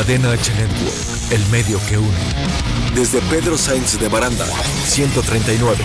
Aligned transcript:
Cadena 0.00 0.30
H 0.30 0.50
Network, 0.54 1.30
el 1.30 1.46
medio 1.48 1.78
que 1.86 1.98
une. 1.98 2.18
Desde 2.94 3.20
Pedro 3.28 3.58
Sainz 3.58 4.00
de 4.00 4.08
Baranda, 4.08 4.46
139. 4.86 5.84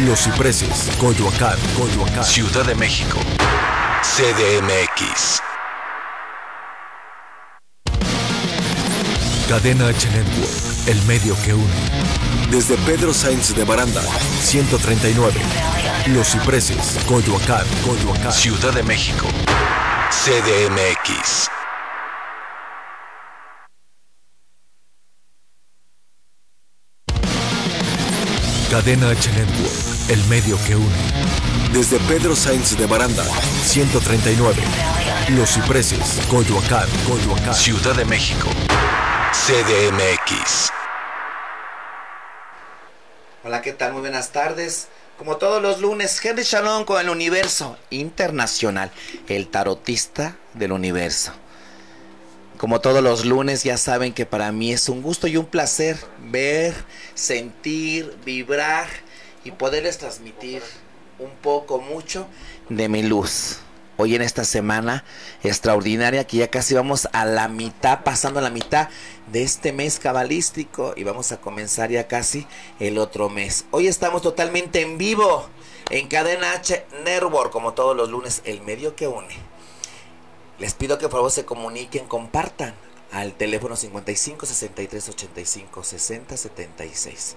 Los 0.00 0.24
Cipreses, 0.24 0.90
Coyoacán, 0.98 1.56
Coyoacán. 1.74 2.24
Ciudad 2.24 2.66
de 2.66 2.74
México. 2.74 3.18
CDMX. 4.02 5.40
Cadena 9.48 9.88
H 9.88 10.10
Network, 10.10 10.88
el 10.88 11.02
medio 11.04 11.34
que 11.42 11.54
une. 11.54 11.74
Desde 12.50 12.76
Pedro 12.84 13.14
Sainz 13.14 13.56
de 13.56 13.64
Baranda, 13.64 14.02
139. 14.42 15.40
Los 16.08 16.28
Cipreses, 16.32 16.98
Coyoacán, 17.06 17.64
Coyoacán. 17.86 18.30
Ciudad 18.30 18.74
de 18.74 18.82
México. 18.82 19.26
CDMX. 20.10 21.48
Cadena 28.78 29.10
H 29.10 29.32
Network, 29.32 30.08
el 30.08 30.24
medio 30.26 30.56
que 30.64 30.76
une. 30.76 30.96
Desde 31.72 31.98
Pedro 32.06 32.36
Sainz 32.36 32.78
de 32.78 32.86
Baranda, 32.86 33.24
139. 33.24 34.62
Los 35.30 35.54
Cipreses, 35.54 36.20
Coyoacán, 36.30 36.88
Coyoacán. 37.08 37.56
Ciudad 37.56 37.96
de 37.96 38.04
México. 38.04 38.46
CDMX. 39.32 40.70
Hola, 43.42 43.62
¿qué 43.62 43.72
tal? 43.72 43.94
Muy 43.94 44.02
buenas 44.02 44.30
tardes. 44.30 44.86
Como 45.16 45.38
todos 45.38 45.60
los 45.60 45.80
lunes, 45.80 46.24
Henry 46.24 46.44
Shalom 46.44 46.84
con 46.84 47.00
el 47.00 47.08
universo 47.08 47.76
internacional, 47.90 48.92
el 49.26 49.48
tarotista 49.48 50.36
del 50.54 50.70
universo. 50.70 51.32
Como 52.58 52.80
todos 52.80 53.04
los 53.04 53.24
lunes, 53.24 53.62
ya 53.62 53.76
saben 53.76 54.12
que 54.12 54.26
para 54.26 54.50
mí 54.50 54.72
es 54.72 54.88
un 54.88 55.00
gusto 55.00 55.28
y 55.28 55.36
un 55.36 55.46
placer 55.46 55.96
ver, 56.18 56.74
sentir, 57.14 58.18
vibrar 58.24 58.88
y 59.44 59.52
poderles 59.52 59.98
transmitir 59.98 60.60
un 61.20 61.30
poco, 61.40 61.78
mucho 61.78 62.26
de 62.68 62.88
mi 62.88 63.04
luz. 63.04 63.58
Hoy 63.96 64.16
en 64.16 64.22
esta 64.22 64.44
semana 64.44 65.04
extraordinaria 65.44 66.26
que 66.26 66.38
ya 66.38 66.48
casi 66.48 66.74
vamos 66.74 67.08
a 67.12 67.24
la 67.26 67.46
mitad, 67.46 68.02
pasando 68.02 68.40
a 68.40 68.42
la 68.42 68.50
mitad 68.50 68.88
de 69.30 69.44
este 69.44 69.72
mes 69.72 70.00
cabalístico 70.00 70.94
y 70.96 71.04
vamos 71.04 71.30
a 71.30 71.40
comenzar 71.40 71.92
ya 71.92 72.08
casi 72.08 72.44
el 72.80 72.98
otro 72.98 73.28
mes. 73.28 73.66
Hoy 73.70 73.86
estamos 73.86 74.20
totalmente 74.20 74.80
en 74.80 74.98
vivo 74.98 75.48
en 75.90 76.08
Cadena 76.08 76.54
H 76.54 76.86
Network, 77.04 77.52
como 77.52 77.74
todos 77.74 77.96
los 77.96 78.10
lunes, 78.10 78.42
el 78.44 78.62
medio 78.62 78.96
que 78.96 79.06
une. 79.06 79.57
Les 80.58 80.74
pido 80.74 80.98
que 80.98 81.08
por 81.08 81.18
favor 81.18 81.30
se 81.30 81.44
comuniquen, 81.44 82.06
compartan 82.06 82.74
al 83.12 83.34
teléfono 83.34 83.76
55 83.76 84.44
63 84.44 85.08
85 85.08 85.84
60 85.84 86.36
76. 86.36 87.36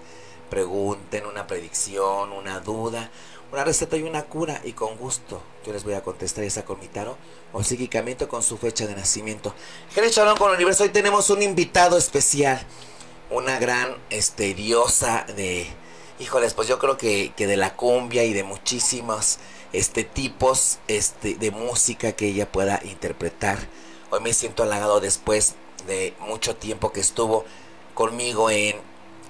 Pregunten 0.49 1.27
una 1.27 1.45
predicción, 1.45 2.31
una 2.31 2.59
duda, 2.61 3.11
una 3.51 3.63
receta 3.63 3.95
y 3.95 4.03
una 4.03 4.23
cura 4.23 4.59
y 4.63 4.73
con 4.73 4.97
gusto 4.97 5.41
yo 5.65 5.71
les 5.71 5.83
voy 5.83 5.93
a 5.93 6.01
contestar 6.01 6.43
esa 6.43 6.65
con 6.65 6.79
o 7.53 7.63
psíquicamente 7.63 8.27
con 8.27 8.41
su 8.41 8.57
fecha 8.57 8.87
de 8.87 8.95
nacimiento. 8.95 9.53
Jerez 9.93 10.13
Chalón 10.13 10.37
con 10.37 10.49
el 10.49 10.55
universo, 10.55 10.83
hoy 10.83 10.89
tenemos 10.89 11.29
un 11.29 11.43
invitado 11.43 11.97
especial, 11.97 12.59
una 13.29 13.59
gran 13.59 13.95
este, 14.09 14.55
diosa 14.55 15.25
de, 15.35 15.67
híjoles, 16.19 16.55
pues 16.55 16.67
yo 16.67 16.79
creo 16.79 16.97
que, 16.97 17.33
que 17.37 17.45
de 17.45 17.57
la 17.57 17.75
cumbia 17.75 18.23
y 18.23 18.33
de 18.33 18.43
muchísimos 18.43 19.37
este, 19.73 20.03
tipos 20.03 20.79
este, 20.87 21.35
de 21.35 21.51
música 21.51 22.13
que 22.13 22.27
ella 22.27 22.51
pueda 22.51 22.79
interpretar. 22.83 23.59
Hoy 24.09 24.21
me 24.21 24.33
siento 24.33 24.63
halagado 24.63 24.99
después 24.99 25.55
de 25.87 26.13
mucho 26.19 26.55
tiempo 26.55 26.91
que 26.91 26.99
estuvo 26.99 27.45
conmigo 27.93 28.49
en 28.49 28.75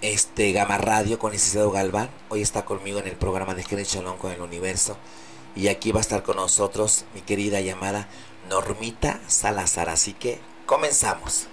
este 0.02 0.52
Gama 0.52 0.78
Radio 0.78 1.20
con 1.20 1.32
licenciado 1.32 1.72
Galván. 1.72 2.10
Hoy 2.30 2.42
está 2.42 2.66
conmigo 2.66 3.00
en 3.00 3.08
el 3.08 3.16
programa 3.16 3.54
de 3.54 3.64
Jerez 3.64 3.90
Chalón 3.90 4.18
con 4.18 4.32
el 4.32 4.42
Universo. 4.42 4.98
Y 5.56 5.68
aquí 5.68 5.92
va 5.92 6.00
a 6.00 6.02
estar 6.02 6.24
con 6.24 6.38
nosotros 6.38 7.06
mi 7.14 7.22
querida 7.22 7.62
llamada 7.62 8.08
Normita 8.50 9.20
Salazar. 9.28 9.90
Así 9.90 10.14
que 10.14 10.40
comenzamos. 10.66 11.48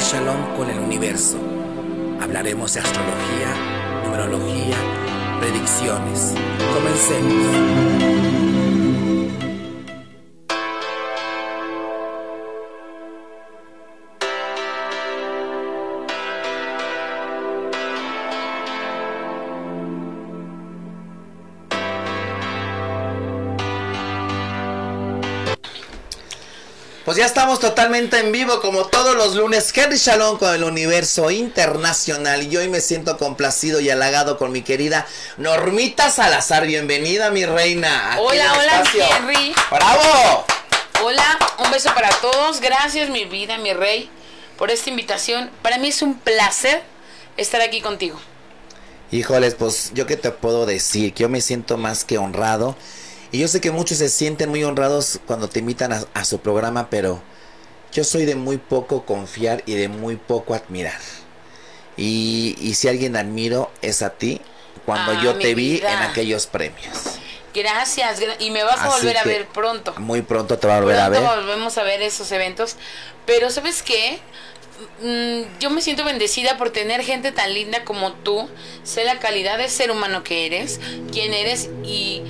Shalom 0.00 0.56
con 0.56 0.70
el 0.70 0.78
universo. 0.78 1.38
Hablaremos 2.20 2.72
de 2.72 2.80
astrología, 2.80 4.02
numerología, 4.04 4.76
predicciones. 5.40 6.34
Comencemos. 6.72 8.37
Estamos 27.28 27.60
totalmente 27.60 28.18
en 28.20 28.32
vivo 28.32 28.58
como 28.62 28.86
todos 28.86 29.14
los 29.14 29.34
lunes. 29.34 29.70
Henry 29.76 29.98
Shalom 29.98 30.38
con 30.38 30.54
el 30.54 30.64
universo 30.64 31.30
internacional. 31.30 32.50
Y 32.50 32.56
hoy 32.56 32.68
me 32.68 32.80
siento 32.80 33.18
complacido 33.18 33.80
y 33.80 33.90
halagado 33.90 34.38
con 34.38 34.50
mi 34.50 34.62
querida 34.62 35.06
Normita 35.36 36.10
Salazar. 36.10 36.66
Bienvenida, 36.66 37.30
mi 37.30 37.44
reina. 37.44 38.16
Hola, 38.18 38.54
hola. 38.54 38.82
Henry. 39.18 39.54
¡Bravo! 39.70 40.46
Hola, 41.04 41.38
un 41.58 41.70
beso 41.70 41.92
para 41.94 42.08
todos. 42.08 42.62
Gracias, 42.62 43.10
mi 43.10 43.26
vida, 43.26 43.58
mi 43.58 43.74
rey, 43.74 44.08
por 44.56 44.70
esta 44.70 44.88
invitación. 44.88 45.50
Para 45.60 45.76
mí 45.76 45.88
es 45.88 46.00
un 46.00 46.18
placer 46.18 46.82
estar 47.36 47.60
aquí 47.60 47.82
contigo. 47.82 48.18
Híjoles, 49.10 49.54
pues 49.54 49.90
yo 49.92 50.06
qué 50.06 50.16
te 50.16 50.30
puedo 50.30 50.64
decir, 50.64 51.12
que 51.12 51.24
yo 51.24 51.28
me 51.28 51.42
siento 51.42 51.76
más 51.76 52.04
que 52.04 52.16
honrado. 52.16 52.74
Y 53.30 53.38
yo 53.40 53.48
sé 53.48 53.60
que 53.60 53.70
muchos 53.70 53.98
se 53.98 54.08
sienten 54.08 54.48
muy 54.50 54.64
honrados 54.64 55.20
cuando 55.26 55.48
te 55.48 55.58
invitan 55.58 55.92
a, 55.92 56.04
a 56.14 56.24
su 56.24 56.40
programa, 56.40 56.88
pero 56.90 57.20
yo 57.92 58.04
soy 58.04 58.24
de 58.24 58.34
muy 58.34 58.58
poco 58.58 59.04
confiar 59.04 59.62
y 59.66 59.74
de 59.74 59.88
muy 59.88 60.16
poco 60.16 60.54
admirar. 60.54 61.00
Y, 61.96 62.56
y 62.60 62.74
si 62.74 62.88
alguien 62.88 63.16
admiro 63.16 63.70
es 63.82 64.02
a 64.02 64.10
ti, 64.10 64.40
cuando 64.86 65.12
Ah, 65.12 65.20
yo 65.22 65.34
te 65.36 65.54
vi 65.54 65.78
en 65.78 65.86
aquellos 65.86 66.46
premios. 66.46 67.18
Gracias, 67.54 68.20
gra- 68.20 68.36
y 68.38 68.50
me 68.50 68.62
vas 68.62 68.78
a 68.80 68.84
Así 68.86 69.00
volver 69.00 69.16
a 69.18 69.24
ver 69.24 69.46
pronto. 69.48 69.94
Muy 69.98 70.22
pronto 70.22 70.58
te 70.58 70.66
va 70.66 70.76
a 70.76 70.80
volver 70.80 71.00
a 71.00 71.08
ver. 71.08 71.22
Volvemos 71.22 71.76
a 71.76 71.82
ver 71.82 72.00
esos 72.02 72.30
eventos. 72.30 72.76
Pero 73.26 73.50
¿sabes 73.50 73.82
qué? 73.82 74.20
Mm, 75.02 75.58
yo 75.58 75.70
me 75.70 75.82
siento 75.82 76.04
bendecida 76.04 76.56
por 76.56 76.70
tener 76.70 77.02
gente 77.02 77.32
tan 77.32 77.52
linda 77.52 77.84
como 77.84 78.12
tú. 78.12 78.48
Sé 78.84 79.04
la 79.04 79.18
calidad 79.18 79.58
de 79.58 79.68
ser 79.68 79.90
humano 79.90 80.22
que 80.22 80.46
eres, 80.46 80.80
quién 81.10 81.34
eres 81.34 81.70
y 81.82 82.22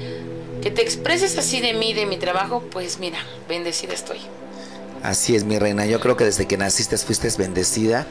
que 0.63 0.71
te 0.71 0.83
expreses 0.83 1.37
así 1.39 1.61
de 1.61 1.75
mí, 1.75 1.93
de 1.95 2.07
mi 2.07 2.17
trabajo. 2.17 2.63
Pues 2.71 2.99
mira, 2.99 3.19
bendecida 3.49 3.93
estoy. 3.95 4.19
Así 5.03 5.37
es, 5.37 5.45
mi 5.45 5.59
reina. 5.59 5.87
Yo 5.87 6.01
creo 6.01 6.17
que 6.17 6.25
desde 6.25 6.47
que 6.47 6.57
naciste 6.57 6.97
fuiste 6.99 7.29
bendecida 7.39 8.07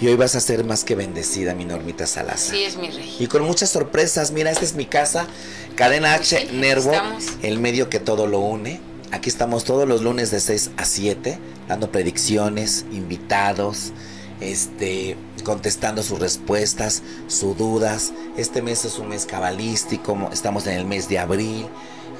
y 0.00 0.06
hoy 0.08 0.14
vas 0.16 0.34
a 0.34 0.40
ser 0.40 0.64
más 0.64 0.84
que 0.84 0.94
bendecida, 0.94 1.54
mi 1.54 1.66
Normita 1.66 2.06
Salazar. 2.06 2.54
Así 2.54 2.62
es, 2.64 2.76
mi 2.76 2.88
rey. 2.90 3.14
Y 3.18 3.26
con 3.26 3.42
muchas 3.42 3.68
sorpresas, 3.70 4.30
mira, 4.32 4.50
esta 4.50 4.64
es 4.64 4.74
mi 4.74 4.86
casa, 4.86 5.26
Cadena 5.76 6.14
H 6.14 6.38
Sí, 6.48 6.56
Network, 6.56 6.94
estamos. 6.94 7.24
el 7.42 7.58
medio 7.58 7.90
que 7.90 8.00
todo 8.00 8.26
lo 8.26 8.38
une. 8.40 8.80
Aquí 9.12 9.28
estamos 9.28 9.64
todos 9.64 9.86
los 9.86 10.00
lunes 10.02 10.30
de 10.30 10.40
6 10.40 10.70
a 10.78 10.84
7, 10.86 11.38
dando 11.68 11.90
predicciones, 11.92 12.86
invitados, 12.92 13.92
este, 14.40 15.16
contestando 15.44 16.02
sus 16.02 16.20
respuestas, 16.20 17.02
sus 17.26 17.56
dudas. 17.58 18.12
Este 18.38 18.62
mes 18.62 18.84
es 18.86 18.98
un 18.98 19.08
mes 19.08 19.26
cabalístico, 19.26 20.14
mo- 20.14 20.30
estamos 20.32 20.66
en 20.66 20.74
el 20.78 20.84
mes 20.86 21.08
de 21.08 21.18
abril. 21.18 21.66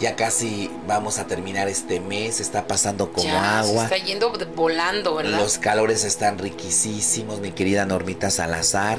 Ya 0.00 0.17
casi 0.17 0.70
vamos 0.87 1.19
a 1.19 1.26
terminar 1.26 1.69
este 1.69 2.00
mes, 2.00 2.41
está 2.41 2.67
pasando 2.67 3.12
como 3.12 3.26
Ya, 3.26 3.61
agua. 3.61 3.87
Se 3.87 3.97
está 3.97 4.06
yendo 4.06 4.32
volando, 4.56 5.14
¿verdad? 5.14 5.38
Los 5.38 5.58
calores 5.58 6.05
están 6.05 6.38
riquísimos, 6.38 7.41
mi 7.41 7.52
querida 7.52 7.85
Normita 7.85 8.31
Salazar. 8.31 8.99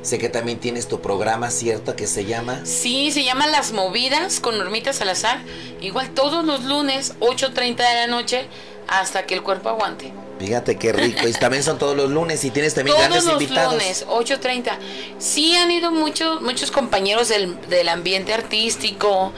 Sé 0.00 0.16
que 0.18 0.30
también 0.30 0.58
tienes 0.58 0.88
tu 0.88 1.02
programa, 1.02 1.50
¿cierto? 1.50 1.94
Que 1.94 2.06
se 2.06 2.24
llama 2.24 2.62
Sí, 2.64 3.12
se 3.12 3.22
llama 3.22 3.46
Las 3.48 3.72
Movidas 3.72 4.40
con 4.40 4.56
Normita 4.56 4.94
Salazar. 4.94 5.42
Igual 5.82 6.14
todos 6.14 6.42
los 6.42 6.64
lunes, 6.64 7.12
8.30 7.20 7.76
de 7.76 7.94
la 7.94 8.06
noche, 8.06 8.48
hasta 8.88 9.26
que 9.26 9.34
el 9.34 9.42
cuerpo 9.42 9.68
aguante. 9.68 10.10
Fíjate 10.40 10.76
qué 10.76 10.92
rico. 10.94 11.28
Y 11.28 11.32
también 11.34 11.62
son 11.62 11.78
todos 11.78 11.94
los 11.94 12.10
lunes 12.10 12.42
y 12.44 12.50
tienes 12.50 12.72
también 12.72 12.96
Todos 12.96 13.08
grandes 13.08 13.24
los 13.30 13.42
invitados. 13.42 13.74
lunes, 13.74 14.06
8.30. 14.08 14.72
Sí 15.18 15.54
han 15.54 15.70
ido 15.70 15.90
muchos, 15.90 16.40
muchos 16.40 16.70
compañeros 16.70 17.28
del, 17.28 17.60
del 17.68 17.90
ambiente 17.90 18.32
artístico. 18.32 19.34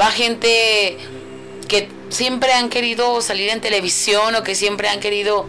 Va 0.00 0.12
gente 0.12 0.96
que 1.66 1.88
siempre 2.08 2.52
han 2.52 2.68
querido 2.68 3.20
salir 3.20 3.50
en 3.50 3.60
televisión 3.60 4.36
o 4.36 4.44
que 4.44 4.54
siempre 4.54 4.88
han 4.88 5.00
querido 5.00 5.44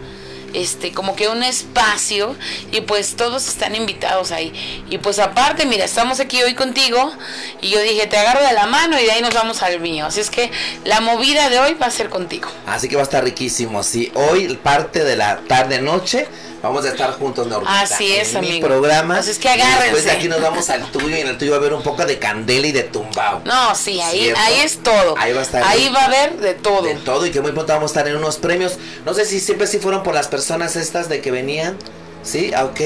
este, 0.56 0.92
como 0.92 1.14
que 1.14 1.28
un 1.28 1.42
espacio 1.42 2.34
y 2.72 2.80
pues 2.80 3.14
todos 3.14 3.46
están 3.46 3.74
invitados 3.74 4.32
ahí. 4.32 4.52
Y 4.88 4.98
pues 4.98 5.18
aparte, 5.18 5.66
mira, 5.66 5.84
estamos 5.84 6.18
aquí 6.18 6.42
hoy 6.42 6.54
contigo 6.54 7.12
y 7.60 7.68
yo 7.68 7.80
dije, 7.80 8.06
te 8.06 8.16
agarro 8.16 8.42
de 8.42 8.52
la 8.52 8.66
mano 8.66 8.98
y 8.98 9.04
de 9.04 9.12
ahí 9.12 9.22
nos 9.22 9.34
vamos 9.34 9.62
al 9.62 9.80
mío. 9.80 10.06
Así 10.06 10.20
es 10.20 10.30
que 10.30 10.50
la 10.84 11.00
movida 11.00 11.50
de 11.50 11.58
hoy 11.58 11.74
va 11.74 11.86
a 11.86 11.90
ser 11.90 12.08
contigo. 12.08 12.48
Así 12.66 12.88
que 12.88 12.96
va 12.96 13.02
a 13.02 13.04
estar 13.04 13.22
riquísimo, 13.22 13.82
sí. 13.82 14.10
Hoy 14.14 14.56
parte 14.62 15.04
de 15.04 15.16
la 15.16 15.40
tarde-noche 15.46 16.26
Vamos 16.66 16.84
a 16.84 16.88
estar 16.88 17.12
juntos, 17.12 17.46
Normita. 17.46 17.80
Así 17.80 18.12
es, 18.12 18.30
en 18.30 18.38
amigo. 18.38 18.54
Mi 18.54 18.60
programa. 18.60 19.14
Pues 19.14 19.28
es 19.28 19.38
que 19.38 19.48
agárrense. 19.48 19.82
Después 19.84 20.04
de 20.04 20.10
aquí 20.10 20.28
nos 20.28 20.40
vamos 20.40 20.68
al 20.68 20.90
tuyo 20.90 21.16
y 21.16 21.20
en 21.20 21.28
el 21.28 21.38
tuyo 21.38 21.52
va 21.52 21.58
a 21.58 21.60
haber 21.60 21.72
un 21.74 21.82
poco 21.82 22.04
de 22.04 22.18
candela 22.18 22.66
y 22.66 22.72
de 22.72 22.82
tumbao. 22.82 23.42
No, 23.44 23.74
sí, 23.76 24.00
ahí, 24.00 24.32
ahí 24.36 24.60
es 24.64 24.82
todo. 24.82 25.14
Ahí 25.16 25.32
va 25.32 25.40
a 25.40 25.42
estar. 25.42 25.62
Ahí 25.62 25.88
va 25.90 26.00
a 26.00 26.04
haber 26.06 26.38
de 26.38 26.54
todo. 26.54 26.82
De 26.82 26.94
todo 26.96 27.24
y 27.24 27.30
que 27.30 27.40
muy 27.40 27.52
pronto 27.52 27.72
vamos 27.72 27.90
a 27.90 27.92
estar 27.92 28.08
en 28.08 28.16
unos 28.16 28.38
premios. 28.38 28.78
No 29.04 29.14
sé 29.14 29.26
si 29.26 29.38
siempre 29.38 29.68
sí 29.68 29.78
fueron 29.78 30.02
por 30.02 30.12
las 30.12 30.26
personas 30.26 30.74
estas 30.74 31.08
de 31.08 31.20
que 31.20 31.30
venían. 31.30 31.76
Sí, 32.24 32.50
ah, 32.54 32.64
ok. 32.64 32.80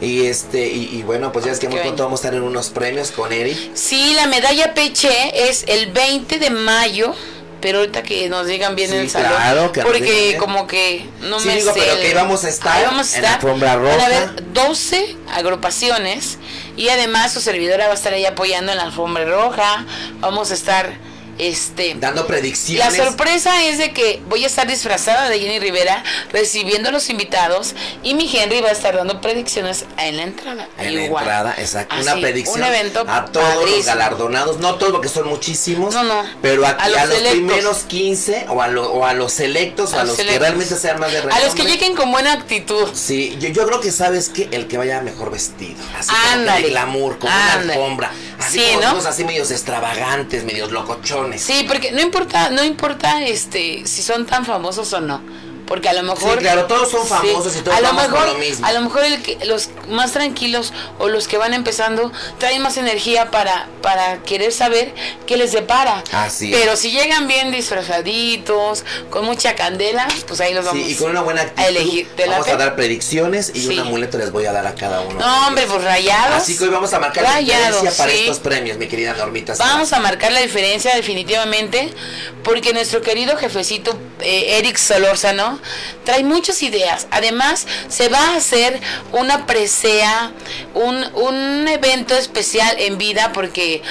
Y 0.00 0.26
este, 0.26 0.66
y, 0.66 1.02
bueno, 1.02 1.30
pues 1.30 1.44
ya 1.44 1.52
es 1.52 1.60
que 1.60 1.68
muy 1.68 1.78
pronto 1.78 2.02
vamos 2.02 2.20
a 2.20 2.22
estar 2.22 2.34
en 2.34 2.42
unos 2.42 2.70
premios 2.70 3.10
con 3.12 3.32
Eric. 3.32 3.56
Sí, 3.74 4.14
la 4.14 4.26
medalla 4.26 4.74
Peche 4.74 5.48
es 5.48 5.64
el 5.68 5.92
20 5.92 6.38
de 6.38 6.50
mayo 6.50 7.14
pero 7.60 7.78
ahorita 7.80 8.02
que 8.02 8.28
nos 8.28 8.46
digan 8.46 8.76
bien 8.76 8.92
en 8.92 9.00
el 9.00 9.10
salón. 9.10 9.32
Claro, 9.32 9.72
que 9.72 9.82
porque 9.82 10.36
como 10.38 10.66
que 10.66 11.06
no 11.22 11.40
sí, 11.40 11.48
me 11.48 11.56
digo, 11.56 11.72
sé. 11.72 11.80
pero 11.80 12.00
que 12.00 12.14
vamos 12.14 12.44
a 12.44 12.48
estar, 12.48 12.84
vamos 12.84 13.14
a 13.14 13.16
en 13.16 13.22
la 13.22 13.34
alfombra 13.34 13.76
roja. 13.76 13.96
Van 13.96 14.00
a 14.00 14.06
haber 14.06 14.52
12 14.52 15.16
agrupaciones 15.34 16.38
y 16.76 16.88
además 16.88 17.32
su 17.32 17.40
servidora 17.40 17.86
va 17.86 17.92
a 17.92 17.96
estar 17.96 18.12
ahí 18.12 18.26
apoyando 18.26 18.72
en 18.72 18.78
la 18.78 18.84
alfombra 18.84 19.24
roja. 19.24 19.84
Vamos 20.20 20.50
a 20.50 20.54
estar 20.54 21.09
este, 21.40 21.96
dando 21.98 22.26
predicciones. 22.26 22.98
La 22.98 23.04
sorpresa 23.04 23.64
es 23.64 23.78
de 23.78 23.92
que 23.92 24.20
voy 24.28 24.44
a 24.44 24.46
estar 24.46 24.66
disfrazada 24.66 25.30
de 25.30 25.40
Jenny 25.40 25.58
Rivera 25.58 26.04
recibiendo 26.32 26.90
a 26.90 26.92
los 26.92 27.08
invitados 27.08 27.74
y 28.02 28.12
mi 28.12 28.30
Henry 28.30 28.60
va 28.60 28.68
a 28.68 28.72
estar 28.72 28.94
dando 28.94 29.22
predicciones 29.22 29.86
en 29.96 30.18
la 30.18 30.24
entrada. 30.24 30.68
En 30.76 30.94
la 30.94 31.04
entrada, 31.06 31.54
exacto. 31.56 31.96
una 31.98 32.12
predicción 32.16 32.60
un 32.60 32.64
evento 32.66 33.04
a 33.08 33.24
todos 33.24 33.70
los 33.70 33.86
galardonados, 33.86 34.58
no 34.58 34.74
todos 34.74 34.92
porque 34.92 35.08
son 35.08 35.28
muchísimos, 35.28 35.94
no, 35.94 36.02
no, 36.02 36.22
pero 36.42 36.66
aquí 36.66 36.92
a 36.92 37.06
los, 37.06 37.18
primeros 37.18 37.78
15 37.84 38.46
o 38.50 38.60
a, 38.60 38.68
o 38.68 39.06
a 39.06 39.14
los 39.14 39.32
selectos, 39.32 39.94
a, 39.94 40.04
los, 40.04 40.16
que 40.16 40.38
realmente 40.38 40.76
sean 40.76 41.00
más 41.00 41.10
de 41.10 41.22
renombre. 41.22 41.42
A 41.42 41.46
los 41.46 41.54
que 41.54 41.64
lleguen 41.64 41.96
con 41.96 42.12
buena 42.12 42.32
actitud. 42.34 42.88
Sí, 42.92 43.36
yo, 43.40 43.48
yo 43.48 43.66
creo 43.66 43.80
que 43.80 43.92
sabes 43.92 44.28
que 44.28 44.48
el 44.52 44.68
que 44.68 44.76
vaya 44.76 45.00
mejor 45.00 45.30
vestido, 45.30 45.80
así 45.96 46.12
como 46.34 46.52
de 46.52 46.62
glamour, 46.64 47.18
con 47.18 47.30
una 47.30 47.52
alfombra, 47.54 48.12
así 48.38 48.58
sí, 48.58 48.74
como 48.74 49.00
¿no? 49.00 49.08
así 49.08 49.24
medios 49.24 49.50
extravagantes, 49.50 50.44
medios 50.44 50.70
locochones 50.70 51.29
Sí, 51.38 51.64
porque 51.66 51.92
no 51.92 52.00
importa, 52.00 52.50
no 52.50 52.64
importa 52.64 53.24
este 53.24 53.86
si 53.86 54.02
son 54.02 54.26
tan 54.26 54.44
famosos 54.44 54.92
o 54.92 55.00
no. 55.00 55.20
Porque 55.70 55.88
a 55.88 55.92
lo 55.92 56.02
mejor. 56.02 56.32
Sí, 56.32 56.38
claro, 56.40 56.64
todos 56.64 56.90
son 56.90 57.06
famosos 57.06 57.54
y 57.54 57.60
todos 57.60 57.78
a 57.78 57.80
lo 57.80 57.92
mejor, 57.92 58.26
lo 58.26 58.34
mismo. 58.38 58.66
A 58.66 58.72
lo 58.72 58.80
mejor 58.80 59.04
el 59.04 59.22
que, 59.22 59.38
los 59.44 59.70
más 59.88 60.10
tranquilos 60.10 60.72
o 60.98 61.06
los 61.06 61.28
que 61.28 61.38
van 61.38 61.54
empezando 61.54 62.10
traen 62.38 62.60
más 62.60 62.76
energía 62.76 63.30
para, 63.30 63.68
para 63.80 64.20
querer 64.24 64.50
saber 64.50 64.92
qué 65.28 65.36
les 65.36 65.52
depara. 65.52 66.02
Así 66.10 66.50
Pero 66.50 66.74
si 66.74 66.90
llegan 66.90 67.28
bien 67.28 67.52
disfrazaditos, 67.52 68.82
con 69.10 69.24
mucha 69.24 69.54
candela, 69.54 70.08
pues 70.26 70.40
ahí 70.40 70.54
los 70.54 70.64
vamos 70.64 70.84
sí, 70.84 70.90
y 70.90 70.94
con 70.96 71.12
una 71.12 71.20
buena 71.20 71.42
actitud, 71.42 71.62
a 71.62 71.68
elegir. 71.68 72.08
vamos 72.18 72.48
a 72.48 72.56
dar 72.56 72.74
predicciones 72.74 73.52
y 73.54 73.68
un 73.68 73.78
amuleto 73.78 74.18
les 74.18 74.32
voy 74.32 74.46
a 74.46 74.52
dar 74.52 74.66
a 74.66 74.74
cada 74.74 75.02
uno. 75.02 75.20
No, 75.20 75.46
hombre, 75.46 75.66
pues 75.68 75.84
rayados. 75.84 76.34
Así 76.34 76.58
que 76.58 76.64
hoy 76.64 76.70
vamos 76.70 76.92
a 76.94 76.98
marcar 76.98 77.22
rayados, 77.22 77.60
la 77.84 77.90
diferencia 77.90 77.96
para 77.96 78.12
estos 78.12 78.40
premios, 78.40 78.76
mi 78.76 78.88
querida 78.88 79.14
Normita. 79.14 79.54
Vamos 79.56 79.92
a 79.92 80.00
marcar 80.00 80.32
la 80.32 80.40
diferencia 80.40 80.96
definitivamente, 80.96 81.94
porque 82.42 82.72
nuestro 82.72 83.02
querido 83.02 83.36
jefecito 83.36 83.96
eh, 84.18 84.58
Eric 84.58 84.76
Solórzano 84.76 85.59
trae 86.04 86.24
muchas 86.24 86.62
ideas. 86.62 87.06
Además, 87.10 87.66
se 87.88 88.08
va 88.08 88.32
a 88.32 88.36
hacer 88.36 88.80
una 89.12 89.46
presea, 89.46 90.32
un, 90.74 91.04
un 91.14 91.68
evento 91.68 92.14
especial 92.14 92.76
en 92.78 92.98
vida, 92.98 93.32
porque 93.32 93.82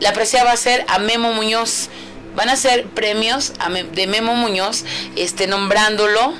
la 0.00 0.12
presea 0.12 0.44
va 0.44 0.52
a 0.52 0.56
ser 0.56 0.84
a 0.88 0.98
Memo 0.98 1.32
Muñoz. 1.32 1.88
Van 2.34 2.50
a 2.50 2.56
ser 2.56 2.86
premios 2.86 3.54
de 3.92 4.06
Memo 4.06 4.34
Muñoz, 4.34 4.84
este, 5.16 5.46
nombrándolo 5.46 6.34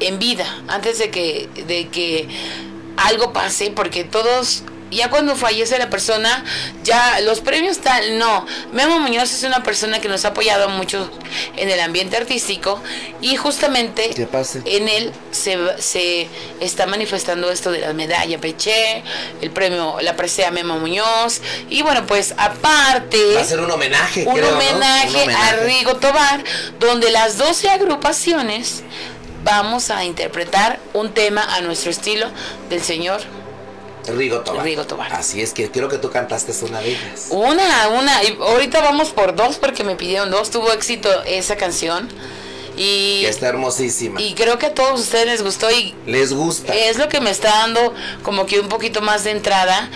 en 0.00 0.18
vida, 0.18 0.46
antes 0.68 0.98
de 0.98 1.10
que, 1.10 1.48
de 1.66 1.88
que 1.88 2.28
algo 2.96 3.32
pase, 3.32 3.70
porque 3.70 4.04
todos 4.04 4.62
ya 4.92 5.10
cuando 5.10 5.36
fallece 5.36 5.78
la 5.78 5.90
persona, 5.90 6.44
ya 6.84 7.20
los 7.20 7.40
premios 7.40 7.78
tal, 7.78 8.18
no. 8.18 8.46
Memo 8.72 9.00
Muñoz 9.00 9.32
es 9.32 9.42
una 9.42 9.62
persona 9.62 10.00
que 10.00 10.08
nos 10.08 10.24
ha 10.24 10.28
apoyado 10.28 10.68
mucho 10.68 11.10
en 11.56 11.68
el 11.68 11.80
ambiente 11.80 12.16
artístico 12.16 12.80
y 13.20 13.36
justamente 13.36 14.10
en 14.64 14.88
él 14.88 15.12
se, 15.30 15.58
se, 15.78 16.28
está 16.60 16.86
manifestando 16.86 17.50
esto 17.50 17.70
de 17.70 17.80
la 17.80 17.92
medalla 17.92 18.38
Peche, 18.38 19.02
el 19.40 19.50
premio, 19.50 19.96
la 20.00 20.14
presea 20.16 20.50
Memo 20.50 20.78
Muñoz 20.78 21.40
y 21.70 21.82
bueno, 21.82 22.06
pues 22.06 22.34
aparte... 22.36 23.34
Va 23.34 23.40
a 23.40 23.44
ser 23.44 23.60
un 23.60 23.70
homenaje. 23.70 24.24
Un, 24.26 24.42
homenaje, 24.42 25.32
a 25.32 25.56
Rigo 25.64 25.96
Tobar, 25.96 26.44
donde 26.78 27.10
las 27.10 27.38
12 27.38 27.70
agrupaciones 27.70 28.82
vamos 29.44 29.90
a 29.90 30.04
interpretar 30.04 30.78
un 30.92 31.12
tema 31.12 31.42
a 31.54 31.60
nuestro 31.60 31.90
estilo 31.90 32.28
del 32.68 32.82
señor 32.82 33.22
Rigo 34.06 34.40
Tobar. 34.40 34.64
Rigo 34.64 34.84
Tobar. 34.84 35.12
Así 35.12 35.40
es 35.40 35.52
que 35.52 35.70
creo 35.70 35.88
que 35.88 35.98
tú 35.98 36.10
cantaste 36.10 36.52
una 36.64 36.80
de 36.80 36.90
ellas. 36.90 37.28
Una, 37.30 37.88
una. 37.88 38.24
Y 38.24 38.36
ahorita 38.40 38.80
vamos 38.80 39.10
por 39.10 39.34
dos 39.34 39.56
porque 39.56 39.84
me 39.84 39.96
pidieron 39.96 40.30
dos. 40.30 40.50
Tuvo 40.50 40.72
éxito 40.72 41.08
esa 41.24 41.56
canción. 41.56 42.08
Y 42.76 43.24
está 43.26 43.48
hermosísima. 43.48 44.20
Y 44.20 44.34
creo 44.34 44.58
que 44.58 44.66
a 44.66 44.74
todos 44.74 44.98
ustedes 45.00 45.26
les 45.26 45.42
gustó 45.42 45.70
y 45.70 45.94
les 46.06 46.32
gusta. 46.32 46.74
Es 46.74 46.96
lo 46.96 47.08
que 47.08 47.20
me 47.20 47.30
está 47.30 47.50
dando 47.50 47.92
como 48.22 48.46
que 48.46 48.60
un 48.60 48.68
poquito 48.68 49.02
más 49.02 49.24
de 49.24 49.32
entrada. 49.32 49.90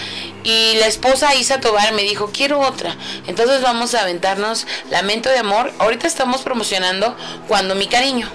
Y 0.45 0.75
la 0.79 0.87
esposa 0.87 1.35
Isa 1.35 1.61
Tobar 1.61 1.95
me 1.95 2.03
dijo, 2.03 2.31
quiero 2.33 2.61
otra. 2.61 2.97
Entonces 3.27 3.63
vamos 3.63 3.95
a 3.95 4.03
aventarnos 4.03 4.67
Lamento 4.91 5.31
de 5.31 5.39
Amor. 5.39 5.73
Ahorita 5.79 6.07
estamos 6.07 6.43
promocionando 6.43 7.17
Cuando 7.49 7.75
mi 7.75 7.87
cariño 7.87 8.31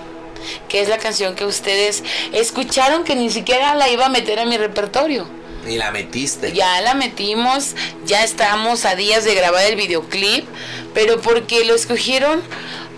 que 0.68 0.82
es 0.82 0.90
la 0.90 0.98
canción 0.98 1.36
que 1.36 1.46
ustedes 1.46 2.04
escucharon 2.34 3.04
que 3.04 3.16
ni 3.16 3.30
siquiera 3.30 3.76
la 3.76 3.90
iba 3.90 4.08
a 4.08 4.10
meter 4.10 4.40
a 4.40 4.46
mi 4.46 4.58
repertorio. 4.58 5.28
Y 5.68 5.78
la 5.78 5.92
metiste. 5.92 6.54
Ya 6.54 6.82
la 6.82 6.94
metimos, 6.94 7.76
ya 8.06 8.24
estamos 8.24 8.86
a 8.86 8.96
días 8.96 9.24
de 9.24 9.36
grabar 9.36 9.64
el 9.66 9.76
videoclip, 9.76 10.46
pero 10.94 11.22
porque 11.22 11.66
lo 11.66 11.76
escogieron, 11.76 12.42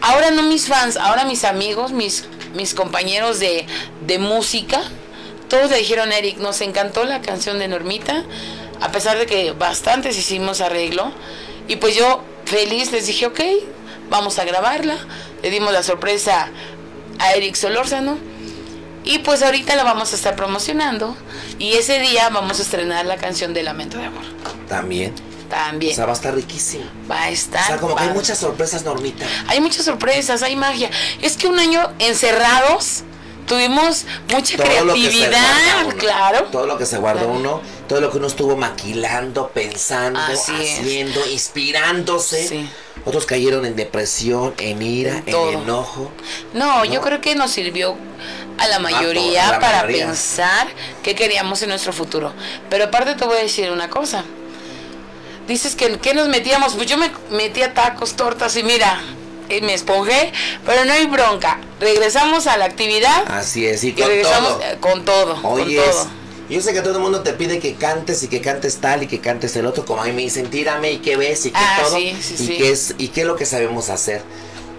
ahora 0.01 0.31
no 0.31 0.43
mis 0.43 0.67
fans, 0.67 0.97
ahora 0.97 1.25
mis 1.25 1.43
amigos, 1.43 1.91
mis, 1.91 2.25
mis 2.55 2.73
compañeros 2.73 3.39
de, 3.39 3.65
de 4.05 4.17
música, 4.17 4.81
todos 5.49 5.69
le 5.69 5.77
dijeron, 5.77 6.11
Eric, 6.11 6.37
nos 6.37 6.61
encantó 6.61 7.03
la 7.03 7.21
canción 7.21 7.59
de 7.59 7.67
Normita, 7.67 8.23
a 8.81 8.91
pesar 8.91 9.17
de 9.17 9.25
que 9.25 9.51
bastantes 9.51 10.17
hicimos 10.17 10.61
arreglo, 10.61 11.11
y 11.67 11.75
pues 11.75 11.95
yo 11.95 12.23
feliz 12.45 12.91
les 12.91 13.07
dije, 13.07 13.27
ok, 13.27 13.39
vamos 14.09 14.39
a 14.39 14.45
grabarla, 14.45 14.97
le 15.41 15.49
dimos 15.49 15.73
la 15.73 15.83
sorpresa 15.83 16.49
a 17.19 17.33
Eric 17.33 17.55
Solórzano 17.55 18.32
y 19.03 19.19
pues 19.19 19.41
ahorita 19.43 19.75
la 19.75 19.83
vamos 19.83 20.13
a 20.13 20.15
estar 20.15 20.35
promocionando. 20.35 21.15
Y 21.59 21.73
ese 21.73 21.99
día 21.99 22.29
vamos 22.29 22.59
a 22.59 22.61
estrenar 22.61 23.05
la 23.05 23.17
canción 23.17 23.53
de 23.53 23.63
Lamento 23.63 23.97
de 23.97 24.05
Amor. 24.05 24.23
También. 24.67 25.13
También. 25.49 25.91
O 25.91 25.95
sea, 25.95 26.05
va 26.05 26.13
a 26.13 26.15
estar 26.15 26.33
riquísima. 26.33 26.85
Va 27.09 27.23
a 27.23 27.29
estar. 27.29 27.61
O 27.61 27.67
sea, 27.67 27.77
como 27.77 27.95
que 27.95 28.03
hay 28.03 28.09
muchas 28.09 28.37
sorpresas, 28.39 28.83
Normita. 28.83 29.25
Hay 29.47 29.61
muchas 29.61 29.85
sorpresas, 29.85 30.41
hay 30.41 30.55
magia. 30.55 30.89
Es 31.21 31.37
que 31.37 31.47
un 31.47 31.59
año 31.59 31.91
encerrados 31.99 33.03
tuvimos 33.45 34.05
mucha 34.29 34.57
creatividad, 34.57 35.95
claro. 35.97 36.45
Todo 36.45 36.65
lo 36.65 36.77
que 36.77 36.85
se 36.85 36.97
guardó 36.97 37.27
uno, 37.27 37.61
todo 37.87 38.01
lo 38.01 38.09
que 38.09 38.17
uno 38.17 38.27
estuvo 38.27 38.55
maquilando, 38.55 39.49
pensando, 39.49 40.19
haciendo, 40.19 41.25
inspirándose. 41.27 42.47
Sí. 42.47 42.69
Otros 43.05 43.25
cayeron 43.25 43.65
en 43.65 43.75
depresión, 43.75 44.53
en 44.57 44.81
ira, 44.81 45.23
en, 45.25 45.35
enojo. 45.35 46.09
No, 46.53 46.85
yo 46.85 47.01
creo 47.01 47.19
que 47.19 47.35
nos 47.35 47.51
sirvió 47.51 47.97
a 48.57 48.67
la 48.67 48.79
mayoría 48.79 49.59
para 49.59 49.85
pensar 49.85 50.67
qué 51.01 51.13
queríamos 51.13 51.61
en 51.63 51.69
nuestro 51.69 51.91
futuro. 51.91 52.33
Pero 52.69 52.85
aparte 52.85 53.15
te 53.15 53.25
voy 53.25 53.37
a 53.37 53.41
decir 53.41 53.69
una 53.71 53.89
cosa. 53.89 54.23
Dices 55.47 55.75
que 55.75 55.97
¿qué 55.99 56.13
nos 56.13 56.29
metíamos, 56.29 56.75
pues 56.75 56.87
yo 56.87 56.97
me 56.97 57.11
metía 57.29 57.73
tacos, 57.73 58.15
tortas 58.15 58.55
y 58.55 58.63
mira, 58.63 59.01
y 59.49 59.59
me 59.59 59.73
esponjé, 59.73 60.31
pero 60.65 60.85
no 60.85 60.93
hay 60.93 61.05
bronca. 61.07 61.59
Regresamos 61.81 62.47
a 62.47 62.55
la 62.55 62.65
actividad. 62.65 63.25
Así 63.27 63.65
es, 63.65 63.83
y 63.83 63.91
con 63.91 64.07
regresamos 64.07 64.59
todo. 64.59 64.79
con 64.79 65.05
todo. 65.05 65.39
Oye, 65.43 65.75
con 65.75 65.85
todo. 65.85 66.22
Yo 66.53 66.61
sé 66.61 66.71
que 66.71 66.81
todo 66.81 66.97
el 66.97 66.99
mundo 66.99 67.21
te 67.21 67.33
pide 67.33 67.57
que 67.57 67.73
cantes 67.73 68.21
y 68.21 68.27
que 68.27 68.39
cantes 68.39 68.77
tal 68.77 69.01
y 69.01 69.07
que 69.07 69.19
cantes 69.19 69.55
el 69.55 69.65
otro, 69.65 69.85
como 69.85 70.03
a 70.03 70.05
mí 70.05 70.11
me 70.11 70.21
dicen, 70.21 70.51
tírame 70.51 70.91
y 70.91 70.97
qué 70.99 71.17
ves 71.17 71.47
y 71.47 71.49
qué 71.49 71.57
ah, 71.57 71.79
todo. 71.83 71.95
Sí, 71.97 72.15
sí, 72.21 72.35
y 72.35 72.45
sí. 72.45 72.57
es, 72.59 72.95
y 72.99 73.07
qué 73.07 73.21
es 73.21 73.27
lo 73.27 73.35
que 73.35 73.47
sabemos 73.47 73.89
hacer. 73.89 74.21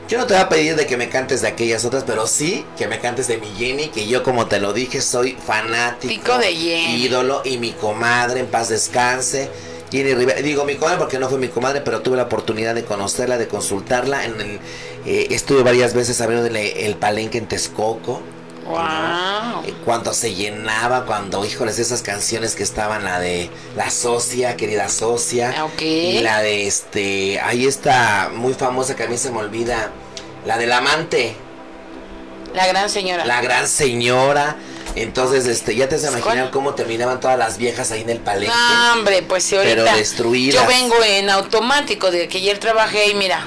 Yo 0.09 0.19
no 0.19 0.27
te 0.29 0.35
voy 0.35 0.43
a 0.45 0.49
pedir 0.49 0.77
de 0.77 0.87
que 0.87 0.97
me 0.97 1.09
cantes 1.09 1.43
de 1.43 1.49
aquellas 1.49 1.85
otras, 1.85 2.05
pero 2.05 2.29
sí 2.29 2.65
que 2.79 2.87
me 2.87 3.01
cantes 3.01 3.27
de 3.27 3.39
mi 3.39 3.49
Jenny, 3.59 3.89
que 3.89 4.07
yo 4.07 4.23
como 4.23 4.47
te 4.47 4.61
lo 4.61 4.73
dije, 4.73 5.01
soy 5.01 5.33
fanático, 5.33 6.15
Pico 6.15 6.39
de 6.39 6.55
Jenny. 6.55 7.07
ídolo 7.07 7.43
y 7.45 7.59
mi 7.59 7.73
comadre, 7.73 8.39
en 8.39 8.47
paz 8.47 8.69
descanse. 8.69 9.51
Jenny 9.91 10.15
Rivera, 10.15 10.43
digo 10.43 10.65
mi 10.65 10.77
comadre 10.77 10.99
porque 10.99 11.19
no 11.19 11.29
fue 11.29 11.39
mi 11.39 11.49
comadre, 11.49 11.81
pero 11.81 12.03
tuve 12.03 12.17
la 12.17 12.25
oportunidad 12.25 12.77
de 12.77 12.85
conocerla, 12.85 13.37
de 13.37 13.49
consultarla. 13.49 14.25
En 14.25 14.41
el, 14.41 14.61
eh, 15.07 15.27
estuve 15.31 15.65
varias 15.65 15.93
veces 15.93 16.21
abriendo 16.21 16.47
el, 16.47 16.55
el 16.55 16.95
palenque 16.95 17.39
en 17.39 17.49
Texcoco. 17.49 18.23
Wow. 18.65 19.63
Cuando 19.85 20.15
se 20.15 20.35
llenaba, 20.35 21.05
cuando, 21.05 21.45
híjoles, 21.45 21.79
esas 21.79 22.03
canciones 22.03 22.55
que 22.55 22.63
estaban, 22.63 23.05
la 23.05 23.21
de 23.21 23.51
La 23.77 23.91
Socia, 23.91 24.57
querida 24.57 24.89
Socia. 24.89 25.55
Ah. 25.57 25.69
Y 25.83 26.21
la 26.21 26.41
de 26.41 26.67
este, 26.67 27.41
ahí 27.41 27.67
está 27.67 28.31
muy 28.35 28.55
famosa 28.55 28.97
que 28.97 29.03
a 29.05 29.07
mí 29.07 29.19
se 29.19 29.31
me 29.31 29.39
olvida, 29.39 29.91
la 30.47 30.57
del 30.59 30.73
amante, 30.73 31.37
La 32.55 32.67
gran 32.67 32.89
señora. 32.89 33.25
la 33.27 33.41
gran 33.43 33.69
señora. 33.69 34.57
Entonces, 34.97 35.47
este, 35.47 35.75
ya 35.75 35.89
te 35.89 35.97
has 35.97 36.03
¿Cuál? 36.03 36.19
imaginar 36.21 36.51
cómo 36.53 36.75
terminaban 36.75 37.19
todas 37.19 37.37
las 37.37 37.59
viejas 37.59 37.91
ahí 37.91 38.03
en 38.03 38.11
el 38.11 38.21
palenque. 38.21 38.55
No, 38.55 38.93
hombre, 38.93 39.23
pues 39.23 39.43
si 39.43 39.57
ahorita. 39.57 39.75
Pero 39.83 39.97
destruidas. 39.97 40.63
Yo 40.63 40.69
vengo 40.69 40.95
en 41.03 41.31
automático 41.31 42.11
de 42.13 42.29
que 42.29 42.39
ayer 42.39 42.59
trabajé 42.59 43.09
y 43.11 43.15
mira, 43.15 43.45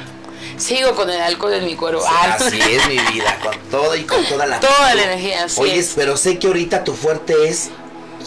sigo 0.58 0.96
con 0.96 1.10
el 1.10 1.22
alcohol 1.22 1.54
en 1.54 1.66
mi 1.66 1.75
cuerpo. 1.75 2.04
Ah, 2.08 2.38
Así 2.39 2.60
es 2.60 2.88
mi 2.88 2.98
vida, 3.13 3.38
con 3.44 3.58
todo 3.70 3.96
y 3.96 4.04
con 4.04 4.24
toda 4.25 4.46
la 4.46 4.60
Toda 4.60 4.74
actitud. 4.88 4.96
la 4.98 5.04
energía, 5.13 5.44
así 5.46 5.62
Oye, 5.62 5.77
es. 5.80 5.94
pero 5.96 6.16
sé 6.18 6.39
que 6.39 6.48
ahorita 6.48 6.84
tu 6.84 6.94
fuerte 6.94 7.48
es 7.50 7.70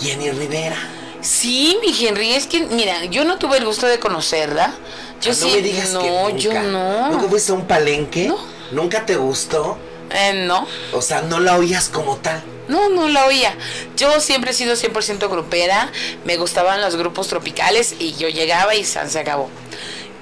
Jenny 0.00 0.30
Rivera. 0.30 0.76
Sí, 1.20 1.78
mi 1.82 1.94
Henry, 2.06 2.32
es 2.32 2.46
que, 2.46 2.60
mira, 2.60 3.04
yo 3.06 3.24
no 3.24 3.38
tuve 3.38 3.58
el 3.58 3.64
gusto 3.64 3.86
de 3.86 3.98
conocerla. 3.98 4.72
Yo 5.20 5.32
Ah, 5.32 5.34
sí. 5.34 5.44
no 5.48 5.54
me 5.56 5.62
digas 5.62 5.90
no, 5.90 6.00
que 6.00 6.08
nunca. 6.10 6.36
yo 6.38 6.52
no. 6.62 7.10
¿Nunca 7.10 7.28
fuiste 7.28 7.52
a 7.52 7.54
un 7.56 7.66
palenque? 7.66 8.28
No. 8.28 8.38
¿Nunca 8.72 9.04
te 9.04 9.16
gustó? 9.16 9.76
Eh, 10.10 10.44
no. 10.46 10.66
O 10.92 11.02
sea, 11.02 11.20
no 11.22 11.38
la 11.40 11.56
oías 11.56 11.88
como 11.90 12.16
tal. 12.16 12.42
No, 12.68 12.88
no 12.88 13.06
la 13.08 13.26
oía. 13.26 13.54
Yo 13.96 14.18
siempre 14.20 14.52
he 14.52 14.54
sido 14.54 14.74
100% 14.76 15.28
grupera, 15.28 15.90
me 16.24 16.36
gustaban 16.36 16.80
los 16.80 16.96
grupos 16.96 17.28
tropicales 17.28 17.96
y 17.98 18.14
yo 18.14 18.28
llegaba 18.28 18.74
y 18.74 18.84
se 18.84 18.98
acabó. 19.18 19.50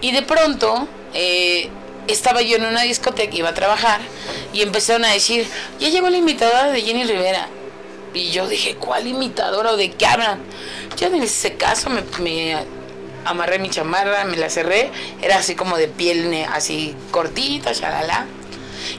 Y 0.00 0.12
de 0.12 0.22
pronto 0.22 0.88
eh, 1.14 1.68
estaba 2.08 2.42
yo 2.42 2.56
en 2.56 2.64
una 2.64 2.82
discoteca, 2.82 3.36
iba 3.36 3.50
a 3.50 3.54
trabajar 3.54 4.00
y 4.52 4.62
empezaron 4.62 5.04
a 5.04 5.12
decir, 5.12 5.46
ya 5.78 5.88
llegó 5.88 6.08
la 6.08 6.16
imitadora 6.16 6.70
de 6.70 6.80
Jenny 6.80 7.04
Rivera. 7.04 7.48
Y 8.14 8.30
yo 8.30 8.48
dije, 8.48 8.74
¿cuál 8.76 9.06
imitadora 9.06 9.72
o 9.72 9.76
de 9.76 9.90
qué 9.92 10.06
hablan? 10.06 10.40
Ya 10.96 11.08
en 11.08 11.22
ese 11.22 11.54
caso 11.54 11.90
me, 11.90 12.02
me 12.20 12.56
amarré 13.24 13.58
mi 13.58 13.68
chamarra, 13.68 14.24
me 14.24 14.36
la 14.36 14.48
cerré, 14.48 14.90
era 15.20 15.36
así 15.36 15.54
como 15.54 15.76
de 15.76 15.88
piel 15.88 16.46
así 16.52 16.94
cortita, 17.10 17.72
shalala. 17.72 18.26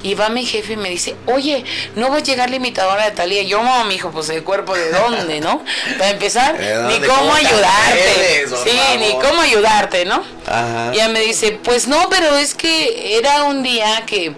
Y 0.03 0.13
va 0.13 0.29
mi 0.29 0.45
jefe 0.45 0.73
y 0.73 0.77
me 0.77 0.89
dice, 0.89 1.15
oye, 1.25 1.63
no 1.95 2.09
va 2.09 2.17
a 2.17 2.23
llegar 2.23 2.49
la 2.49 2.55
imitadora 2.55 3.05
de 3.05 3.11
Talía. 3.11 3.43
Yo, 3.43 3.63
no, 3.63 3.85
mi 3.85 3.95
hijo, 3.95 4.11
pues 4.11 4.29
el 4.29 4.43
cuerpo 4.43 4.75
de 4.75 4.91
dónde, 4.91 5.39
¿no? 5.39 5.63
Para 5.97 6.11
empezar, 6.11 6.57
¿De 6.57 6.99
ni 6.99 7.07
cómo 7.07 7.19
¿Cómo 7.19 7.33
te 7.33 7.47
ayudarte. 7.47 8.45
Sí, 8.63 8.79
ni 8.99 9.11
cómo 9.13 9.41
ayudarte, 9.41 10.05
¿no? 10.05 10.23
Ajá. 10.47 10.91
Y 10.93 10.95
ella 10.95 11.09
me 11.09 11.19
dice, 11.19 11.59
pues 11.63 11.87
no, 11.87 12.07
pero 12.09 12.35
es 12.37 12.55
que 12.55 13.17
era 13.17 13.43
un 13.43 13.61
día 13.63 14.03
que, 14.05 14.33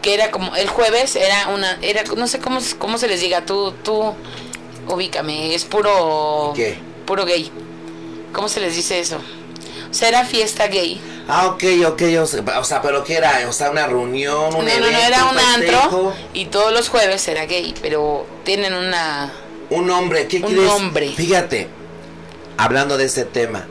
que 0.00 0.14
era 0.14 0.30
como, 0.30 0.54
el 0.56 0.68
jueves 0.68 1.16
era 1.16 1.48
una, 1.48 1.78
era, 1.82 2.02
no 2.16 2.26
sé 2.26 2.38
cómo, 2.38 2.60
cómo 2.78 2.98
se 2.98 3.08
les 3.08 3.20
diga, 3.20 3.44
tú, 3.44 3.72
tú, 3.82 4.14
ubícame, 4.88 5.54
es 5.54 5.64
puro, 5.64 6.52
¿Qué? 6.54 6.78
puro 7.06 7.24
gay. 7.24 7.50
¿Cómo 8.32 8.48
se 8.48 8.60
les 8.60 8.74
dice 8.74 8.98
eso? 8.98 9.18
Era 10.02 10.24
fiesta 10.24 10.66
gay. 10.68 11.00
Ah, 11.28 11.46
ok, 11.46 11.64
ok. 11.86 12.02
O 12.20 12.26
sea, 12.26 12.42
o 12.60 12.64
sea, 12.64 12.82
pero 12.82 13.02
¿qué 13.04 13.14
era? 13.14 13.46
O 13.48 13.52
sea, 13.52 13.70
una 13.70 13.86
reunión, 13.86 14.54
un 14.54 14.64
No, 14.64 14.70
evento, 14.70 14.90
no, 14.90 14.98
era 14.98 15.24
un 15.24 15.34
festejo? 15.36 15.82
antro 15.82 16.14
y 16.34 16.46
todos 16.46 16.72
los 16.72 16.88
jueves 16.88 17.26
era 17.28 17.46
gay, 17.46 17.74
pero 17.80 18.26
tienen 18.44 18.74
una... 18.74 19.32
Un 19.70 19.90
hombre, 19.90 20.26
¿qué 20.28 20.38
Un 20.38 20.52
crees? 20.52 20.70
hombre. 20.70 21.12
Fíjate, 21.16 21.68
hablando 22.58 22.98
de 22.98 23.06
ese 23.06 23.24
tema, 23.24 23.66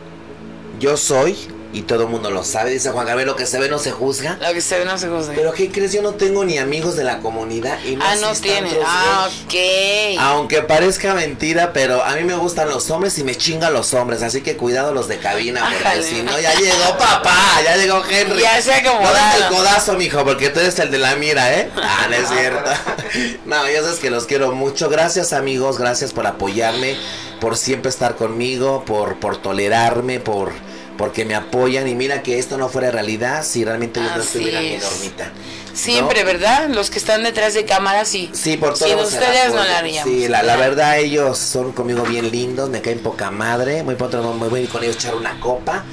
yo 0.80 0.98
soy, 0.98 1.38
y 1.74 1.82
todo 1.82 2.04
el 2.04 2.10
mundo 2.10 2.30
lo 2.30 2.44
sabe, 2.44 2.70
dice 2.70 2.92
Juan 2.92 3.08
Gabriel, 3.08 3.28
lo 3.28 3.36
que 3.36 3.48
se 3.48 3.60
ve 3.60 3.68
no 3.68 3.80
se 3.80 3.92
juzga. 3.92 4.38
Lo 4.40 4.54
que 4.54 4.62
se 4.62 4.78
ve 4.78 4.86
no 4.86 4.98
se 4.98 5.10
juzga. 5.10 5.34
Pero 5.36 5.52
¿qué 5.54 5.72
crees? 5.72 5.92
Yo 5.92 6.04
no 6.04 6.12
tengo 6.12 6.46
ni 6.46 6.60
amigos 6.60 6.96
de 6.96 7.04
la 7.04 7.20
comunidad 7.20 7.84
y 7.84 7.96
no 7.96 8.06
ah, 8.06 8.16
no 8.16 8.32
tiene. 8.34 8.70
Ah, 8.86 9.28
ok. 9.28 10.20
Aunque 10.20 10.62
parezca 10.62 11.16
mentira, 11.16 11.74
pero 11.74 12.04
a 12.04 12.16
mí 12.16 12.24
me 12.24 12.36
gustan 12.36 12.70
los 12.70 12.90
hombres 12.92 13.18
y 13.18 13.24
me 13.24 13.36
chingan 13.36 13.74
los 13.74 13.94
hombres, 13.96 14.22
así 14.22 14.42
que 14.42 14.56
cuidado 14.56 14.94
los 14.94 15.08
de 15.08 15.18
cabina, 15.18 15.68
porque 15.68 16.04
si 16.04 16.22
no, 16.22 16.40
ya 16.40 16.54
llegó 16.54 16.98
papá, 16.98 17.62
ya 17.64 17.76
llegó 17.76 18.04
Henry. 18.08 18.42
Ya 18.42 18.62
se 18.62 18.74
acomodaron. 18.74 19.14
No 19.14 19.36
des 19.36 19.42
el 19.42 19.56
codazo, 19.56 19.94
mijo, 19.94 20.24
porque 20.24 20.50
tú 20.50 20.60
eres 20.60 20.78
el 20.78 20.92
de 20.92 21.00
la 21.00 21.16
mira, 21.16 21.54
¿eh? 21.54 21.70
Ah, 21.84 22.08
no 22.10 22.16
es 22.16 22.30
cierto. 22.30 22.70
no, 23.46 23.70
yo 23.70 23.84
sabes 23.84 24.00
que 24.00 24.10
los 24.10 24.26
quiero 24.26 24.52
mucho. 24.52 24.90
Gracias, 24.90 25.34
amigos, 25.34 25.78
gracias 25.80 26.14
por 26.14 26.28
apoyarme, 26.28 26.98
por 27.40 27.58
siempre 27.58 27.90
estar 27.90 28.16
conmigo, 28.16 28.84
por, 28.86 29.20
por 29.20 29.38
tolerarme, 29.38 30.20
por 30.20 30.52
porque 30.98 31.26
me 31.26 31.36
apoyan 31.36 31.88
y 31.88 31.96
mira 31.96 32.24
que 32.24 32.40
esto 32.40 32.58
no 32.58 32.70
fuera 32.70 32.92
realidad 32.92 33.44
si 33.44 33.66
realmente 33.66 34.00
yo 34.00 34.16
no 34.16 34.22
estuviera 34.22 34.62
mi 34.62 34.74
es. 34.74 34.84
normita. 34.84 35.32
Siempre, 35.74 36.20
¿no? 36.20 36.26
¿verdad? 36.28 36.70
Los 36.70 36.90
que 36.90 37.00
están 37.00 37.24
detrás 37.24 37.56
de 37.56 37.66
cámaras, 37.66 38.08
sí. 38.08 38.30
Sí, 38.34 38.58
por 38.58 38.78
todo. 38.78 38.88
Sin 38.88 39.00
ustedes 39.00 39.54
no 39.54 39.64
la 39.64 39.80
haríamos. 39.80 40.12
Sí, 40.12 40.28
la, 40.28 40.44
la 40.44 40.56
verdad, 40.56 41.00
ellos 41.00 41.38
son 41.38 41.72
conmigo 41.72 42.04
bien 42.04 42.32
lindos, 42.32 42.70
me 42.70 42.82
caen 42.82 43.00
poca 43.00 43.32
madre. 43.32 43.84
Muy 43.84 43.96
pronto 43.96 44.34
me 44.36 44.48
voy 44.48 44.60
a 44.60 44.64
ir 44.64 44.70
con 44.70 44.84
ellos 44.84 44.96
a 44.98 45.00
echar 45.00 45.16
una 45.16 45.40
copa. 45.40 45.84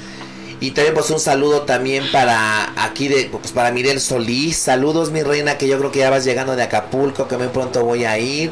Y 0.59 0.71
también 0.71 0.93
pues 0.93 1.09
un 1.09 1.19
saludo 1.19 1.63
también 1.63 2.11
para 2.11 2.71
aquí 2.83 3.07
de 3.07 3.25
pues 3.31 3.51
para 3.51 3.71
Mirel 3.71 3.99
Solís. 3.99 4.57
Saludos 4.57 5.09
mi 5.09 5.23
reina 5.23 5.57
que 5.57 5.67
yo 5.67 5.79
creo 5.79 5.91
que 5.91 5.99
ya 5.99 6.11
vas 6.11 6.23
llegando 6.23 6.55
de 6.55 6.61
Acapulco, 6.61 7.27
que 7.27 7.35
muy 7.35 7.47
pronto 7.47 7.83
voy 7.83 8.05
a 8.05 8.19
ir. 8.19 8.51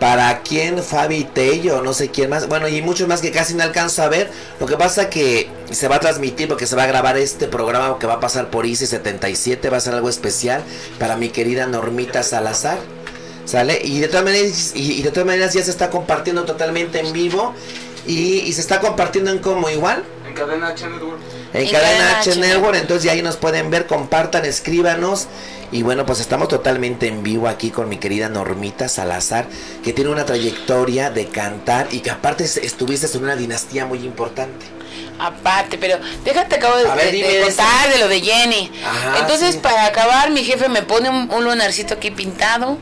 Para 0.00 0.42
quién, 0.42 0.82
Fabi 0.82 1.24
Tello, 1.24 1.80
no 1.80 1.94
sé 1.94 2.10
quién 2.10 2.28
más. 2.28 2.48
Bueno, 2.48 2.68
y 2.68 2.82
muchos 2.82 3.08
más 3.08 3.22
que 3.22 3.30
casi 3.30 3.54
no 3.54 3.62
alcanzo 3.62 4.02
a 4.02 4.08
ver. 4.08 4.30
Lo 4.60 4.66
que 4.66 4.76
pasa 4.76 5.08
que 5.08 5.48
se 5.70 5.88
va 5.88 5.96
a 5.96 6.00
transmitir 6.00 6.48
porque 6.48 6.66
se 6.66 6.76
va 6.76 6.82
a 6.82 6.86
grabar 6.86 7.16
este 7.16 7.48
programa 7.48 7.98
que 7.98 8.06
va 8.06 8.14
a 8.14 8.20
pasar 8.20 8.50
por 8.50 8.66
ICI 8.66 8.86
77. 8.86 9.70
Va 9.70 9.78
a 9.78 9.80
ser 9.80 9.94
algo 9.94 10.10
especial 10.10 10.62
para 10.98 11.16
mi 11.16 11.30
querida 11.30 11.66
Normita 11.66 12.22
Salazar. 12.22 12.78
¿Sale? 13.46 13.80
Y 13.82 14.00
de 14.00 14.08
todas 14.08 14.24
maneras, 14.24 14.72
y, 14.74 14.92
y 14.98 15.02
de 15.02 15.10
todas 15.10 15.26
maneras 15.26 15.54
ya 15.54 15.62
se 15.62 15.70
está 15.70 15.88
compartiendo 15.88 16.44
totalmente 16.44 17.00
en 17.00 17.12
vivo. 17.12 17.54
Y, 18.06 18.40
y 18.40 18.52
se 18.52 18.60
está 18.60 18.80
compartiendo 18.80 19.30
en 19.30 19.38
como 19.38 19.68
igual. 19.70 20.04
En 20.28 20.34
cadena 20.34 20.68
H 20.68 20.86
Network. 20.86 21.20
En 21.54 21.62
En 21.62 21.70
Cadena 21.70 21.88
Cadena 21.88 22.18
H 22.18 22.30
H 22.30 22.40
Network, 22.40 22.76
entonces 22.76 23.04
ya 23.04 23.12
ahí 23.12 23.22
nos 23.22 23.36
pueden 23.36 23.70
ver, 23.70 23.86
compartan, 23.86 24.44
escríbanos. 24.44 25.26
Y 25.72 25.82
bueno, 25.82 26.06
pues 26.06 26.20
estamos 26.20 26.48
totalmente 26.48 27.08
en 27.08 27.22
vivo 27.22 27.48
aquí 27.48 27.70
con 27.70 27.88
mi 27.88 27.98
querida 27.98 28.28
Normita 28.28 28.88
Salazar, 28.88 29.46
que 29.82 29.92
tiene 29.92 30.10
una 30.10 30.24
trayectoria 30.24 31.10
de 31.10 31.26
cantar 31.26 31.88
y 31.90 32.00
que 32.00 32.10
aparte 32.10 32.44
es- 32.44 32.56
estuviste 32.56 33.06
en 33.16 33.24
una 33.24 33.36
dinastía 33.36 33.84
muy 33.86 33.98
importante. 33.98 34.66
Aparte, 35.18 35.78
pero 35.78 35.98
déjate 36.24 36.56
acabo 36.56 36.76
de, 36.76 36.84
ver, 36.84 37.10
de- 37.12 37.40
contar 37.42 37.90
de 37.92 37.98
lo 37.98 38.08
de 38.08 38.20
Jenny. 38.20 38.70
Ajá, 38.84 39.18
Entonces, 39.20 39.54
sí. 39.54 39.60
para 39.60 39.86
acabar, 39.86 40.30
mi 40.30 40.44
jefe 40.44 40.68
me 40.68 40.82
pone 40.82 41.08
un, 41.10 41.30
un 41.32 41.44
lunarcito 41.44 41.94
aquí 41.94 42.10
pintado 42.10 42.78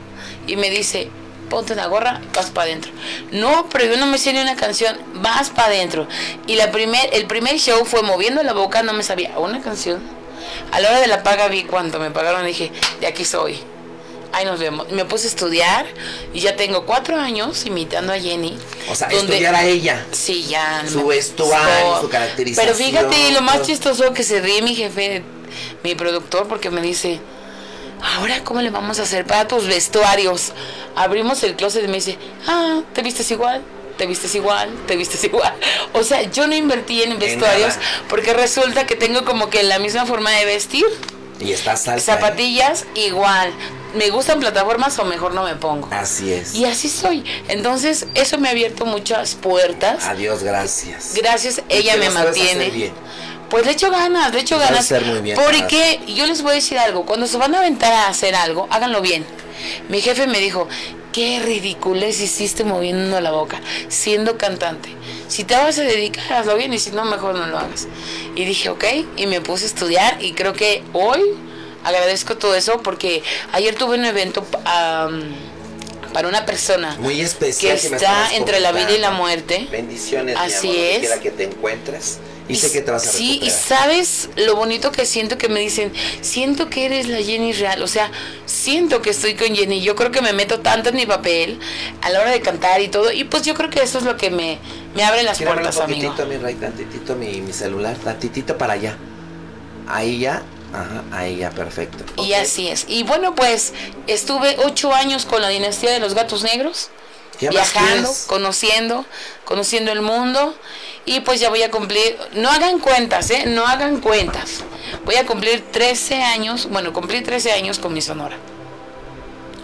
y 0.47 0.57
me 0.57 0.69
dice, 0.69 1.09
ponte 1.49 1.73
una 1.73 1.87
gorra, 1.87 2.21
vas 2.35 2.47
para 2.51 2.67
adentro. 2.67 2.93
No, 3.31 3.67
pero 3.73 3.87
yo 3.87 3.97
no 3.97 4.07
me 4.07 4.19
sé 4.19 4.33
ni 4.33 4.41
una 4.41 4.57
canción, 4.57 4.97
vas 5.15 5.51
para 5.51 5.69
adentro. 5.69 6.07
Y 6.47 6.57
la 6.57 6.71
primer, 6.71 7.09
el 7.13 7.27
primer 7.27 7.57
show 7.59 7.85
fue 7.85 8.03
moviendo 8.03 8.43
la 8.43 8.53
boca, 8.53 8.83
no 8.83 8.93
me 8.93 9.03
sabía 9.05 9.39
una 9.39 9.61
canción. 9.63 10.01
A 10.73 10.81
la 10.81 10.89
hora 10.89 11.01
de 11.01 11.07
la 11.07 11.23
paga 11.23 11.49
vi 11.49 11.65
cuánto 11.65 11.99
me 11.99 12.11
pagaron 12.11 12.45
y 12.45 12.49
dije, 12.49 12.73
de 13.01 13.07
aquí 13.07 13.25
soy. 13.25 13.59
Ahí 14.33 14.45
nos 14.45 14.59
vemos. 14.59 14.91
Me 14.91 15.05
puse 15.05 15.27
a 15.27 15.31
estudiar 15.31 15.87
y 16.33 16.41
ya 16.41 16.57
tengo 16.57 16.85
cuatro 16.87 17.17
años 17.17 17.65
imitando 17.67 18.13
a 18.13 18.19
Jenny. 18.19 18.59
O 18.91 18.95
sea, 18.97 19.09
donde- 19.09 19.35
estudiar 19.35 19.55
a 19.55 19.65
ella. 19.65 20.05
Sí, 20.11 20.45
ya. 20.45 20.83
Su 20.91 21.07
vestuario, 21.07 22.01
su 22.01 22.09
caracterización, 22.09 22.67
Pero 22.75 22.77
fíjate, 22.77 23.31
lo 23.33 23.43
más 23.43 23.63
chistoso 23.63 24.13
que 24.13 24.25
se 24.25 24.41
ríe 24.41 24.61
mi 24.63 24.75
jefe, 24.75 25.23
mi 25.85 25.95
productor, 25.95 26.49
porque 26.49 26.71
me 26.71 26.81
dice, 26.81 27.21
ahora 28.17 28.43
cómo 28.43 28.61
le 28.61 28.71
vamos 28.71 28.99
a 28.99 29.03
hacer 29.05 29.25
para 29.25 29.47
tus 29.47 29.67
vestuarios. 29.69 30.53
Abrimos 30.97 31.41
el 31.45 31.55
closet 31.55 31.85
y 31.85 31.87
me 31.89 31.95
dice, 31.95 32.19
ah, 32.49 32.81
te 32.93 33.03
vistes 33.03 33.31
igual. 33.31 33.63
Te 33.97 34.07
vistes 34.07 34.35
igual, 34.35 34.71
te 34.87 34.97
vistes 34.97 35.23
igual. 35.25 35.55
O 35.93 36.03
sea, 36.03 36.23
yo 36.23 36.47
no 36.49 36.55
invertí 36.55 37.03
en 37.03 37.19
vestuarios 37.19 37.75
porque 38.09 38.35
resulta 38.35 38.87
que 38.87 38.97
tengo 38.97 39.25
como 39.25 39.51
que 39.51 39.63
la 39.63 39.79
misma 39.79 40.05
forma 40.07 40.31
de 40.33 40.45
vestir. 40.45 40.85
Y 41.41 41.53
estás 41.53 41.87
alta. 41.89 41.99
¿eh? 41.99 42.05
Zapatillas 42.05 42.87
igual. 42.95 43.53
Me 43.95 44.11
gustan 44.11 44.41
plataformas 44.41 44.99
o 44.99 45.05
mejor 45.05 45.35
no 45.35 45.45
me 45.45 45.55
pongo. 45.55 45.89
Así 45.93 46.33
es. 46.33 46.55
Y 46.55 46.65
así 46.65 46.89
soy. 46.89 47.25
Entonces, 47.47 48.07
eso 48.15 48.39
me 48.39 48.49
ha 48.49 48.51
abierto 48.51 48.87
muchas 48.87 49.37
puertas. 49.37 50.05
Adiós, 50.07 50.43
gracias. 50.43 51.13
Gracias, 51.15 51.63
ella 51.69 51.97
me 51.97 52.11
mantiene. 52.11 52.71
bien. 52.71 52.93
Pues 53.51 53.67
le 53.67 53.73
echo 53.73 53.91
ganas, 53.91 54.35
le 54.35 54.41
echo 54.41 54.59
ganas. 54.59 54.81
hacer 54.81 55.05
muy 55.05 55.21
bien, 55.21 55.39
porque 55.41 56.01
yo 56.09 56.27
les 56.27 56.43
voy 56.43 56.53
a 56.53 56.55
decir 56.55 56.77
algo, 56.77 57.07
cuando 57.07 57.29
se 57.29 57.37
van 57.37 57.55
a 57.55 57.59
aventar 57.59 57.93
a 57.93 58.09
hacer 58.09 58.35
algo, 58.35 58.67
háganlo 58.71 59.01
bien. 59.01 59.25
Mi 59.89 60.01
jefe 60.01 60.27
me 60.27 60.41
dijo, 60.41 60.67
qué 61.15 61.41
ridiculez 61.41 62.21
hiciste 62.21 62.65
moviendo 62.65 63.21
la 63.21 63.31
boca, 63.31 63.61
siendo 63.89 64.37
cantante. 64.37 64.89
Si 65.29 65.45
te 65.45 65.55
vas 65.55 65.79
a 65.79 65.83
dedicar, 65.83 66.33
hazlo 66.35 66.57
bien 66.57 66.75
y 66.75 66.79
si 66.81 66.91
no, 66.91 67.05
mejor 67.05 67.37
no 67.37 67.47
lo 67.47 67.57
hagas. 67.57 67.87
Y 68.35 68.45
dije, 68.45 68.69
ok, 68.69 68.85
y 69.17 69.27
me 69.29 69.41
puse 69.41 69.65
a 69.65 69.69
estudiar 69.69 70.23
y 70.23 70.33
creo 70.33 70.53
que 70.55 70.83
hoy 70.93 71.21
agradezco 71.85 72.37
todo 72.37 72.57
eso 72.57 72.83
porque 72.83 73.23
ayer 73.53 73.77
tuve 73.77 73.97
un 73.97 74.05
evento 74.05 74.43
para 74.45 75.09
una 76.29 76.45
persona 76.45 76.97
Muy 76.99 77.21
especial. 77.21 77.79
que 77.79 77.87
está 77.87 78.35
entre 78.35 78.59
la 78.59 78.73
vida 78.73 78.91
y 78.93 78.99
la 78.99 79.13
muerte. 79.13 79.69
Bendiciones, 79.71 80.37
Así 80.37 80.69
mi 80.69 80.75
amor, 80.75 81.05
es. 81.15 81.21
que 81.21 81.31
te 81.31 81.45
encuentres. 81.45 82.19
Y, 82.47 82.57
sé 82.57 82.71
que 82.71 82.83
te 82.83 82.91
vas 82.91 83.07
a 83.07 83.13
Sí, 83.13 83.41
y 83.43 83.51
recuperar. 83.51 83.53
sabes 83.53 84.29
lo 84.37 84.55
bonito 84.57 84.93
que 84.93 85.07
siento 85.07 85.39
que 85.39 85.49
me 85.49 85.61
dicen, 85.61 85.93
siento 86.21 86.69
que 86.69 86.85
eres 86.87 87.09
la 87.09 87.19
Jenny 87.23 87.53
real, 87.55 87.83
o 87.83 87.87
sea, 87.89 88.11
siento 88.45 89.01
que 89.03 89.11
estoy 89.11 89.35
con 89.35 89.55
Jenny. 89.55 89.81
Yo 89.83 89.95
creo 89.97 90.11
que 90.11 90.21
me 90.21 90.33
meto 90.35 90.61
tanto 90.61 90.91
en 90.91 90.97
mi 90.97 91.07
papel 91.07 91.59
a 92.03 92.11
la 92.11 92.21
hora 92.21 92.31
de 92.31 92.41
cantar 92.43 92.81
y 92.83 92.89
todo. 92.89 93.11
Y 93.13 93.25
pues 93.25 93.45
yo 93.45 93.55
creo 93.55 93.71
que 93.71 93.83
eso 93.83 93.99
es 93.99 94.05
lo 94.05 94.17
que 94.19 94.31
me, 94.31 94.59
me 94.95 95.05
abre 95.05 95.23
las 95.23 95.39
Gírame 95.39 95.63
puertas, 95.63 95.77
un 95.77 95.83
amigo. 95.83 96.15
poquitito, 96.15 96.27
mi 96.27 96.37
rey, 96.37 96.55
tantitito 96.57 97.17
mi, 97.17 97.41
mi 97.41 97.53
celular, 97.53 97.97
tantitito 97.99 98.59
para 98.59 98.75
allá. 98.75 98.99
Ahí 99.87 100.19
ya, 100.21 100.43
ajá, 100.73 101.05
ahí 101.13 101.37
ya, 101.39 101.51
perfecto. 101.51 102.05
Y 102.17 102.33
Ok. 102.33 102.35
así 102.35 102.69
es. 102.69 102.85
Y 102.89 103.03
bueno, 103.05 103.35
pues 103.35 103.73
estuve 104.07 104.57
ocho 104.65 104.93
años 104.95 105.27
con 105.27 105.43
la 105.43 105.49
dinastía 105.49 105.93
de 105.93 106.01
los 106.01 106.15
gatos 106.15 106.43
negros. 106.43 106.91
¿Qué 107.39 107.51
más 107.51 107.75
viajando, 107.75 108.09
quieres? 108.09 108.25
conociendo, 108.29 109.07
conociendo 109.45 109.93
el 109.93 110.03
mundo. 110.03 110.55
Y 111.07 111.21
pues 111.21 111.39
ya 111.41 111.51
voy 111.51 111.63
a 111.63 111.71
cumplir, 111.71 112.17
no 112.35 112.51
hagan 112.51 112.79
cuentas, 112.79 113.31
¿eh? 113.31 113.45
No 113.47 113.67
hagan 113.67 114.01
cuentas. 114.01 114.65
Voy 115.05 115.17
a 115.17 115.27
cumplir 115.27 115.63
13 115.71 116.23
años, 116.23 116.69
bueno, 116.71 116.93
cumplí 116.93 117.21
13 117.21 117.53
años 117.53 117.79
con 117.79 117.93
mi 117.93 118.01
sonora. 118.01 118.37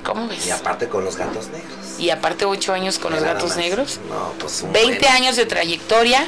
¿Cómo 0.05 0.29
ves? 0.29 0.47
Y 0.47 0.51
aparte 0.51 0.89
con 0.89 1.05
los 1.05 1.17
gatos 1.17 1.49
negros. 1.49 1.73
Y 1.99 2.11
aparte 2.11 2.45
8 2.47 2.73
años 2.73 2.99
con 2.99 3.13
los 3.13 3.23
gatos 3.23 3.51
más. 3.51 3.59
negros. 3.59 4.01
No, 4.09 4.33
pues 4.39 4.63
un 4.63 4.73
20 4.73 4.99
buen- 5.01 5.13
años 5.13 5.37
de 5.37 5.47
trayectoria, 5.47 6.27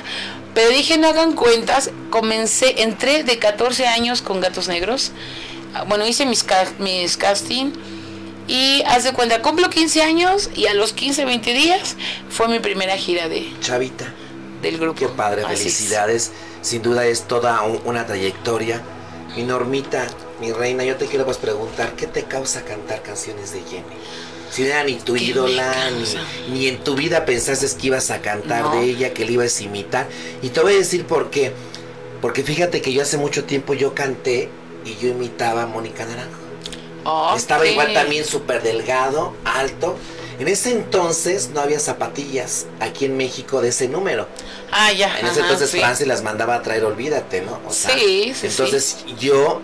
pero 0.54 0.68
dije 0.70 0.98
no 0.98 1.08
hagan 1.08 1.32
cuentas, 1.32 1.90
comencé, 2.10 2.82
entré 2.82 3.22
de 3.24 3.38
14 3.38 3.86
años 3.86 4.20
con 4.22 4.40
Gatos 4.40 4.68
Negros, 4.68 5.12
Ah, 5.74 5.84
bueno, 5.84 6.06
hice 6.06 6.26
mis, 6.26 6.44
ca- 6.44 6.70
mis 6.80 7.16
casting 7.16 7.72
y 8.46 8.82
haz 8.86 9.04
de 9.04 9.14
cuenta, 9.14 9.40
cumplo 9.40 9.70
15 9.70 10.02
años 10.02 10.50
y 10.54 10.66
a 10.66 10.74
los 10.74 10.92
15, 10.92 11.24
20 11.24 11.54
días 11.54 11.96
fue 12.28 12.46
mi 12.48 12.58
primera 12.58 12.94
gira 12.98 13.26
de, 13.30 13.50
Chavita, 13.62 14.12
del 14.62 14.78
grupo. 14.78 14.98
qué 14.98 15.08
padre, 15.08 15.42
Así 15.44 15.52
es. 15.54 15.58
felicidades. 15.60 16.30
Sin 16.62 16.82
duda 16.82 17.04
es 17.06 17.22
toda 17.22 17.62
un- 17.62 17.80
una 17.84 18.06
trayectoria. 18.06 18.80
Mi 19.36 19.42
Normita, 19.44 20.06
mi 20.40 20.52
reina, 20.52 20.84
yo 20.84 20.96
te 20.96 21.06
quiero 21.06 21.24
pues 21.24 21.38
preguntar, 21.38 21.92
¿qué 21.96 22.06
te 22.06 22.24
causa 22.24 22.62
cantar 22.64 23.02
canciones 23.02 23.52
de 23.52 23.60
Jenny? 23.62 23.82
Si 24.50 24.62
no 24.62 24.68
era 24.68 24.84
ni 24.84 24.96
tu 24.96 25.14
¿Qué 25.14 25.20
me 25.20 25.26
ídola, 25.26 25.74
ni, 26.48 26.52
ni 26.52 26.68
en 26.68 26.84
tu 26.84 26.94
vida 26.94 27.24
pensaste 27.24 27.66
que 27.80 27.86
ibas 27.86 28.10
a 28.10 28.20
cantar 28.20 28.62
No. 28.64 28.74
de 28.76 28.84
ella, 28.84 29.14
que 29.14 29.24
le 29.24 29.32
ibas 29.32 29.58
a 29.58 29.62
imitar. 29.62 30.06
Y 30.42 30.50
te 30.50 30.60
voy 30.60 30.74
a 30.74 30.76
decir 30.76 31.06
por 31.06 31.30
qué. 31.30 31.52
Porque 32.20 32.42
fíjate 32.42 32.82
que 32.82 32.92
yo 32.92 33.02
hace 33.02 33.16
mucho 33.16 33.44
tiempo 33.44 33.72
yo 33.74 33.94
canté 33.94 34.50
y 34.84 34.94
yo 35.02 35.08
imitaba 35.08 35.62
a 35.62 35.66
Mónica 35.66 36.04
Naranjo. 36.04 37.34
Estaba 37.36 37.66
igual 37.66 37.92
también 37.94 38.24
súper 38.24 38.62
delgado, 38.62 39.34
alto. 39.44 39.96
En 40.42 40.48
ese 40.48 40.72
entonces 40.72 41.50
no 41.54 41.60
había 41.60 41.78
zapatillas 41.78 42.66
aquí 42.80 43.04
en 43.04 43.16
México 43.16 43.62
de 43.62 43.68
ese 43.68 43.86
número. 43.86 44.26
Ah, 44.72 44.90
ya. 44.90 45.16
En 45.20 45.26
ese 45.26 45.38
ajá, 45.38 45.42
entonces 45.42 45.70
sí. 45.70 45.78
Francia 45.78 46.04
las 46.04 46.24
mandaba 46.24 46.56
a 46.56 46.62
traer, 46.62 46.84
olvídate, 46.84 47.42
¿no? 47.42 47.60
O 47.64 47.72
sea, 47.72 47.94
Sí, 47.94 48.32
sí, 48.34 48.48
Entonces 48.48 49.04
yo, 49.20 49.62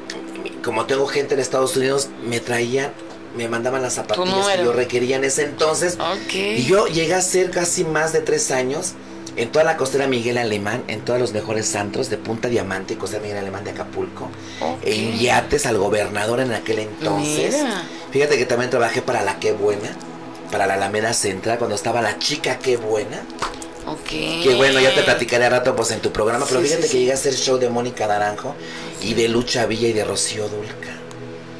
como 0.62 0.87
tengo 0.87 1.08
gente 1.08 1.35
en 1.35 1.40
Estados 1.40 1.76
Unidos, 1.76 2.11
me 2.25 2.38
traían, 2.38 2.92
me 3.37 3.49
mandaban 3.49 3.82
las 3.82 3.94
zapatillas 3.94 4.50
que 4.50 4.62
yo 4.62 4.73
requería 4.73 5.16
en 5.16 5.25
ese 5.25 5.47
entonces. 5.47 5.94
Ok. 5.94 6.35
Y 6.35 6.62
yo 6.62 6.87
llegué 6.87 7.14
a 7.14 7.23
ser 7.23 7.50
casi 7.50 7.82
más 7.82 8.12
de 8.12 8.20
tres 8.20 8.52
años 8.52 8.92
en 9.35 9.50
toda 9.50 9.64
la 9.64 9.76
costera 9.76 10.06
Miguel 10.06 10.38
Alemán, 10.38 10.85
en 10.87 11.00
todos 11.00 11.18
los 11.18 11.32
mejores 11.32 11.66
santos 11.66 12.08
de 12.08 12.18
Punta 12.18 12.49
Diamante 12.49 12.94
y 12.94 12.97
costera 12.99 13.20
Miguel 13.20 13.38
Alemán 13.38 13.64
de 13.64 13.73
Acapulco. 13.73 14.30
Ok. 14.61 14.78
En 14.85 15.18
yates 15.18 15.66
al 15.66 15.76
gobernador 15.76 16.38
en 16.38 16.52
aquel 16.52 16.78
entonces. 16.78 17.56
Mira. 17.64 17.82
Fíjate 18.12 18.38
que 18.38 18.47
también 18.47 18.70
trabajé 18.70 19.02
para 19.02 19.23
la 19.23 19.40
Qué 19.40 19.52
Buena, 19.52 19.90
para 20.50 20.67
la 20.67 20.75
Alameda 20.75 21.12
Central, 21.12 21.59
cuando 21.59 21.76
estaba 21.76 22.00
la 22.00 22.19
chica 22.19 22.59
Qué 22.59 22.76
Buena. 22.76 23.23
Ok. 23.87 24.09
Que 24.09 24.55
bueno, 24.57 24.81
ya 24.81 24.95
te 24.95 25.02
platicaré 25.02 25.47
a 25.47 25.50
rato 25.50 25.75
pues 25.75 25.90
en 25.93 26.00
tu 26.00 26.12
programa, 26.12 26.45
pero 26.47 26.61
fíjate 26.61 26.83
sí, 26.83 26.88
que 26.88 26.93
sí. 26.93 26.99
llegué 27.00 27.12
a 27.12 27.14
hacer 27.14 27.35
show 27.35 27.59
de 27.59 27.71
Mónica 27.71 28.07
Naranjo 28.07 28.55
y 29.02 29.14
de 29.14 29.28
Lucha 29.28 29.64
Villa 29.67 29.88
y 29.88 29.93
de 29.93 30.05
Rocío 30.05 30.49
Dulca. 30.49 30.99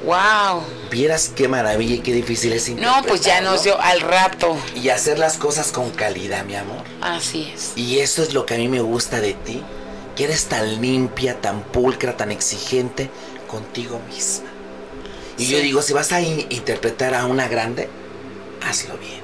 Wow. 0.05 0.63
Vieras 0.91 1.31
qué 1.35 1.49
maravilla 1.49 1.97
y 1.97 1.99
qué 2.01 2.13
difícil 2.13 2.53
es 2.53 2.69
No, 2.71 3.03
pues 3.07 3.23
ya 3.23 3.41
nos 3.41 3.65
dio 3.65 3.81
al 3.81 4.01
rato. 4.01 4.57
Y 4.75 4.89
hacer 4.91 5.19
las 5.19 5.37
cosas 5.37 5.73
con 5.73 5.91
calidad, 5.91 6.45
mi 6.45 6.55
amor. 6.55 6.83
Así 7.01 7.51
es. 7.55 7.73
Y 7.77 7.99
eso 7.99 8.23
es 8.23 8.33
lo 8.33 8.47
que 8.47 8.55
a 8.55 8.59
mí 8.59 8.69
me 8.69 8.81
gusta 8.81 9.21
de 9.21 9.35
ti, 9.35 9.63
que 10.17 10.25
eres 10.25 10.47
tan 10.47 10.81
limpia, 10.81 11.41
tan 11.41 11.63
pulcra, 11.63 12.17
tan 12.17 12.31
exigente 12.31 13.11
contigo 13.49 14.01
misma. 14.09 14.49
Y 15.37 15.47
yo 15.47 15.59
digo, 15.59 15.83
si 15.83 15.93
vas 15.93 16.13
a 16.13 16.21
in- 16.21 16.47
interpretar 16.51 17.15
a 17.15 17.27
una 17.27 17.49
grande, 17.49 17.89
hazlo 18.69 18.97
bien. 18.99 19.21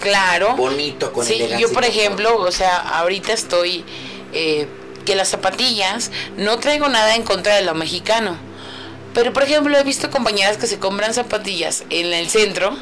Claro. 0.00 0.54
Bonito, 0.56 1.12
con 1.12 1.24
Sí, 1.24 1.48
yo 1.58 1.72
por 1.72 1.84
ejemplo, 1.84 2.36
o 2.38 2.52
sea, 2.52 2.76
ahorita 2.76 3.32
estoy 3.32 3.84
eh, 4.32 4.68
que 5.04 5.16
las 5.16 5.28
zapatillas, 5.28 6.10
no 6.36 6.58
traigo 6.58 6.88
nada 6.88 7.16
en 7.16 7.22
contra 7.22 7.56
de 7.56 7.62
lo 7.62 7.74
mexicano. 7.74 8.36
Pero 9.14 9.32
por 9.32 9.42
ejemplo, 9.42 9.76
he 9.76 9.82
visto 9.82 10.10
compañeras 10.10 10.58
que 10.58 10.66
se 10.66 10.78
compran 10.78 11.14
zapatillas 11.14 11.84
en 11.90 12.12
el 12.12 12.28
centro 12.28 12.76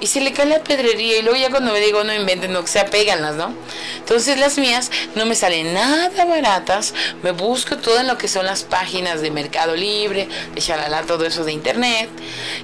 y 0.00 0.06
se 0.06 0.20
le 0.20 0.32
cae 0.32 0.46
la 0.46 0.60
pedrería 0.60 1.18
y 1.18 1.22
luego 1.22 1.38
ya 1.38 1.50
cuando 1.50 1.72
me 1.72 1.80
digo 1.80 2.04
no 2.04 2.12
inventen, 2.14 2.52
no, 2.52 2.62
que 2.62 2.68
se 2.68 2.80
apeganlas, 2.80 3.36
¿no? 3.36 3.54
Entonces 3.98 4.38
las 4.38 4.58
mías 4.58 4.90
no 5.14 5.26
me 5.26 5.34
salen 5.34 5.72
nada 5.72 6.24
baratas, 6.24 6.94
me 7.22 7.32
busco 7.32 7.76
todo 7.76 8.00
en 8.00 8.06
lo 8.06 8.18
que 8.18 8.28
son 8.28 8.46
las 8.46 8.64
páginas 8.64 9.20
de 9.20 9.30
Mercado 9.30 9.76
Libre, 9.76 10.28
de 10.54 10.60
Shalala, 10.60 11.02
todo 11.02 11.24
eso 11.26 11.44
de 11.44 11.52
internet 11.52 12.08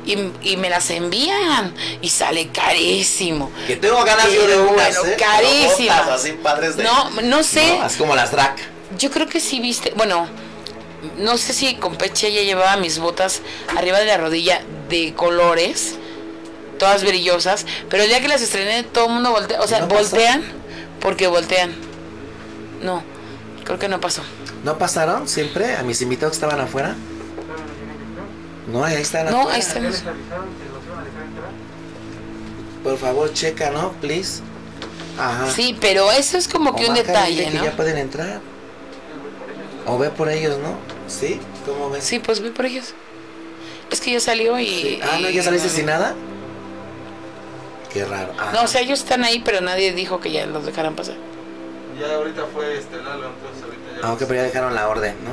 y, 0.05 0.17
y 0.43 0.57
me 0.57 0.71
las 0.71 0.91
envían 0.91 1.75
y 2.01 2.09
sale 2.09 2.49
carísimo. 2.49 3.51
Que 3.67 3.77
tengo 3.77 4.03
ganas 4.05 4.33
yo 4.33 4.47
de 4.47 4.59
unas, 4.59 4.97
bueno, 4.99 5.13
¿eh? 5.13 6.13
así 6.13 6.33
padres 6.33 6.77
de... 6.77 6.85
No, 6.85 7.11
no 7.23 7.43
sé. 7.43 7.79
No, 7.79 7.87
es 7.87 7.97
como 7.97 8.15
las 8.15 8.33
drag. 8.33 8.57
Yo 8.99 9.11
creo 9.11 9.29
que 9.29 9.41
sí 9.41 9.61
viste, 9.61 9.93
bueno, 9.97 10.27
no 11.19 11.39
sé 11.39 11.53
si 11.53 11.75
con 11.77 11.97
Peche 11.97 12.33
ya 12.33 12.43
llevaba 12.43 12.77
mis 12.77 12.99
botas 12.99 13.41
arriba 13.77 13.99
de 13.99 14.07
la 14.07 14.17
rodilla 14.17 14.63
de 14.89 15.15
colores, 15.15 15.95
todas 16.81 17.05
brillosas, 17.05 17.65
pero 17.89 18.03
el 18.03 18.09
día 18.09 18.21
que 18.21 18.27
las 18.27 18.43
estrené 18.43 18.83
todo 18.83 19.07
el 19.07 19.13
mundo 19.13 19.31
voltea, 19.31 19.61
o 19.61 19.69
sea, 19.69 19.81
¿No 19.81 19.89
pasó? 19.89 20.01
voltean 20.01 20.43
porque 21.01 21.29
voltean. 21.29 21.73
No, 22.83 23.05
creo 23.65 23.79
que 23.79 23.89
no 23.89 24.01
pasó. 24.01 24.23
¿No 24.65 24.77
pasaron 24.79 25.29
siempre 25.29 25.77
a 25.77 25.83
mis 25.85 26.03
invitados 26.03 26.33
que 26.37 26.45
estaban 26.45 26.61
afuera? 26.65 26.97
No, 28.73 28.85
ahí 28.85 28.97
están 29.01 29.31
No, 29.31 29.49
ahí 29.49 29.61
están. 29.61 29.85
Por 32.83 32.97
favor, 32.99 33.33
checa, 33.33 33.71
¿no? 33.71 33.93
Please. 34.01 34.41
Ajá. 35.19 35.51
Sí, 35.51 35.77
pero 35.81 36.11
eso 36.13 36.39
es 36.39 36.49
como 36.49 36.75
que 36.75 36.87
O 36.87 36.89
un 36.89 36.95
detalle, 36.95 37.45
que 37.45 37.51
¿no? 37.51 37.65
ya 37.65 37.73
pueden 37.77 37.99
entrar. 37.99 38.41
O 39.87 39.99
ve 39.99 40.09
por 40.11 40.29
ellos, 40.31 40.57
¿no? 40.59 40.75
¿Sí? 41.09 41.41
¿Cómo 41.67 41.91
ves? 41.91 42.05
Sí, 42.05 42.21
pues 42.21 42.41
ve 42.41 42.51
por 42.51 42.65
ellos. 42.67 42.95
Es 43.91 44.01
que 44.01 44.13
ya 44.13 44.21
salió 44.21 44.59
y... 44.59 44.67
Sí. 44.67 45.01
Ah, 45.03 45.19
¿no? 45.21 45.29
y- 45.29 45.35
¿Ya 45.35 45.43
saliste 45.43 45.69
sin 45.69 45.87
nada? 45.87 46.15
Qué 47.93 48.05
raro. 48.05 48.33
Ah. 48.39 48.51
No, 48.55 48.63
o 48.63 48.67
sea, 48.67 48.81
ellos 48.81 49.01
están 49.01 49.25
ahí, 49.25 49.43
pero 49.45 49.61
nadie 49.61 49.93
dijo 49.93 50.21
que 50.21 50.31
ya 50.31 50.47
los 50.47 50.65
dejaran 50.65 50.95
pasar. 50.95 51.17
Ya 51.99 52.15
ahorita 52.15 52.47
fue 52.53 52.79
este 52.79 52.97
Lalo, 52.97 53.29
entonces 53.29 53.63
ahorita 53.63 54.01
ya. 54.01 54.09
Ah, 54.09 54.13
ok, 54.13 54.19
pero 54.21 54.35
ya 54.37 54.43
dejaron 54.43 54.75
la 54.75 54.89
orden, 54.89 55.17
¿no? 55.25 55.33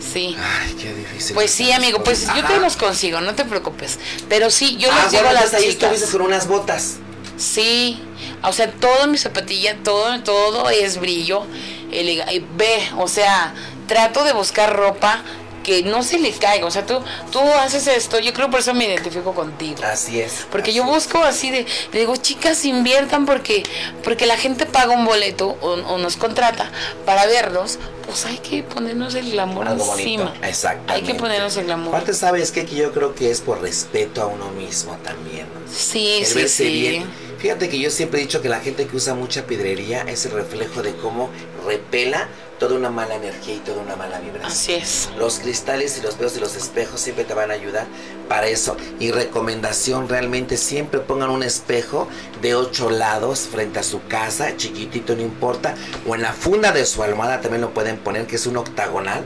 Sí. 0.00 0.36
Ay, 0.38 0.74
qué 0.74 0.94
difícil. 0.94 1.34
Pues 1.34 1.50
sí, 1.50 1.72
amigo, 1.72 2.02
pues 2.02 2.26
yo 2.34 2.44
te 2.46 2.58
los 2.60 2.76
consigo, 2.76 3.20
no 3.20 3.34
te 3.34 3.44
preocupes. 3.44 3.98
Pero 4.28 4.50
sí, 4.50 4.76
yo 4.76 4.88
ah, 4.92 5.02
les 5.02 5.12
llevo 5.12 5.24
bueno, 5.24 5.38
a 5.38 5.42
las 5.42 5.54
ahí 5.54 5.70
chicas. 5.70 5.92
estuviste 5.92 6.16
con 6.16 6.26
unas 6.26 6.46
botas. 6.46 6.96
Sí, 7.36 8.00
o 8.42 8.52
sea, 8.52 8.70
todo 8.70 9.06
mi 9.08 9.18
zapatilla, 9.18 9.76
todo, 9.82 10.22
todo 10.22 10.70
es 10.70 10.98
brillo. 10.98 11.44
Ve, 11.90 12.88
o 12.96 13.08
sea, 13.08 13.54
trato 13.86 14.24
de 14.24 14.32
buscar 14.32 14.74
ropa 14.74 15.22
que 15.66 15.82
no 15.82 16.04
se 16.04 16.20
le 16.20 16.30
caiga. 16.30 16.64
O 16.64 16.70
sea, 16.70 16.86
tú, 16.86 17.02
tú 17.32 17.40
haces 17.40 17.88
esto, 17.88 18.20
yo 18.20 18.32
creo 18.32 18.48
por 18.48 18.60
eso 18.60 18.72
me 18.72 18.86
identifico 18.86 19.34
contigo. 19.34 19.82
Así 19.84 20.20
es. 20.20 20.46
Porque 20.52 20.70
así 20.70 20.78
yo 20.78 20.84
busco 20.84 21.18
así 21.24 21.50
de, 21.50 21.66
le 21.92 21.98
digo, 21.98 22.14
chicas, 22.14 22.64
inviertan 22.64 23.26
porque, 23.26 23.64
porque 24.04 24.26
la 24.26 24.36
gente 24.36 24.64
paga 24.64 24.92
un 24.92 25.04
boleto 25.04 25.58
o, 25.60 25.72
o 25.72 25.98
nos 25.98 26.16
contrata 26.16 26.70
para 27.04 27.26
verlos, 27.26 27.80
pues 28.06 28.24
hay 28.26 28.38
que 28.38 28.62
ponernos 28.62 29.16
el 29.16 29.28
glamour 29.32 29.66
Algo 29.66 29.96
encima. 29.96 30.32
Exactamente. 30.42 30.92
Hay 30.92 31.02
que 31.02 31.14
ponernos 31.18 31.56
el 31.56 31.64
glamour. 31.64 31.88
Aparte, 31.88 32.14
¿sabes 32.14 32.52
qué? 32.52 32.64
Que 32.64 32.76
yo 32.76 32.92
creo 32.92 33.16
que 33.16 33.32
es 33.32 33.40
por 33.40 33.60
respeto 33.60 34.22
a 34.22 34.26
uno 34.26 34.50
mismo 34.52 34.96
también. 35.02 35.46
¿no? 35.52 35.72
Sí, 35.72 36.18
el 36.20 36.26
sí, 36.26 36.34
verse 36.34 36.64
sí. 36.64 36.70
bien. 36.70 37.04
Fíjate 37.38 37.68
que 37.68 37.78
yo 37.78 37.90
siempre 37.90 38.20
he 38.20 38.22
dicho 38.22 38.40
que 38.40 38.48
la 38.48 38.60
gente 38.60 38.86
que 38.86 38.96
usa 38.96 39.14
mucha 39.14 39.46
piedrería 39.46 40.02
es 40.02 40.24
el 40.26 40.32
reflejo 40.32 40.82
de 40.82 40.94
cómo 40.94 41.28
repela 41.66 42.28
toda 42.58 42.76
una 42.76 42.90
mala 42.90 43.14
energía 43.14 43.54
y 43.54 43.58
toda 43.58 43.82
una 43.82 43.96
mala 43.96 44.18
vibración. 44.20 44.50
Así 44.50 44.74
es. 44.74 45.10
Los 45.18 45.38
cristales 45.38 45.98
y 45.98 46.02
los 46.02 46.18
veos 46.18 46.36
y 46.36 46.40
los 46.40 46.56
espejos 46.56 47.00
siempre 47.00 47.24
te 47.24 47.34
van 47.34 47.50
a 47.50 47.54
ayudar 47.54 47.86
para 48.28 48.46
eso. 48.46 48.76
Y 48.98 49.10
recomendación, 49.10 50.08
realmente 50.08 50.56
siempre 50.56 51.00
pongan 51.00 51.30
un 51.30 51.42
espejo 51.42 52.08
de 52.42 52.54
ocho 52.54 52.90
lados 52.90 53.48
frente 53.50 53.78
a 53.78 53.82
su 53.82 54.06
casa, 54.06 54.56
chiquitito, 54.56 55.14
no 55.14 55.22
importa. 55.22 55.74
O 56.06 56.14
en 56.14 56.22
la 56.22 56.32
funda 56.32 56.72
de 56.72 56.86
su 56.86 57.02
almohada 57.02 57.40
también 57.40 57.60
lo 57.60 57.74
pueden 57.74 57.98
poner, 57.98 58.26
que 58.26 58.36
es 58.36 58.46
un 58.46 58.56
octagonal. 58.56 59.24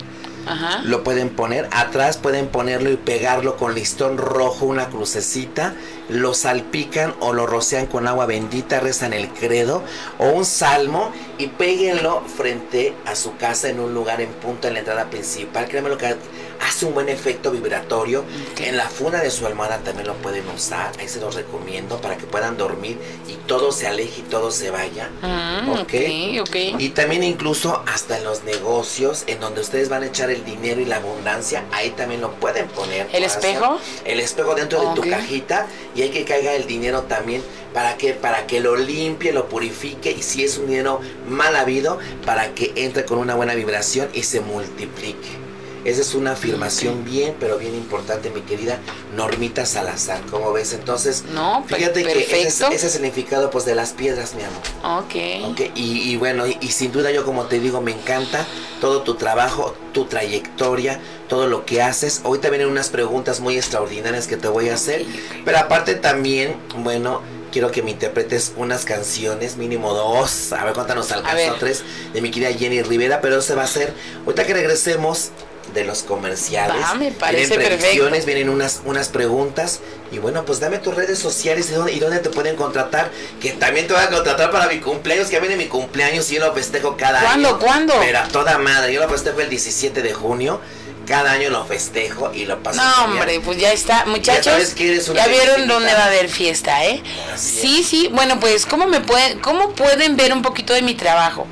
Lo 0.84 1.04
pueden 1.04 1.30
poner 1.30 1.68
atrás, 1.70 2.16
pueden 2.16 2.48
ponerlo 2.48 2.90
y 2.90 2.96
pegarlo 2.96 3.56
con 3.56 3.74
listón 3.74 4.18
rojo, 4.18 4.66
una 4.66 4.88
crucecita, 4.88 5.74
lo 6.08 6.34
salpican 6.34 7.14
o 7.20 7.32
lo 7.32 7.46
rocean 7.46 7.86
con 7.86 8.08
agua 8.08 8.26
bendita, 8.26 8.80
rezan 8.80 9.12
el 9.12 9.28
credo 9.28 9.82
o 10.18 10.30
un 10.30 10.44
salmo 10.44 11.12
y 11.38 11.48
péguenlo 11.48 12.22
frente 12.22 12.94
a 13.06 13.14
su 13.14 13.36
casa 13.36 13.68
en 13.68 13.80
un 13.80 13.94
lugar 13.94 14.20
en 14.20 14.30
punto 14.30 14.68
en 14.68 14.74
la 14.74 14.80
entrada 14.80 15.10
principal. 15.10 15.68
Créeme 15.68 15.88
lo 15.88 15.98
que 15.98 16.16
hace 16.60 16.86
un 16.86 16.94
buen 16.94 17.08
efecto 17.08 17.50
vibratorio. 17.50 18.24
En 18.58 18.76
la 18.76 18.88
funda 18.88 19.20
de 19.20 19.30
su 19.30 19.46
almohada 19.46 19.78
también 19.78 20.06
lo 20.06 20.14
pueden 20.14 20.48
usar, 20.48 20.92
ahí 20.98 21.08
se 21.08 21.20
los 21.20 21.34
recomiendo 21.34 22.00
para 22.00 22.16
que 22.16 22.26
puedan 22.26 22.56
dormir 22.56 22.98
y 23.28 23.34
todo 23.46 23.72
se 23.72 23.86
aleje 23.86 24.20
y 24.20 24.22
todo 24.22 24.50
se 24.50 24.70
vaya. 24.70 25.10
Mm, 25.22 25.70
ok, 25.70 25.94
ok. 26.42 26.56
Y 26.78 26.90
también 26.90 27.22
incluso 27.22 27.82
hasta 27.86 28.18
en 28.18 28.24
los 28.24 28.44
negocios, 28.44 29.24
en 29.26 29.40
donde 29.40 29.60
ustedes 29.60 29.88
van 29.88 30.02
a 30.02 30.06
echar 30.06 30.30
el 30.30 30.44
dinero 30.44 30.80
y 30.80 30.84
la 30.84 30.96
abundancia, 30.96 31.64
ahí 31.72 31.90
también 31.90 32.20
lo 32.20 32.32
pueden 32.32 32.68
poner. 32.68 33.08
¿El 33.12 33.24
espejo? 33.24 33.78
El 34.04 34.20
espejo 34.20 34.54
dentro 34.54 34.80
de 34.80 35.00
tu 35.00 35.08
cajita 35.08 35.66
y 35.94 36.02
hay 36.02 36.10
que 36.10 36.24
caiga 36.24 36.54
el 36.54 36.66
dinero 36.66 37.02
también 37.02 37.42
para 37.72 37.96
que 37.96 38.14
para 38.14 38.46
que 38.46 38.60
lo 38.60 38.76
limpie, 38.76 39.32
lo 39.32 39.48
purifique 39.48 40.10
y 40.10 40.22
si 40.22 40.44
es 40.44 40.58
un 40.58 40.66
dinero 40.66 41.00
mal 41.28 41.54
habido, 41.56 41.98
para 42.26 42.54
que 42.54 42.72
entre 42.76 43.04
con 43.04 43.18
una 43.18 43.34
buena 43.34 43.54
vibración 43.54 44.08
y 44.12 44.22
se 44.22 44.40
multiplique. 44.40 45.39
Esa 45.84 46.00
es 46.02 46.14
una 46.14 46.32
afirmación 46.32 47.04
bien, 47.04 47.34
pero 47.40 47.56
bien 47.58 47.74
importante, 47.74 48.30
mi 48.30 48.42
querida 48.42 48.78
Normita 49.16 49.64
Salazar. 49.64 50.20
¿Cómo 50.30 50.52
ves? 50.52 50.72
Entonces, 50.72 51.24
No, 51.32 51.64
fíjate 51.66 52.02
que 52.04 52.10
ese 52.10 52.20
es, 52.42 52.54
perfecto. 52.54 52.66
ese 52.66 52.74
es 52.76 52.82
el 52.84 52.90
significado 53.02 53.50
pues, 53.50 53.64
de 53.64 53.74
las 53.74 53.92
piedras, 53.92 54.34
mi 54.34 54.42
amor. 54.42 55.00
Ok. 55.04 55.50
Ok, 55.52 55.60
Y, 55.74 56.10
y 56.12 56.16
bueno, 56.16 56.46
y, 56.46 56.58
y 56.60 56.68
sin 56.68 56.92
duda 56.92 57.10
yo 57.10 57.24
como 57.24 57.46
te 57.46 57.60
digo, 57.60 57.80
me 57.80 57.92
encanta 57.92 58.44
todo 58.80 59.02
tu 59.02 59.14
trabajo, 59.14 59.74
tu 59.92 60.04
trayectoria, 60.04 61.00
todo 61.28 61.46
lo 61.46 61.64
que 61.64 61.82
haces. 61.82 62.20
Hoy 62.24 62.38
te 62.38 62.50
vienen 62.50 62.68
unas 62.68 62.88
preguntas 62.90 63.40
muy 63.40 63.56
extraordinarias 63.56 64.26
que 64.26 64.36
te 64.36 64.48
voy 64.48 64.68
a 64.68 64.74
hacer. 64.74 65.04
Pero 65.44 65.58
aparte 65.58 65.94
también, 65.94 66.56
bueno, 66.78 67.22
quiero 67.52 67.70
que 67.70 67.82
me 67.82 67.90
interpretes 67.90 68.52
unas 68.56 68.84
canciones, 68.84 69.56
mínimo 69.56 69.94
dos. 69.94 70.52
A 70.52 70.64
ver 70.64 70.74
cuántas 70.74 70.96
nos 70.96 71.10
alcanzó, 71.12 71.54
tres, 71.58 71.82
de 72.12 72.20
mi 72.20 72.30
querida 72.30 72.52
Jenny 72.52 72.82
Rivera. 72.82 73.20
Pero 73.20 73.40
se 73.42 73.54
va 73.54 73.62
a 73.62 73.64
hacer, 73.66 73.92
ahorita 74.24 74.46
que 74.46 74.54
regresemos 74.54 75.30
de 75.74 75.84
los 75.84 76.02
comerciales. 76.02 76.82
Va, 76.82 76.94
me 76.94 77.10
parece 77.12 77.56
vienen 77.56 77.78
perfecto. 77.78 78.26
vienen 78.26 78.48
unas, 78.48 78.80
unas 78.84 79.08
preguntas. 79.08 79.80
Y 80.12 80.18
bueno, 80.18 80.44
pues 80.44 80.60
dame 80.60 80.78
tus 80.78 80.94
redes 80.94 81.18
sociales 81.18 81.68
y 81.70 81.74
dónde, 81.74 81.92
y 81.92 81.98
dónde 82.00 82.18
te 82.18 82.30
pueden 82.30 82.56
contratar. 82.56 83.10
Que 83.40 83.52
también 83.52 83.86
te 83.86 83.94
voy 83.94 84.02
a 84.02 84.08
contratar 84.08 84.50
para 84.50 84.66
mi 84.68 84.80
cumpleaños, 84.80 85.28
que 85.28 85.34
ya 85.34 85.40
viene 85.40 85.56
mi 85.56 85.66
cumpleaños 85.66 86.30
y 86.30 86.34
yo 86.36 86.46
lo 86.46 86.52
festejo 86.52 86.96
cada 86.96 87.20
¿Cuándo, 87.20 87.48
año. 87.50 87.58
cuándo? 87.58 87.94
Pero 88.00 88.18
a 88.18 88.28
toda 88.28 88.58
madre, 88.58 88.92
yo 88.92 89.00
lo 89.00 89.08
festejo 89.08 89.40
el 89.40 89.48
17 89.50 90.02
de 90.02 90.12
junio. 90.12 90.60
Cada 91.06 91.32
año 91.32 91.50
lo 91.50 91.64
festejo 91.64 92.30
y 92.32 92.44
lo 92.44 92.62
paso. 92.62 92.80
No, 92.80 93.04
hombre, 93.06 93.40
pues 93.40 93.58
ya 93.58 93.72
está. 93.72 94.04
Muchachos, 94.06 94.74
eres 94.78 95.08
una 95.08 95.24
ya 95.24 95.28
vieron 95.28 95.66
dónde 95.66 95.92
va 95.92 96.04
a 96.04 96.06
haber 96.06 96.28
fiesta, 96.28 96.84
¿eh? 96.84 97.02
Así 97.34 97.60
sí, 97.60 97.82
sí. 97.82 98.08
Bueno, 98.12 98.38
pues, 98.38 98.64
¿cómo 98.64 98.86
me 98.86 99.00
pueden, 99.00 99.40
cómo 99.40 99.70
pueden 99.70 100.16
ver 100.16 100.32
un 100.32 100.42
poquito 100.42 100.72
de 100.72 100.82
mi 100.82 100.94
trabajo? 100.94 101.48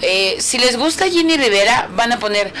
Eh, 0.00 0.36
si 0.38 0.56
les 0.58 0.78
gusta 0.78 1.10
Jenny 1.10 1.36
Rivera, 1.36 1.90
van 1.94 2.12
a 2.12 2.18
poner 2.18 2.54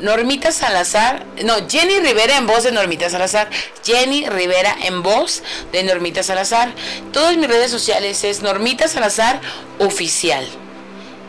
Normita 0.00 0.52
Salazar, 0.52 1.24
no, 1.44 1.54
Jenny 1.68 1.98
Rivera 2.00 2.36
en 2.36 2.46
voz 2.46 2.64
de 2.64 2.72
Normita 2.72 3.10
Salazar, 3.10 3.48
Jenny 3.84 4.28
Rivera 4.28 4.76
en 4.84 5.02
voz 5.02 5.42
de 5.72 5.82
Normita 5.82 6.22
Salazar. 6.22 6.70
Todas 7.12 7.36
mis 7.36 7.48
redes 7.48 7.70
sociales 7.70 8.22
es 8.24 8.42
Normita 8.42 8.88
Salazar 8.88 9.40
Oficial. 9.78 10.46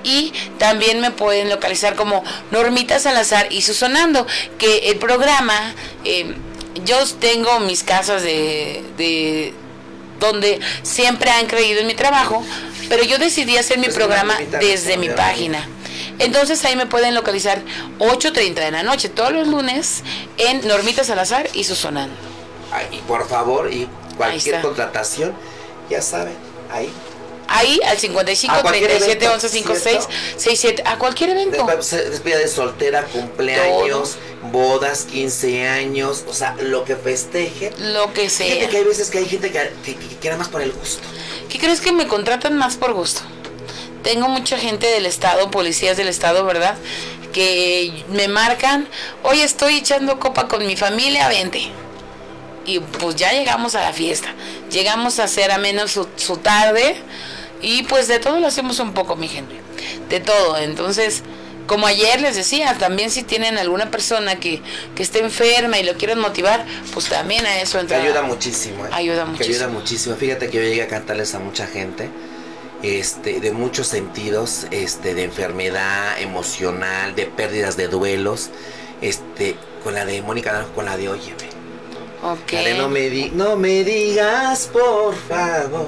Y 0.04 0.32
también 0.58 1.02
me 1.02 1.12
pueden 1.12 1.50
localizar 1.50 1.96
como 1.96 2.24
Normita 2.52 3.00
Salazar 3.00 3.52
y 3.52 3.62
Susonando, 3.62 4.26
que 4.58 4.90
el 4.92 4.98
programa, 4.98 5.74
eh, 6.06 6.36
yo 6.86 6.98
tengo 7.20 7.60
mis 7.60 7.84
casas 7.84 8.22
de, 8.24 8.84
de 8.98 9.54
donde 10.20 10.60
siempre 10.84 11.32
han 11.32 11.48
creído 11.48 11.82
en 11.82 11.88
mi 11.88 11.96
trabajo, 11.96 12.46
pero 12.88 13.04
yo 13.04 13.18
decidí 13.18 13.58
hacer 13.58 13.78
mi 13.78 13.86
Pues, 13.86 13.96
programa 13.96 14.38
desde 14.60 14.98
mi 14.98 15.10
página. 15.10 15.68
Entonces 16.20 16.64
ahí 16.66 16.76
me 16.76 16.86
pueden 16.86 17.16
localizar 17.16 17.62
8.30 18.00 18.54
de 18.54 18.72
la 18.72 18.84
noche, 18.84 19.10
todos 19.10 19.32
los 19.32 19.48
lunes, 19.48 20.04
en 20.38 20.68
Normita 20.68 21.04
Salazar 21.04 21.50
y 21.54 21.64
Susonando. 21.64 22.16
Ay, 22.72 22.88
y 22.92 22.98
por 23.00 23.28
favor, 23.28 23.72
y 23.74 23.88
cualquier 24.18 24.62
contratación, 24.62 25.34
ya 25.90 26.02
saben, 26.02 26.36
ahí. 26.72 26.92
Ahí 27.52 27.80
al 27.88 27.98
55 27.98 28.54
A 28.54 28.62
cualquier 28.62 28.92
37 28.92 29.26
evento, 29.26 29.34
11 29.34 29.50
56 29.50 29.98
¿cierto? 29.98 30.12
67 30.38 30.84
a 30.86 31.00
cualquier 31.00 31.32
evento. 31.32 31.82
Se 31.82 32.10
despide 32.10 32.38
de 32.38 32.48
soltera, 32.48 33.06
cumpleaños, 33.06 34.18
bodas, 34.52 35.06
15 35.06 35.68
años, 35.68 36.26
o 36.28 36.34
sea, 36.34 36.56
lo 36.60 36.86
que 36.86 36.96
festeje. 36.96 37.72
Lo 37.80 38.14
que 38.14 38.30
sea. 38.30 38.46
Fíjate 38.46 38.70
que 38.70 38.78
hay 38.78 38.84
veces 38.84 39.10
que 39.10 39.18
hay 39.18 39.26
gente 39.26 39.52
que, 39.52 39.96
que, 40.22 40.36
más 40.36 40.48
por 40.48 40.62
el 40.62 40.72
gusto. 40.74 41.02
¿Qué 41.50 41.58
crees 41.58 41.82
que 41.82 41.92
me 41.92 42.08
contratan 42.08 42.56
más 42.56 42.78
por 42.78 42.94
gusto? 42.94 43.22
Tengo 44.04 44.28
mucha 44.30 44.58
gente 44.58 44.88
del 44.88 45.06
estado, 45.06 45.52
policías 45.52 45.98
del 45.98 46.08
estado, 46.08 46.46
¿verdad? 46.46 46.76
Que 47.34 48.04
me 48.10 48.28
marcan, 48.28 48.88
hoy 49.24 49.42
estoy 49.42 49.76
echando 49.78 50.20
copa 50.20 50.48
con 50.48 50.66
mi 50.66 50.76
familia, 50.76 51.28
vente. 51.28 51.70
Y 52.66 52.80
pues 52.80 53.16
ya 53.16 53.32
llegamos 53.32 53.76
a 53.76 53.82
la 53.82 53.94
fiesta. 53.94 54.34
Llegamos 54.72 55.20
a 55.20 55.24
hacer 55.26 55.52
a 55.52 55.58
menos 55.58 55.92
su, 55.92 56.08
su 56.16 56.38
tarde. 56.38 56.96
Y 57.62 57.84
pues 57.84 58.08
de 58.08 58.20
todo 58.20 58.40
lo 58.40 58.48
hacemos 58.48 58.80
un 58.80 58.94
poco, 58.94 59.16
mi 59.16 59.28
gente. 59.28 59.56
De 60.10 60.20
todo. 60.20 60.58
Entonces, 60.58 61.24
como 61.68 61.88
ayer 61.88 62.22
les 62.22 62.36
decía, 62.36 62.76
también 62.80 63.12
si 63.12 63.24
tienen 63.24 63.58
alguna 63.58 63.92
persona 63.92 64.40
que, 64.40 64.62
que 64.96 65.04
esté 65.04 65.20
enferma 65.20 65.78
y 65.80 65.84
lo 65.84 65.96
quieren 65.96 66.20
motivar, 66.20 66.66
pues 66.94 67.08
también 67.10 67.46
a 67.46 67.60
eso 67.60 67.80
entra. 67.80 68.02
ayuda 68.02 68.22
muchísimo. 68.22 68.86
¿eh? 68.86 68.90
Ayuda 68.92 69.26
Que 69.38 69.44
ayuda 69.44 69.68
muchísimo. 69.68 69.70
muchísimo. 69.80 70.16
Fíjate 70.16 70.50
que 70.50 70.58
yo 70.58 70.64
llegué 70.64 70.84
a 70.84 70.88
cantarles 70.88 71.34
a 71.36 71.40
mucha 71.40 71.68
gente. 71.68 72.10
Este, 72.82 73.42
de 73.42 73.52
muchos 73.52 73.88
sentidos, 73.88 74.66
este, 74.72 75.14
de 75.14 75.26
enfermedad 75.26 76.20
emocional, 76.22 77.14
de 77.16 77.26
pérdidas 77.26 77.76
de 77.76 77.90
duelos, 77.90 78.50
este, 79.02 79.56
con 79.84 79.96
la 79.96 80.06
de 80.06 80.22
Mónica 80.22 80.52
Naranjo, 80.54 80.74
con 80.74 80.86
la 80.86 80.96
de 80.96 81.10
Óyeme. 81.10 81.50
Ok. 82.24 82.54
La 82.54 82.62
de 82.64 82.74
no 82.76 82.88
me, 82.88 83.10
di- 83.10 83.32
no 83.34 83.58
me 83.58 83.84
digas, 83.84 84.70
por 84.72 85.14
favor, 85.14 85.88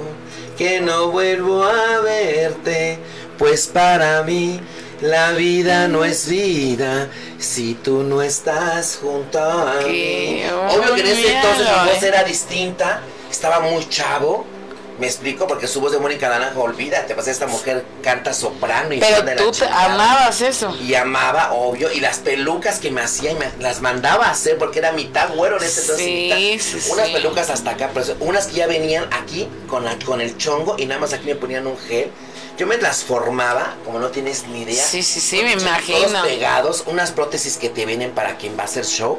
que 0.58 0.80
no 0.80 1.10
vuelvo 1.10 1.62
a 1.64 2.00
verte, 2.00 2.98
pues 3.38 3.66
para 3.68 4.22
mí 4.22 4.60
la 5.00 5.32
vida 5.32 5.88
no 5.88 6.04
es 6.04 6.28
vida 6.28 7.08
si 7.38 7.72
tú 7.74 8.02
no 8.02 8.20
estás 8.22 8.98
junto 9.02 9.38
a 9.42 9.76
mí. 9.88 10.42
Obvio 10.70 10.94
que 10.94 11.00
en 11.00 11.06
ese 11.06 11.34
entonces 11.36 11.66
mi 11.68 11.90
voz 11.90 12.02
eh. 12.02 12.08
era 12.08 12.22
distinta, 12.24 13.00
estaba 13.30 13.60
muy 13.60 13.88
chavo. 13.88 14.44
Me 15.02 15.08
explico 15.08 15.48
porque 15.48 15.66
su 15.66 15.80
voz 15.80 15.90
de 15.90 15.98
Mónica 15.98 16.28
Naranjo, 16.28 16.62
olvídate, 16.62 17.16
pues 17.16 17.26
esta 17.26 17.48
mujer 17.48 17.84
canta 18.04 18.32
soprano 18.32 18.94
y 18.94 19.00
Pero 19.00 19.22
de 19.22 19.34
la 19.34 19.42
tú 19.42 19.50
te 19.50 19.58
chingada. 19.58 19.84
amabas 19.86 20.40
eso. 20.42 20.76
Y 20.80 20.94
amaba, 20.94 21.52
obvio, 21.54 21.90
y 21.90 21.98
las 21.98 22.18
pelucas 22.20 22.78
que 22.78 22.92
me 22.92 23.00
hacía 23.00 23.32
y 23.32 23.34
me 23.34 23.50
las 23.58 23.80
mandaba 23.80 24.26
a 24.26 24.30
hacer 24.30 24.58
porque 24.58 24.78
era 24.78 24.92
mitad 24.92 25.34
güero 25.34 25.56
en 25.58 25.64
ese 25.64 25.80
entonces. 25.80 26.06
Sí, 26.06 26.80
sí, 26.80 26.92
unas 26.92 27.08
sí. 27.08 27.14
pelucas 27.14 27.50
hasta 27.50 27.72
acá, 27.72 27.90
pero 27.92 28.06
unas 28.20 28.46
que 28.46 28.54
ya 28.58 28.68
venían 28.68 29.08
aquí 29.12 29.48
con, 29.66 29.84
la, 29.84 29.98
con 30.06 30.20
el 30.20 30.38
chongo 30.38 30.76
y 30.78 30.86
nada 30.86 31.00
más 31.00 31.12
aquí 31.12 31.26
me 31.26 31.34
ponían 31.34 31.66
un 31.66 31.76
gel. 31.76 32.08
Yo 32.56 32.68
me 32.68 32.78
transformaba, 32.78 33.74
como 33.84 33.98
no 33.98 34.10
tienes 34.10 34.46
ni 34.46 34.62
idea. 34.62 34.84
Sí, 34.84 35.02
sí, 35.02 35.18
sí, 35.18 35.42
me 35.42 35.56
Todos 35.56 35.62
imagino. 35.64 36.22
pegados, 36.22 36.84
unas 36.86 37.10
prótesis 37.10 37.56
que 37.56 37.70
te 37.70 37.86
vienen 37.86 38.12
para 38.12 38.36
quien 38.36 38.56
va 38.56 38.62
a 38.62 38.66
hacer 38.66 38.84
show. 38.84 39.18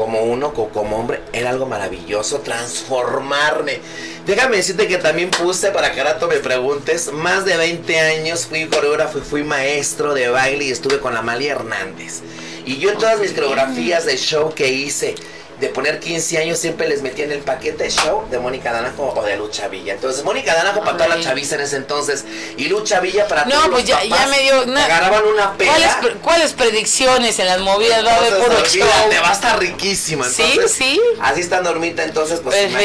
Como 0.00 0.22
uno, 0.22 0.54
co- 0.54 0.70
como 0.70 0.96
hombre, 0.96 1.20
era 1.30 1.50
algo 1.50 1.66
maravilloso, 1.66 2.38
transformarme. 2.40 3.80
Déjame 4.24 4.56
decirte 4.56 4.88
que 4.88 4.96
también 4.96 5.30
puse, 5.30 5.70
para 5.72 5.92
que 5.92 6.02
rato 6.02 6.26
me 6.26 6.36
preguntes, 6.36 7.12
más 7.12 7.44
de 7.44 7.58
20 7.58 8.00
años 8.00 8.46
fui 8.46 8.64
coreógrafo 8.66 9.18
y 9.18 9.20
fui 9.20 9.44
maestro 9.44 10.14
de 10.14 10.30
baile 10.30 10.64
y 10.64 10.70
estuve 10.70 11.00
con 11.00 11.18
Amalia 11.18 11.52
Hernández. 11.52 12.20
Y 12.64 12.78
yo 12.78 12.88
en 12.92 12.96
todas 12.96 13.20
mis 13.20 13.32
coreografías 13.32 14.06
de 14.06 14.16
show 14.16 14.54
que 14.54 14.68
hice, 14.72 15.16
de 15.60 15.68
poner 15.68 16.00
15 16.00 16.38
años, 16.38 16.58
siempre 16.58 16.88
les 16.88 17.02
metía 17.02 17.24
en 17.26 17.32
el 17.32 17.40
paquete 17.40 17.90
show 17.90 18.26
de 18.30 18.38
Mónica 18.38 18.72
Danajo 18.72 19.12
o 19.16 19.22
de 19.22 19.36
Lucha 19.36 19.68
Villa. 19.68 19.92
Entonces, 19.94 20.24
Mónica 20.24 20.54
Danajo 20.54 20.80
para 20.82 20.96
toda 20.96 21.08
la 21.16 21.20
chaviza 21.20 21.56
en 21.56 21.60
ese 21.62 21.76
entonces 21.76 22.24
y 22.56 22.64
Lucha 22.68 23.00
Villa 23.00 23.28
para 23.28 23.44
No, 23.44 23.50
todos 23.56 23.68
pues 23.68 23.88
los 23.88 23.88
ya, 23.90 24.04
ya 24.04 24.26
me 24.28 24.40
dio. 24.40 24.54
Agarraban 24.78 25.24
una 25.26 25.56
pela. 25.56 25.72
¿Cuáles, 25.72 25.94
pre- 25.96 26.14
cuáles 26.14 26.52
predicciones 26.54 27.38
en 27.38 27.46
las 27.46 27.60
movidas? 27.60 28.04
Va 28.04 28.12
a 28.12 28.16
haber 28.16 28.30
puro 28.34 28.44
Entonces, 28.52 28.72
show. 28.72 28.88
olvídate, 28.88 29.20
va 29.20 29.30
a 29.30 29.32
estar 29.34 29.58
riquísimo. 29.60 30.24
Sí, 30.24 30.58
sí. 30.68 31.00
Así 31.20 31.40
está 31.42 31.60
Normita, 31.60 32.04
entonces, 32.04 32.40
pues 32.42 32.56
Perfecto. 32.56 32.80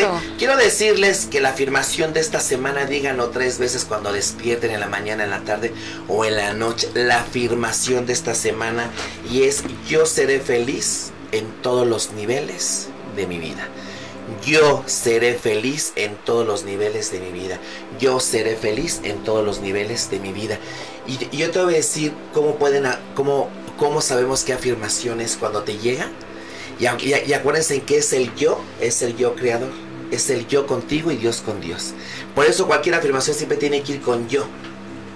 imagínate. 0.00 0.06
Quiero 0.38 0.56
decirles 0.56 1.26
que 1.30 1.40
la 1.40 1.50
afirmación 1.50 2.12
de 2.12 2.20
esta 2.20 2.40
semana, 2.40 2.84
díganlo 2.86 3.30
tres 3.30 3.58
veces 3.58 3.84
cuando 3.84 4.12
despierten 4.12 4.70
en 4.70 4.80
la 4.80 4.86
mañana, 4.86 5.24
en 5.24 5.30
la 5.30 5.40
tarde 5.40 5.72
o 6.08 6.24
en 6.24 6.36
la 6.36 6.52
noche. 6.52 6.88
La 6.94 7.20
afirmación 7.20 8.06
de 8.06 8.12
esta 8.12 8.34
semana 8.34 8.90
y 9.30 9.42
es: 9.44 9.62
Yo 9.88 10.06
seré 10.06 10.40
feliz 10.40 11.10
en 11.32 11.50
todos 11.62 11.86
los 11.86 12.12
niveles 12.12 12.88
de 13.16 13.26
mi 13.26 13.38
vida. 13.38 13.68
Yo 14.44 14.84
seré 14.86 15.34
feliz 15.34 15.92
en 15.96 16.14
todos 16.16 16.46
los 16.46 16.64
niveles 16.64 17.10
de 17.10 17.20
mi 17.20 17.32
vida. 17.32 17.58
Yo 17.98 18.20
seré 18.20 18.56
feliz 18.56 19.00
en 19.02 19.24
todos 19.24 19.44
los 19.44 19.60
niveles 19.60 20.10
de 20.10 20.20
mi 20.20 20.32
vida. 20.32 20.58
Y, 21.06 21.18
y 21.34 21.38
yo 21.38 21.50
te 21.50 21.62
voy 21.62 21.74
a 21.74 21.76
decir 21.78 22.12
cómo 22.32 22.54
pueden, 22.56 22.84
cómo, 23.14 23.48
cómo 23.76 24.00
sabemos 24.00 24.44
qué 24.44 24.52
afirmaciones 24.52 25.36
cuando 25.38 25.62
te 25.62 25.78
llega. 25.78 26.08
Y, 26.78 26.84
y, 26.86 27.14
y 27.26 27.32
acuérdense 27.32 27.74
en 27.74 27.80
que 27.82 27.98
es 27.98 28.12
el 28.12 28.34
yo, 28.36 28.60
es 28.80 29.02
el 29.02 29.16
yo 29.16 29.34
creador. 29.34 29.70
Es 30.10 30.28
el 30.28 30.46
yo 30.48 30.66
contigo 30.66 31.12
y 31.12 31.16
Dios 31.16 31.40
con 31.40 31.60
Dios. 31.60 31.92
Por 32.34 32.46
eso 32.46 32.66
cualquier 32.66 32.96
afirmación 32.96 33.36
siempre 33.36 33.56
tiene 33.58 33.82
que 33.82 33.94
ir 33.94 34.00
con 34.00 34.28
yo. 34.28 34.44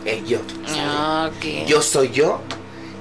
El 0.04 0.24
yo. 0.24 0.38
Ah. 0.68 1.30
Yo 1.66 1.82
soy 1.82 2.10
yo, 2.10 2.40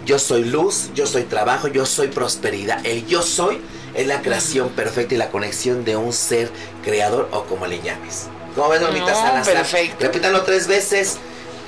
Yo 0.05 0.19
soy 0.19 0.43
luz, 0.43 0.89
yo 0.93 1.07
soy 1.07 1.23
trabajo, 1.23 1.67
yo 1.67 1.85
soy 1.85 2.09
prosperidad. 2.09 2.85
El 2.85 3.05
yo 3.07 3.21
soy 3.21 3.61
es 3.93 4.07
la 4.07 4.21
creación 4.21 4.69
perfecta 4.69 5.15
y 5.15 5.17
la 5.17 5.29
conexión 5.29 5.85
de 5.85 5.95
un 5.95 6.11
ser 6.11 6.49
creador 6.83 7.29
o 7.31 7.43
como 7.45 7.67
le 7.67 7.81
llames. 7.81 8.27
¿Cómo 8.55 8.69
ves, 8.69 8.81
Normita 8.81 9.39
No, 9.39 9.43
perfecto. 9.43 10.03
Repítanlo 10.03 10.43
tres 10.43 10.67
veces 10.67 11.17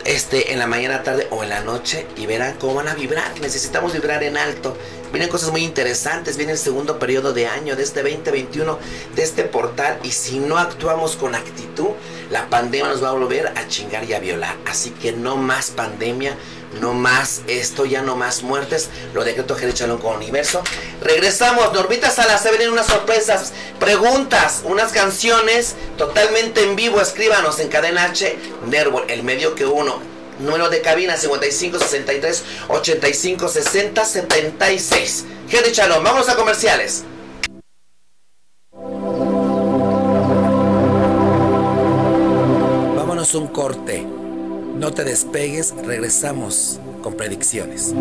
este, 0.03 0.53
en 0.53 0.59
la 0.59 0.67
mañana, 0.67 1.01
tarde 1.03 1.27
o 1.31 1.43
en 1.43 1.49
la 1.49 1.61
noche 1.61 2.05
y 2.15 2.25
verán 2.25 2.55
cómo 2.59 2.75
van 2.75 2.87
a 2.87 2.93
vibrar. 2.93 3.31
Necesitamos 3.41 3.93
vibrar 3.93 4.23
en 4.23 4.37
alto. 4.37 4.77
Vienen 5.11 5.29
cosas 5.29 5.51
muy 5.51 5.63
interesantes. 5.63 6.37
Viene 6.37 6.53
el 6.53 6.57
segundo 6.57 6.99
periodo 6.99 7.33
de 7.33 7.47
año 7.47 7.75
de 7.75 7.83
este 7.83 8.01
2021, 8.01 8.77
de 9.15 9.23
este 9.23 9.43
portal. 9.43 9.99
Y 10.03 10.11
si 10.11 10.39
no 10.39 10.57
actuamos 10.57 11.15
con 11.15 11.35
actitud, 11.35 11.89
la 12.29 12.49
pandemia 12.49 12.89
nos 12.89 13.03
va 13.03 13.09
a 13.09 13.13
volver 13.13 13.47
a 13.47 13.67
chingar 13.67 14.03
y 14.03 14.13
a 14.13 14.19
violar. 14.19 14.55
Así 14.65 14.91
que 14.91 15.11
no 15.11 15.37
más 15.37 15.71
pandemia. 15.71 16.35
No 16.81 16.93
más 16.93 17.41
esto, 17.47 17.85
ya 17.85 18.01
no 18.01 18.17
más 18.17 18.43
muertes. 18.43 18.89
Lo 19.13 19.23
decreto 19.23 19.55
Jerez 19.55 19.75
Chalón 19.75 19.99
con 19.99 20.17
Universo. 20.17 20.61
Regresamos. 21.01 21.73
Normita 21.73 22.09
Salazar 22.09 22.51
vienen 22.51 22.71
unas 22.71 22.87
sorpresas, 22.87 23.53
preguntas, 23.79 24.61
unas 24.65 24.91
canciones 24.91 25.75
totalmente 25.97 26.63
en 26.63 26.75
vivo. 26.75 26.99
Escríbanos 26.99 27.59
en 27.59 27.69
Cadena 27.69 28.05
H, 28.05 28.37
Nervo, 28.67 29.03
el 29.07 29.23
medio 29.23 29.55
que 29.55 29.65
uno. 29.65 30.14
Número 30.39 30.69
de 30.69 30.81
cabina 30.81 31.15
55 31.17 31.79
63 31.79 32.43
85 32.69 33.47
60 33.47 34.05
76. 34.05 35.25
Jerez 35.47 35.71
Chalón, 35.71 36.03
vamos 36.03 36.27
a 36.29 36.35
comerciales. 36.35 37.03
Vámonos 42.95 43.35
un 43.35 43.47
corte. 43.47 44.05
No 44.75 44.91
te 44.93 45.05
despegues, 45.05 45.73
regresamos 45.85 46.79
con 47.01 47.15
predicciones. 47.15 47.93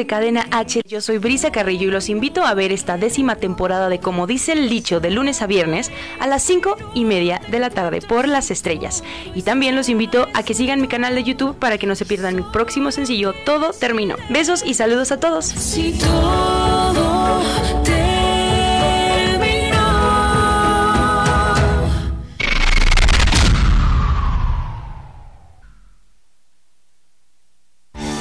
De 0.00 0.06
Cadena 0.06 0.46
H, 0.50 0.80
yo 0.86 1.02
soy 1.02 1.18
Brisa 1.18 1.52
Carrillo 1.52 1.88
y 1.88 1.90
los 1.90 2.08
invito 2.08 2.42
a 2.42 2.54
ver 2.54 2.72
esta 2.72 2.96
décima 2.96 3.36
temporada 3.36 3.90
de 3.90 4.00
Como 4.00 4.26
dice 4.26 4.52
el 4.52 4.70
dicho 4.70 4.98
de 4.98 5.10
lunes 5.10 5.42
a 5.42 5.46
viernes 5.46 5.92
a 6.18 6.26
las 6.26 6.42
5 6.42 6.76
y 6.94 7.04
media 7.04 7.42
de 7.50 7.58
la 7.58 7.68
tarde 7.68 8.00
por 8.00 8.26
las 8.26 8.50
estrellas. 8.50 9.04
Y 9.34 9.42
también 9.42 9.76
los 9.76 9.90
invito 9.90 10.26
a 10.32 10.42
que 10.42 10.54
sigan 10.54 10.80
mi 10.80 10.88
canal 10.88 11.14
de 11.14 11.22
YouTube 11.22 11.54
para 11.58 11.76
que 11.76 11.86
no 11.86 11.94
se 11.96 12.06
pierdan 12.06 12.34
mi 12.34 12.42
próximo 12.42 12.90
sencillo 12.92 13.34
Todo 13.44 13.72
Terminó. 13.72 14.16
Besos 14.30 14.62
y 14.64 14.72
saludos 14.72 15.12
a 15.12 15.20
todos. 15.20 15.44
Si 15.44 15.92
todo. 15.92 17.42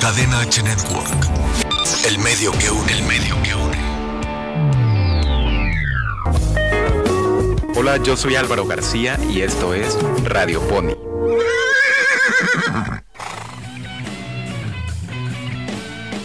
Cadena 0.02 0.42
H 0.42 0.62
Network. 0.64 1.39
El 2.06 2.20
medio 2.20 2.52
que 2.52 2.70
une, 2.70 2.92
el 2.92 3.04
medio 3.04 3.42
que 3.42 3.56
une. 3.56 3.78
Hola, 7.76 7.98
yo 8.04 8.18
soy 8.18 8.36
Álvaro 8.36 8.66
García 8.66 9.18
y 9.30 9.42
esto 9.42 9.74
es 9.74 9.98
Radio 10.26 10.60
Pony. 10.68 10.96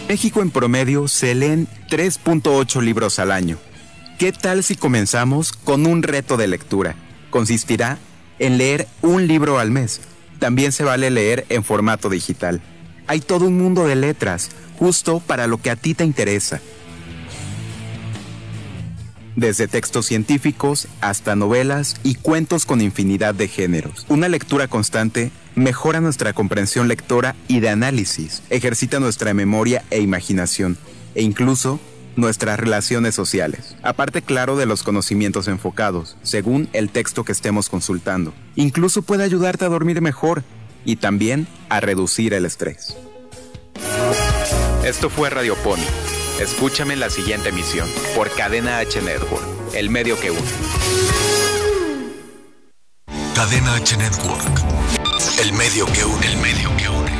México 0.09 0.41
en 0.41 0.51
promedio 0.51 1.07
se 1.07 1.33
leen 1.35 1.67
3.8 1.89 2.81
libros 2.81 3.19
al 3.19 3.31
año. 3.31 3.57
¿Qué 4.19 4.31
tal 4.31 4.63
si 4.63 4.75
comenzamos 4.75 5.53
con 5.53 5.85
un 5.85 6.03
reto 6.03 6.35
de 6.37 6.47
lectura? 6.47 6.95
Consistirá 7.29 7.97
en 8.39 8.57
leer 8.57 8.87
un 9.01 9.27
libro 9.27 9.57
al 9.59 9.71
mes. 9.71 10.01
También 10.39 10.73
se 10.73 10.83
vale 10.83 11.09
leer 11.11 11.45
en 11.49 11.63
formato 11.63 12.09
digital. 12.09 12.61
Hay 13.07 13.19
todo 13.19 13.45
un 13.45 13.57
mundo 13.57 13.85
de 13.85 13.95
letras, 13.95 14.49
justo 14.77 15.19
para 15.19 15.47
lo 15.47 15.57
que 15.57 15.69
a 15.69 15.75
ti 15.75 15.93
te 15.93 16.03
interesa. 16.03 16.61
Desde 19.35 19.67
textos 19.67 20.05
científicos 20.05 20.87
hasta 21.01 21.35
novelas 21.35 21.97
y 22.03 22.15
cuentos 22.15 22.65
con 22.65 22.79
infinidad 22.79 23.35
de 23.35 23.49
géneros. 23.49 24.05
Una 24.07 24.29
lectura 24.29 24.69
constante 24.69 25.31
mejora 25.55 25.99
nuestra 25.99 26.33
comprensión 26.33 26.87
lectora 26.87 27.35
y 27.47 27.59
de 27.59 27.69
análisis, 27.69 28.43
ejercita 28.49 28.99
nuestra 28.99 29.33
memoria 29.33 29.83
e 29.89 29.99
imaginación, 29.99 30.77
e 31.15 31.23
incluso 31.23 31.79
nuestras 32.15 32.59
relaciones 32.59 33.15
sociales. 33.15 33.75
Aparte, 33.83 34.21
claro, 34.21 34.55
de 34.55 34.65
los 34.65 34.83
conocimientos 34.83 35.47
enfocados, 35.47 36.17
según 36.23 36.69
el 36.73 36.89
texto 36.89 37.23
que 37.23 37.31
estemos 37.31 37.69
consultando. 37.69 38.33
Incluso 38.55 39.01
puede 39.01 39.23
ayudarte 39.23 39.65
a 39.65 39.69
dormir 39.69 40.01
mejor 40.01 40.43
y 40.85 40.97
también 40.97 41.47
a 41.69 41.79
reducir 41.79 42.33
el 42.33 42.45
estrés. 42.45 42.95
Esto 44.85 45.09
fue 45.09 45.31
Radio 45.31 45.55
Pony. 45.55 45.81
Escúchame 46.39 46.93
en 46.93 46.99
la 46.99 47.09
siguiente 47.09 47.49
emisión 47.49 47.89
por 48.15 48.29
Cadena 48.29 48.77
H 48.77 49.01
Network, 49.01 49.43
el 49.73 49.89
medio 49.89 50.19
que 50.19 50.29
une. 50.29 50.41
Cadena 53.33 53.77
H 53.77 53.97
Network. 53.97 54.45
El 55.41 55.53
medio 55.53 55.87
que 55.87 56.05
une, 56.05 56.27
el 56.27 56.37
medio 56.37 56.69
que 56.77 56.87
une. 56.87 57.11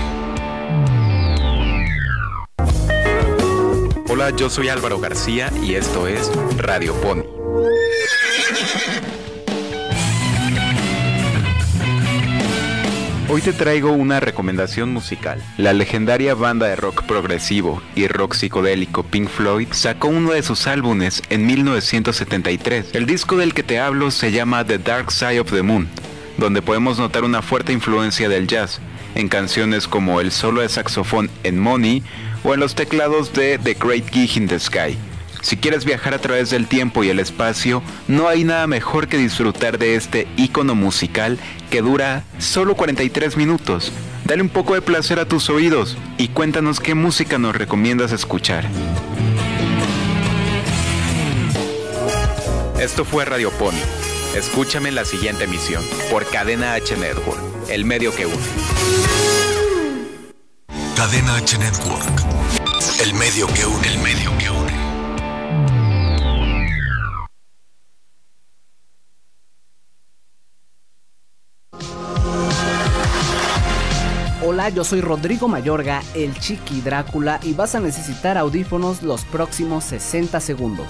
Hola, 4.10 4.30
yo 4.30 4.52
soy 4.52 4.70
Álvaro 4.70 5.00
García 5.00 5.52
y 5.64 5.74
esto 5.74 6.06
es 6.06 6.30
Radio 6.58 6.94
Pony. 7.02 7.24
Hoy 13.28 13.42
te 13.42 13.54
traigo 13.54 13.92
una 13.92 14.20
recomendación 14.20 14.94
musical. 14.94 15.44
La 15.58 15.74
legendaria 15.74 16.36
banda 16.36 16.68
de 16.68 16.76
rock 16.76 17.04
progresivo 17.06 17.82
y 17.96 18.08
rock 18.08 18.36
psicodélico 18.36 19.02
Pink 19.02 19.30
Floyd 19.30 19.70
sacó 19.72 20.10
uno 20.10 20.32
de 20.32 20.44
sus 20.44 20.68
álbumes 20.68 21.24
en 21.32 21.48
1973. 21.48 22.94
El 22.94 23.08
disco 23.08 23.36
del 23.36 23.56
que 23.56 23.64
te 23.64 23.80
hablo 23.80 24.12
se 24.12 24.32
llama 24.32 24.64
The 24.64 24.78
Dark 24.78 25.12
Side 25.12 25.40
of 25.40 25.52
the 25.52 25.64
Moon, 25.64 25.90
donde 26.38 26.62
podemos 26.62 27.00
notar 27.00 27.24
una 27.24 27.42
fuerte 27.42 27.74
influencia 27.74 28.30
del 28.30 28.46
jazz 28.46 28.80
en 29.16 29.28
canciones 29.28 29.88
como 29.88 30.22
el 30.22 30.32
solo 30.32 30.62
de 30.62 30.70
saxofón 30.70 31.32
en 31.44 31.58
Money 31.58 32.04
o 32.44 32.54
en 32.54 32.60
los 32.60 32.76
teclados 32.76 33.34
de 33.34 33.58
The 33.58 33.74
Great 33.74 34.08
Gig 34.12 34.38
in 34.38 34.48
the 34.48 34.60
Sky. 34.60 34.96
Si 35.46 35.58
quieres 35.58 35.86
viajar 35.86 36.16
a 36.16 36.18
través 36.18 36.50
del 36.50 36.66
tiempo 36.66 37.04
y 37.04 37.10
el 37.10 37.20
espacio, 37.20 37.84
no 38.08 38.28
hay 38.28 38.44
nada 38.44 38.66
mejor 38.66 39.08
que 39.08 39.20
disfrutar 39.20 39.78
de 39.78 39.94
este 39.94 40.28
icono 40.38 40.74
musical 40.74 41.38
que 41.70 41.84
dura 41.84 42.24
solo 42.40 42.74
43 42.74 43.38
minutos. 43.38 43.92
Dale 44.24 44.42
un 44.42 44.50
poco 44.50 44.74
de 44.74 44.82
placer 44.82 45.20
a 45.20 45.28
tus 45.28 45.52
oídos 45.52 46.00
y 46.18 46.30
cuéntanos 46.30 46.80
qué 46.80 46.96
música 46.96 47.38
nos 47.38 47.56
recomiendas 47.56 48.12
escuchar. 48.12 48.68
Esto 52.80 53.06
fue 53.06 53.24
Radio 53.24 53.52
Pony. 53.52 53.84
Escúchame 54.36 54.90
en 54.90 54.96
la 54.96 55.06
siguiente 55.06 55.44
emisión 55.44 55.84
por 56.10 56.28
Cadena 56.28 56.74
H 56.74 56.98
Network, 56.98 57.40
el 57.70 57.86
medio 57.86 58.16
que 58.16 58.26
une. 58.26 58.36
Cadena 60.96 61.36
H 61.36 61.60
Network. 61.60 62.24
El 63.00 63.14
medio 63.14 63.46
que 63.54 63.64
une, 63.64 63.88
el 63.88 64.00
medio 64.00 64.36
que 64.40 64.50
une. 64.50 64.55
Yo 74.70 74.84
soy 74.84 75.02
Rodrigo 75.02 75.48
Mayorga, 75.48 76.02
el 76.16 76.38
Chiqui 76.40 76.82
Drácula, 76.82 77.40
y 77.44 77.54
vas 77.54 77.76
a 77.76 77.80
necesitar 77.80 78.38
audífonos 78.38 79.04
los 79.04 79.24
próximos 79.26 79.84
60 79.84 80.40
segundos. 80.40 80.88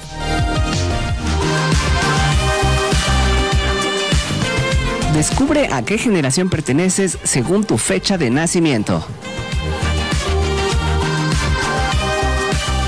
Descubre 5.14 5.68
a 5.72 5.82
qué 5.84 5.98
generación 5.98 6.50
perteneces 6.50 7.18
según 7.24 7.64
tu 7.64 7.78
fecha 7.78 8.18
de 8.18 8.30
nacimiento. 8.30 9.06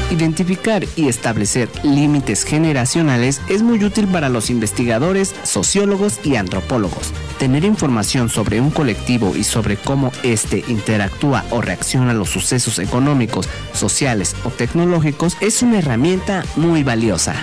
Identificar 0.10 0.86
y 0.96 1.10
establecer 1.10 1.70
límites 1.84 2.44
generacionales 2.44 3.42
es 3.50 3.62
muy 3.62 3.84
útil 3.84 4.08
para 4.08 4.30
los 4.30 4.50
investigadores, 4.50 5.36
sociólogos 5.44 6.20
y 6.24 6.38
antropólogos. 6.38 7.12
Tener 7.40 7.64
información 7.66 8.30
sobre 8.30 8.60
un 8.60 8.72
colectivo 8.72 9.36
y 9.36 9.44
sobre 9.44 9.78
cómo 9.78 10.12
éste 10.24 10.64
interactúa 10.68 11.46
o 11.52 11.62
reacciona 11.62 12.10
a 12.12 12.16
los 12.16 12.30
sucesos 12.30 12.80
económicos, 12.80 13.48
sociales 13.74 14.36
o 14.44 14.50
tecnológicos 14.50 15.38
es 15.40 15.62
una 15.62 15.78
herramienta 15.78 16.44
muy 16.56 16.84
valiosa. 16.84 17.36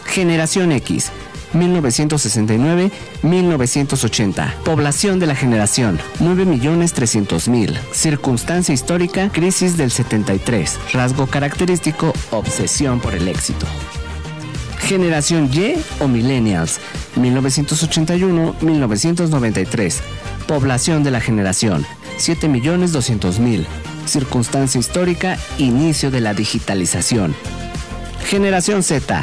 Generación 0.05 0.72
X, 0.72 1.11
1969-1980. 1.54 4.54
Población 4.64 5.18
de 5.18 5.26
la 5.26 5.34
generación, 5.34 5.98
9.300.000. 6.20 7.76
Circunstancia 7.92 8.74
histórica, 8.74 9.30
crisis 9.30 9.76
del 9.76 9.90
73. 9.90 10.78
Rasgo 10.92 11.26
característico, 11.26 12.12
obsesión 12.30 13.00
por 13.00 13.14
el 13.14 13.26
éxito. 13.28 13.66
Generación 14.78 15.50
Y 15.52 15.74
o 16.00 16.08
Millennials, 16.08 16.80
1981-1993. 17.16 20.00
Población 20.46 21.04
de 21.04 21.11
la 21.11 21.20
generación, 21.20 21.84
7.200.000. 22.18 23.66
Circunstancia 24.06 24.78
histórica, 24.78 25.37
inicio 25.58 26.11
de 26.11 26.22
la 26.22 26.32
digitalización. 26.32 27.34
Generación 28.24 28.82
Z, 28.82 29.22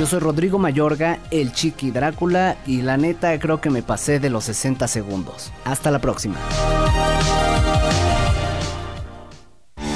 Yo 0.00 0.06
soy 0.06 0.20
Rodrigo 0.20 0.58
Mayorga, 0.58 1.18
el 1.30 1.52
Chiqui 1.52 1.90
Drácula, 1.90 2.56
y 2.66 2.80
la 2.80 2.96
neta 2.96 3.38
creo 3.38 3.60
que 3.60 3.68
me 3.68 3.82
pasé 3.82 4.18
de 4.18 4.30
los 4.30 4.44
60 4.44 4.88
segundos. 4.88 5.52
Hasta 5.66 5.90
la 5.90 5.98
próxima. 5.98 6.36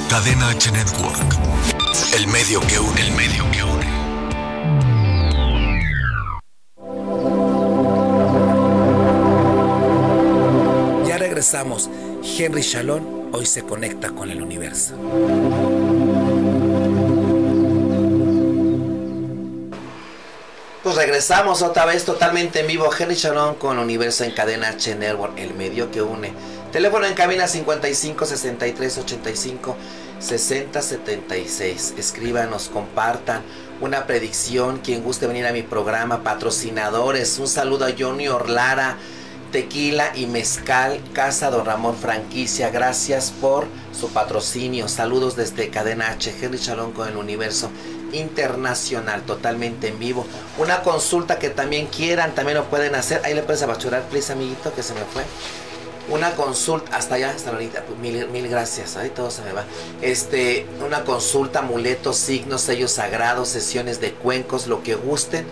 Cadena 0.07 0.49
H 0.49 0.71
Network. 0.71 1.35
El 2.15 2.27
medio 2.27 2.59
que 2.67 2.77
une, 2.77 3.01
el 3.01 3.15
medio 3.15 3.49
que 3.51 3.63
une. 3.63 3.85
Ya 11.07 11.17
regresamos. 11.17 11.89
Henry 12.37 12.61
Shalom 12.61 13.33
hoy 13.33 13.47
se 13.47 13.63
conecta 13.63 14.11
con 14.11 14.29
el 14.29 14.43
universo. 14.43 14.93
Pues 20.85 20.97
regresamos 20.97 21.63
otra 21.63 21.83
vez 21.85 22.05
totalmente 22.05 22.59
en 22.59 22.67
vivo. 22.67 22.87
Henry 22.95 23.15
Shalom 23.15 23.55
con 23.55 23.79
Universo 23.79 24.23
en 24.23 24.29
cadena 24.29 24.67
H 24.67 24.93
Network, 24.93 25.35
el 25.39 25.55
medio 25.55 25.89
que 25.89 26.03
une. 26.03 26.31
Teléfono 26.71 27.07
en 27.07 27.15
cabina 27.15 27.47
55 27.47 28.23
63 28.23 28.99
85 28.99 29.75
60 30.19 30.81
76. 30.83 31.95
Escríbanos, 31.97 32.69
compartan 32.69 33.41
una 33.81 34.05
predicción. 34.05 34.77
Quien 34.77 35.01
guste 35.01 35.25
venir 35.25 35.47
a 35.47 35.53
mi 35.53 35.63
programa, 35.63 36.21
patrocinadores. 36.21 37.39
Un 37.39 37.47
saludo 37.47 37.85
a 37.85 37.93
Johnny 37.97 38.27
Orlara, 38.27 38.97
Tequila 39.51 40.11
y 40.15 40.27
Mezcal, 40.27 40.99
Casa 41.13 41.49
Don 41.49 41.65
Ramón 41.65 41.95
Franquicia. 41.97 42.69
Gracias 42.69 43.31
por 43.41 43.65
su 43.91 44.09
patrocinio. 44.09 44.87
Saludos 44.87 45.35
desde 45.35 45.71
Cadena 45.71 46.11
H. 46.11 46.35
Henry 46.39 46.59
Shalom 46.59 46.91
con 46.91 47.07
el 47.07 47.17
Universo 47.17 47.71
Internacional, 48.11 49.23
totalmente 49.23 49.87
en 49.87 49.99
vivo. 49.99 50.25
Una 50.57 50.81
consulta 50.81 51.39
que 51.39 51.49
también 51.49 51.87
quieran, 51.87 52.33
también 52.35 52.57
lo 52.57 52.65
pueden 52.65 52.95
hacer. 52.95 53.21
Ahí 53.23 53.33
le 53.33 53.43
puedes 53.43 53.61
abachurar, 53.61 54.03
please, 54.03 54.31
amiguito, 54.31 54.73
que 54.73 54.83
se 54.83 54.93
me 54.93 55.01
fue. 55.01 55.23
Una 56.07 56.35
consulta, 56.35 56.95
hasta 56.95 57.15
allá, 57.15 57.31
hasta 57.31 57.49
ahorita, 57.49 57.83
pues, 57.83 57.97
mil, 57.99 58.27
mil 58.27 58.47
gracias, 58.47 58.95
ahí 58.95 59.09
todo 59.09 59.31
se 59.31 59.41
me 59.41 59.53
va. 59.53 59.65
Este, 60.01 60.67
una 60.85 61.03
consulta, 61.03 61.59
amuletos, 61.59 62.17
signos, 62.17 62.61
sellos 62.61 62.91
sagrados, 62.91 63.49
sesiones 63.49 63.99
de 63.99 64.11
cuencos, 64.13 64.67
lo 64.67 64.83
que 64.83 64.93
gusten. 64.93 65.45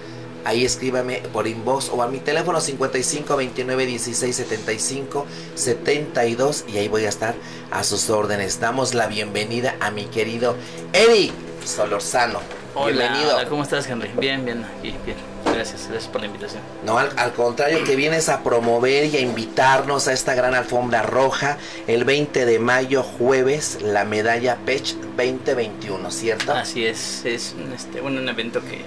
Ahí 0.46 0.66
escríbame 0.66 1.24
por 1.32 1.48
inbox 1.48 1.90
o 1.90 2.04
a 2.04 2.08
mi 2.08 2.20
teléfono 2.20 2.60
55 2.60 3.36
29 3.38 3.86
16 3.86 4.36
75 4.36 5.26
72 5.56 6.66
y 6.68 6.78
ahí 6.78 6.90
voy 6.90 7.06
a 7.06 7.10
estar 7.10 7.34
a 7.72 7.84
sus 7.84 8.10
órdenes. 8.10 8.60
Damos 8.60 8.94
la 8.94 9.08
bienvenida 9.08 9.78
a 9.80 9.90
mi 9.90 10.06
querido 10.06 10.58
Eric 10.92 11.32
Solorzano. 11.66 12.40
Bienvenido. 12.86 13.36
Hola, 13.38 13.48
¿cómo 13.48 13.64
estás, 13.64 13.88
Henry? 13.88 14.10
Bien, 14.18 14.44
bien, 14.46 14.66
aquí, 14.80 14.96
bien. 15.06 15.18
Gracias, 15.46 15.88
gracias 15.90 16.08
por 16.12 16.22
la 16.22 16.28
invitación. 16.28 16.62
No, 16.84 16.98
al, 16.98 17.10
al 17.18 17.34
contrario, 17.34 17.84
que 17.84 17.96
vienes 17.96 18.28
a 18.30 18.42
promover 18.42 19.06
y 19.06 19.18
a 19.18 19.20
invitarnos 19.20 20.08
a 20.08 20.14
esta 20.14 20.34
gran 20.34 20.56
alfombra 20.56 21.04
roja 21.04 21.58
el 21.88 22.04
20 22.06 22.46
de 22.46 22.60
mayo, 22.60 23.04
jueves, 23.04 23.80
la 23.82 24.04
medalla 24.04 24.58
Pech 24.66 24.96
2021, 25.16 26.10
¿cierto? 26.12 26.54
Así 26.54 26.86
es, 26.86 27.24
es 27.26 27.54
un, 27.58 27.72
este, 27.72 28.02
bueno, 28.02 28.20
un 28.20 28.28
evento 28.30 28.62
que 28.62 28.82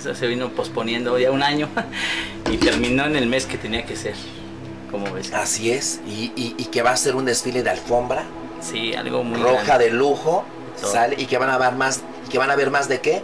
se, 0.00 0.14
se 0.14 0.26
vino 0.26 0.50
posponiendo 0.50 1.16
ya 1.18 1.30
un 1.30 1.42
año 1.42 1.68
y 2.50 2.56
terminó 2.56 3.04
en 3.06 3.14
el 3.16 3.26
mes 3.26 3.46
que 3.46 3.56
tenía 3.56 3.84
que 3.86 3.94
ser. 3.94 4.14
como 4.90 5.12
ves? 5.12 5.32
Así 5.32 5.70
es, 5.70 6.00
y, 6.06 6.32
y- 6.34 6.54
y 6.58 6.64
que 6.66 6.82
va 6.82 6.90
a 6.90 6.96
ser 6.96 7.14
un 7.14 7.24
desfile 7.26 7.62
de 7.62 7.70
alfombra 7.70 8.24
Sí, 8.60 8.94
algo 8.94 9.22
muy 9.24 9.40
roja 9.40 9.62
grande. 9.64 9.84
de 9.86 9.90
lujo, 9.92 10.44
Todo. 10.82 10.92
sale, 10.92 11.16
y 11.18 11.26
que 11.26 11.38
van 11.38 11.48
a 11.50 11.58
ver 11.58 11.72
más, 11.72 12.02
que 12.30 12.38
van 12.38 12.50
a 12.50 12.56
ver 12.56 12.70
más 12.70 12.88
de 12.88 13.00
qué? 13.00 13.22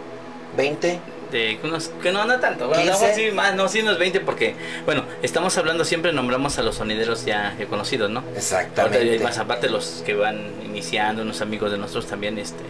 ¿20? 0.56 0.98
De 1.30 1.58
unos, 1.62 1.90
que 2.02 2.10
no, 2.10 2.24
no 2.24 2.40
tanto. 2.40 2.68
Bueno, 2.68 2.82
15. 2.90 3.08
no, 3.08 3.14
sí, 3.14 3.30
más, 3.32 3.54
no, 3.54 3.68
sí, 3.68 3.80
unos 3.82 3.98
20 3.98 4.20
porque, 4.20 4.54
bueno, 4.86 5.04
estamos 5.22 5.56
hablando 5.58 5.84
siempre, 5.84 6.12
nombramos 6.14 6.58
a 6.58 6.62
los 6.62 6.76
sonideros 6.76 7.26
ya, 7.26 7.54
ya 7.58 7.66
conocidos, 7.66 8.08
¿no? 8.10 8.24
Exactamente. 8.34 9.18
más 9.20 9.36
aparte 9.38 9.68
los 9.68 10.02
que 10.06 10.14
van 10.14 10.40
iniciando, 10.64 11.20
unos 11.22 11.42
amigos 11.42 11.70
de 11.70 11.76
nosotros 11.76 12.06
también, 12.06 12.38
este, 12.38 12.64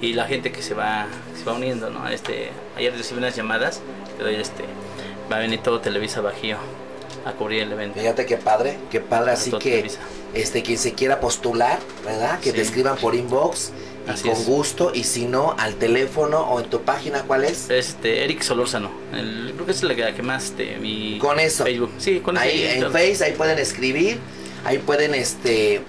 y 0.00 0.12
la 0.12 0.26
gente 0.26 0.52
que 0.52 0.62
se 0.62 0.74
va, 0.74 1.06
se 1.36 1.44
va 1.44 1.54
uniendo, 1.54 1.90
¿no? 1.90 2.08
Este, 2.08 2.50
ayer 2.76 2.92
recibí 2.96 3.18
unas 3.18 3.34
llamadas, 3.34 3.80
pero 4.18 4.28
este, 4.30 4.64
va 5.30 5.36
a 5.36 5.40
venir 5.40 5.60
todo 5.62 5.80
Televisa 5.80 6.20
Bajío 6.20 6.58
a 7.24 7.32
cubrir 7.32 7.62
el 7.64 7.72
evento. 7.72 7.98
Fíjate 7.98 8.24
qué 8.24 8.36
padre, 8.36 8.78
qué 8.88 9.00
padre, 9.00 9.32
así 9.32 9.50
que 9.50 9.58
Televisa. 9.70 9.98
este 10.32 10.62
quien 10.62 10.78
se 10.78 10.92
quiera 10.94 11.18
postular, 11.18 11.80
¿verdad? 12.04 12.38
Que 12.38 12.52
te 12.52 12.58
Sí. 12.58 12.68
escriban 12.68 12.96
por 12.98 13.16
inbox 13.16 13.72
Así 14.08 14.28
con 14.28 14.32
es. 14.38 14.46
gusto 14.46 14.92
y 14.94 15.04
si 15.04 15.24
no 15.26 15.54
al 15.58 15.74
teléfono 15.74 16.40
o 16.40 16.60
en 16.60 16.70
tu 16.70 16.82
página, 16.82 17.22
¿cuál 17.22 17.44
es? 17.44 17.68
Este, 17.70 18.24
Eric 18.24 18.42
Solórzano, 18.42 18.90
el- 19.12 19.52
creo 19.54 19.66
que 19.66 19.72
es 19.72 19.82
la 19.82 19.94
que, 19.94 20.02
la 20.02 20.14
que 20.14 20.22
más, 20.22 20.44
este, 20.44 20.76
mi 20.78 21.18
Con 21.18 21.40
eso. 21.40 21.64
Facebook. 21.64 21.90
Sí, 21.98 22.20
con 22.20 22.38
ahí 22.38 22.62
en. 22.64 22.92
Face, 22.92 23.24
ahí 23.24 23.32
pueden 23.32 23.58
escribir, 23.58 24.18
ahí 24.64 24.78
pueden 24.78 25.14
este 25.14 25.80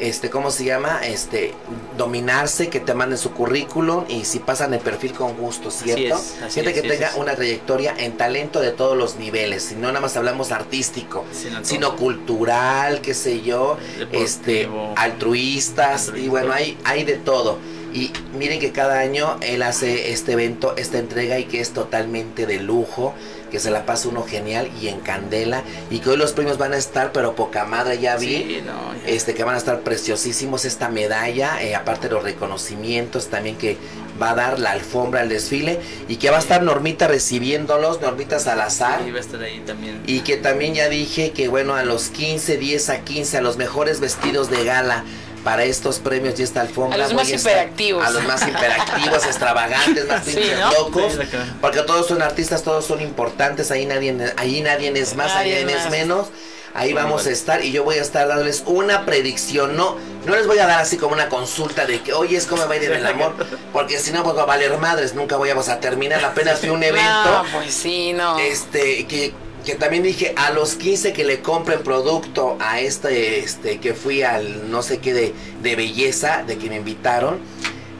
este 0.00 0.30
cómo 0.30 0.50
se 0.50 0.64
llama 0.64 1.00
este 1.04 1.54
dominarse 1.96 2.68
que 2.68 2.80
te 2.80 2.94
manden 2.94 3.18
su 3.18 3.32
currículum 3.32 4.04
y 4.08 4.24
si 4.24 4.38
pasan 4.38 4.74
el 4.74 4.80
perfil 4.80 5.12
con 5.12 5.36
gusto 5.36 5.70
cierto 5.70 6.16
es, 6.16 6.36
así 6.42 6.54
gente 6.60 6.70
es, 6.70 6.80
que 6.80 6.88
tenga 6.88 7.12
una 7.16 7.34
trayectoria 7.34 7.94
en 7.98 8.16
talento 8.16 8.60
de 8.60 8.70
todos 8.70 8.96
los 8.96 9.16
niveles 9.16 9.64
si 9.64 9.74
no 9.74 9.88
nada 9.88 10.00
más 10.00 10.16
hablamos 10.16 10.52
artístico 10.52 11.24
Sino 11.62 11.96
cultural 11.96 13.00
qué 13.00 13.14
sé 13.14 13.42
yo 13.42 13.76
este 14.12 14.68
altruistas 14.96 16.08
y 16.08 16.10
Altruista. 16.10 16.30
bueno 16.30 16.52
hay 16.52 16.78
hay 16.84 17.04
de 17.04 17.14
todo. 17.14 17.58
Y 17.92 18.12
miren 18.38 18.60
que 18.60 18.70
cada 18.70 18.98
año 18.98 19.38
él 19.40 19.62
hace 19.62 20.12
este 20.12 20.32
evento, 20.32 20.76
esta 20.76 20.98
entrega 20.98 21.38
y 21.38 21.44
que 21.44 21.60
es 21.60 21.70
totalmente 21.70 22.44
de 22.46 22.60
lujo, 22.60 23.14
que 23.50 23.60
se 23.60 23.70
la 23.70 23.86
pasa 23.86 24.08
uno 24.08 24.22
genial 24.22 24.70
y 24.80 24.88
en 24.88 25.00
candela 25.00 25.62
y 25.90 26.00
que 26.00 26.10
hoy 26.10 26.16
los 26.16 26.32
premios 26.32 26.58
van 26.58 26.72
a 26.72 26.76
estar 26.76 27.12
pero 27.12 27.34
poca 27.34 27.64
madre 27.64 27.98
ya 27.98 28.16
vi. 28.16 28.26
Sí, 28.26 28.62
no, 28.64 28.94
ya. 28.94 29.08
Este 29.08 29.34
que 29.34 29.44
van 29.44 29.54
a 29.54 29.58
estar 29.58 29.80
preciosísimos 29.80 30.64
esta 30.64 30.88
medalla, 30.88 31.62
eh, 31.62 31.74
aparte 31.74 32.08
de 32.08 32.14
los 32.14 32.22
reconocimientos 32.22 33.28
también 33.28 33.56
que 33.56 33.76
va 34.20 34.30
a 34.30 34.34
dar 34.34 34.58
la 34.58 34.72
alfombra 34.72 35.20
al 35.20 35.28
desfile 35.28 35.80
y 36.08 36.16
que 36.16 36.30
va 36.30 36.36
a 36.36 36.40
estar 36.40 36.62
Normita 36.62 37.06
recibiéndolos, 37.08 38.00
Normita 38.00 38.38
Salazar. 38.38 39.02
Sí, 39.04 39.10
va 39.10 39.18
a 39.18 39.20
estar 39.20 39.40
ahí 39.42 39.60
también. 39.60 40.02
Y 40.06 40.20
que 40.20 40.36
también 40.36 40.74
ya 40.74 40.88
dije 40.88 41.30
que 41.30 41.48
bueno, 41.48 41.74
a 41.74 41.84
los 41.84 42.08
15, 42.08 42.56
10 42.56 42.90
a 42.90 43.00
15, 43.04 43.38
a 43.38 43.40
los 43.40 43.56
mejores 43.56 44.00
vestidos 44.00 44.50
de 44.50 44.64
gala 44.64 45.04
para 45.48 45.64
estos 45.64 45.98
premios 45.98 46.38
y 46.38 46.42
esta 46.42 46.60
alfombra. 46.60 46.96
A 46.96 46.98
los 46.98 47.08
voy 47.14 47.16
más 47.24 47.28
estar- 47.32 47.52
hiperactivos. 47.52 48.06
A 48.06 48.10
los 48.10 48.22
más 48.24 48.42
hiperactivos, 48.46 49.24
extravagantes, 49.24 50.06
más 50.06 50.22
Sí, 50.22 50.32
pinches 50.34 50.58
¿no? 50.58 50.72
locos. 50.72 51.14
Porque 51.62 51.80
todos 51.84 52.06
son 52.06 52.20
artistas, 52.20 52.62
todos 52.62 52.84
son 52.84 53.00
importantes, 53.00 53.70
ahí 53.70 53.86
nadie, 53.86 54.14
ahí 54.36 54.60
nadie 54.60 54.92
es 55.00 55.16
más, 55.16 55.32
ahí 55.32 55.50
Nadie 55.52 55.64
nadie 55.64 55.78
es 55.78 55.90
menos. 55.90 56.26
Ahí 56.74 56.92
vamos 56.92 57.26
a 57.26 57.30
estar 57.30 57.64
y 57.64 57.72
yo 57.72 57.82
voy 57.82 57.96
a 57.96 58.02
estar 58.02 58.28
dándoles 58.28 58.62
una 58.66 59.06
predicción. 59.06 59.74
No, 59.74 59.96
no 60.26 60.36
les 60.36 60.46
voy 60.46 60.58
a 60.58 60.66
dar 60.66 60.80
así 60.82 60.98
como 60.98 61.14
una 61.14 61.30
consulta 61.30 61.86
de 61.86 62.02
que, 62.02 62.12
oye, 62.12 62.36
es 62.36 62.44
como 62.44 62.68
va 62.68 62.74
a 62.74 62.76
ir 62.76 62.84
en 62.84 62.92
el 62.92 63.06
amor. 63.06 63.34
Porque 63.72 63.98
si 63.98 64.12
no, 64.12 64.22
pues 64.22 64.36
va 64.36 64.42
a 64.42 64.44
valer 64.46 64.76
madres. 64.76 65.14
Nunca 65.14 65.36
voy 65.38 65.48
a, 65.48 65.54
a 65.58 65.80
terminar. 65.80 66.22
Apenas 66.22 66.60
fui 66.60 66.68
a 66.68 66.72
un 66.74 66.82
evento 66.92 67.24
No, 67.24 67.44
pues 67.54 67.72
sí, 67.72 68.12
no. 68.12 68.38
este 68.38 69.06
que 69.06 69.32
que 69.68 69.74
también 69.74 70.02
dije 70.02 70.32
a 70.34 70.48
los 70.48 70.76
15 70.76 71.12
que 71.12 71.24
le 71.24 71.42
compren 71.42 71.82
producto 71.82 72.56
a 72.58 72.80
este, 72.80 73.40
este, 73.40 73.80
que 73.80 73.92
fui 73.92 74.22
al 74.22 74.70
no 74.70 74.82
sé 74.82 74.96
qué 74.96 75.12
de, 75.12 75.34
de 75.62 75.76
belleza, 75.76 76.42
de 76.46 76.56
que 76.56 76.70
me 76.70 76.76
invitaron. 76.76 77.38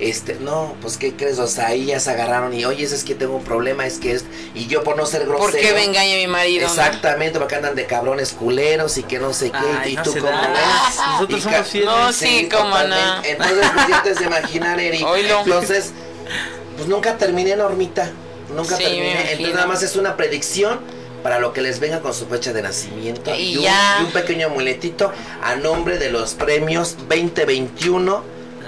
Este, 0.01 0.37
no, 0.37 0.75
pues 0.81 0.97
¿qué 0.97 1.15
crees? 1.15 1.39
O 1.39 1.47
sea, 1.47 1.67
ahí 1.67 1.85
ya 1.85 2.01
se 2.01 2.11
agarraron 2.11 2.55
y, 2.55 2.65
oye, 2.65 2.85
es 2.85 3.05
que 3.05 3.15
tengo 3.15 3.37
un 3.37 3.45
problema, 3.45 3.85
es 3.85 3.99
que 3.99 4.13
es... 4.13 4.25
Y 4.55 4.67
yo 4.67 4.83
por 4.83 4.97
no 4.97 5.05
ser 5.05 5.27
grosero... 5.27 5.51
¿Por 5.51 5.61
qué 5.61 5.75
me 5.75 5.85
engaña 5.85 6.17
mi 6.17 6.27
marido? 6.27 6.63
no? 6.67 6.73
Exactamente, 6.73 7.39
porque 7.39 7.57
andan 7.57 7.75
de 7.75 7.85
cabrones 7.85 8.33
culeros 8.33 8.97
y 8.97 9.03
que 9.03 9.19
no 9.19 9.35
sé 9.35 9.51
qué. 9.51 9.59
Ay, 9.83 9.93
y 9.93 9.97
no 9.97 10.05
tú 10.05 10.13
como 10.15 10.25
da. 10.25 10.49
ves. 10.49 10.97
Nosotros 11.07 11.39
Y 11.39 11.43
somos 11.43 11.69
fieles. 11.69 11.91
No, 11.91 12.13
sí, 12.15 12.49
cómo 12.51 12.65
no. 12.65 12.81
totalmente. 12.81 13.31
Entonces, 13.31 13.71
pues, 13.75 13.89
ya 13.89 14.03
te 14.05 14.15
de 14.15 14.25
imaginar, 14.25 14.81
Eric. 14.81 15.07
Oílo. 15.07 15.41
Entonces, 15.41 15.91
pues 16.77 16.89
nunca 16.89 17.19
terminé, 17.19 17.57
Normita. 17.57 18.11
Nunca 18.57 18.75
Sí, 18.79 18.85
terminé. 18.85 19.33
Entonces, 19.33 19.55
nada 19.55 19.67
más 19.67 19.83
es 19.83 19.97
una 19.97 20.17
predicción 20.17 20.97
para 21.23 21.39
lo 21.39 21.53
que 21.53 21.61
les 21.63 21.81
venga 21.81 22.01
con 22.01 22.15
su 22.15 22.27
fecha 22.27 22.53
de 22.53 22.63
nacimiento. 22.63 23.35
Y 23.35 23.57
un, 23.59 23.63
ya. 23.65 23.99
y 24.01 24.05
un 24.05 24.13
pequeño 24.13 24.47
amuletito 24.49 25.13
a 25.43 25.57
nombre 25.57 25.99
de 25.99 26.11
los 26.11 26.35
premios 26.35 26.97
2021. 27.09 28.23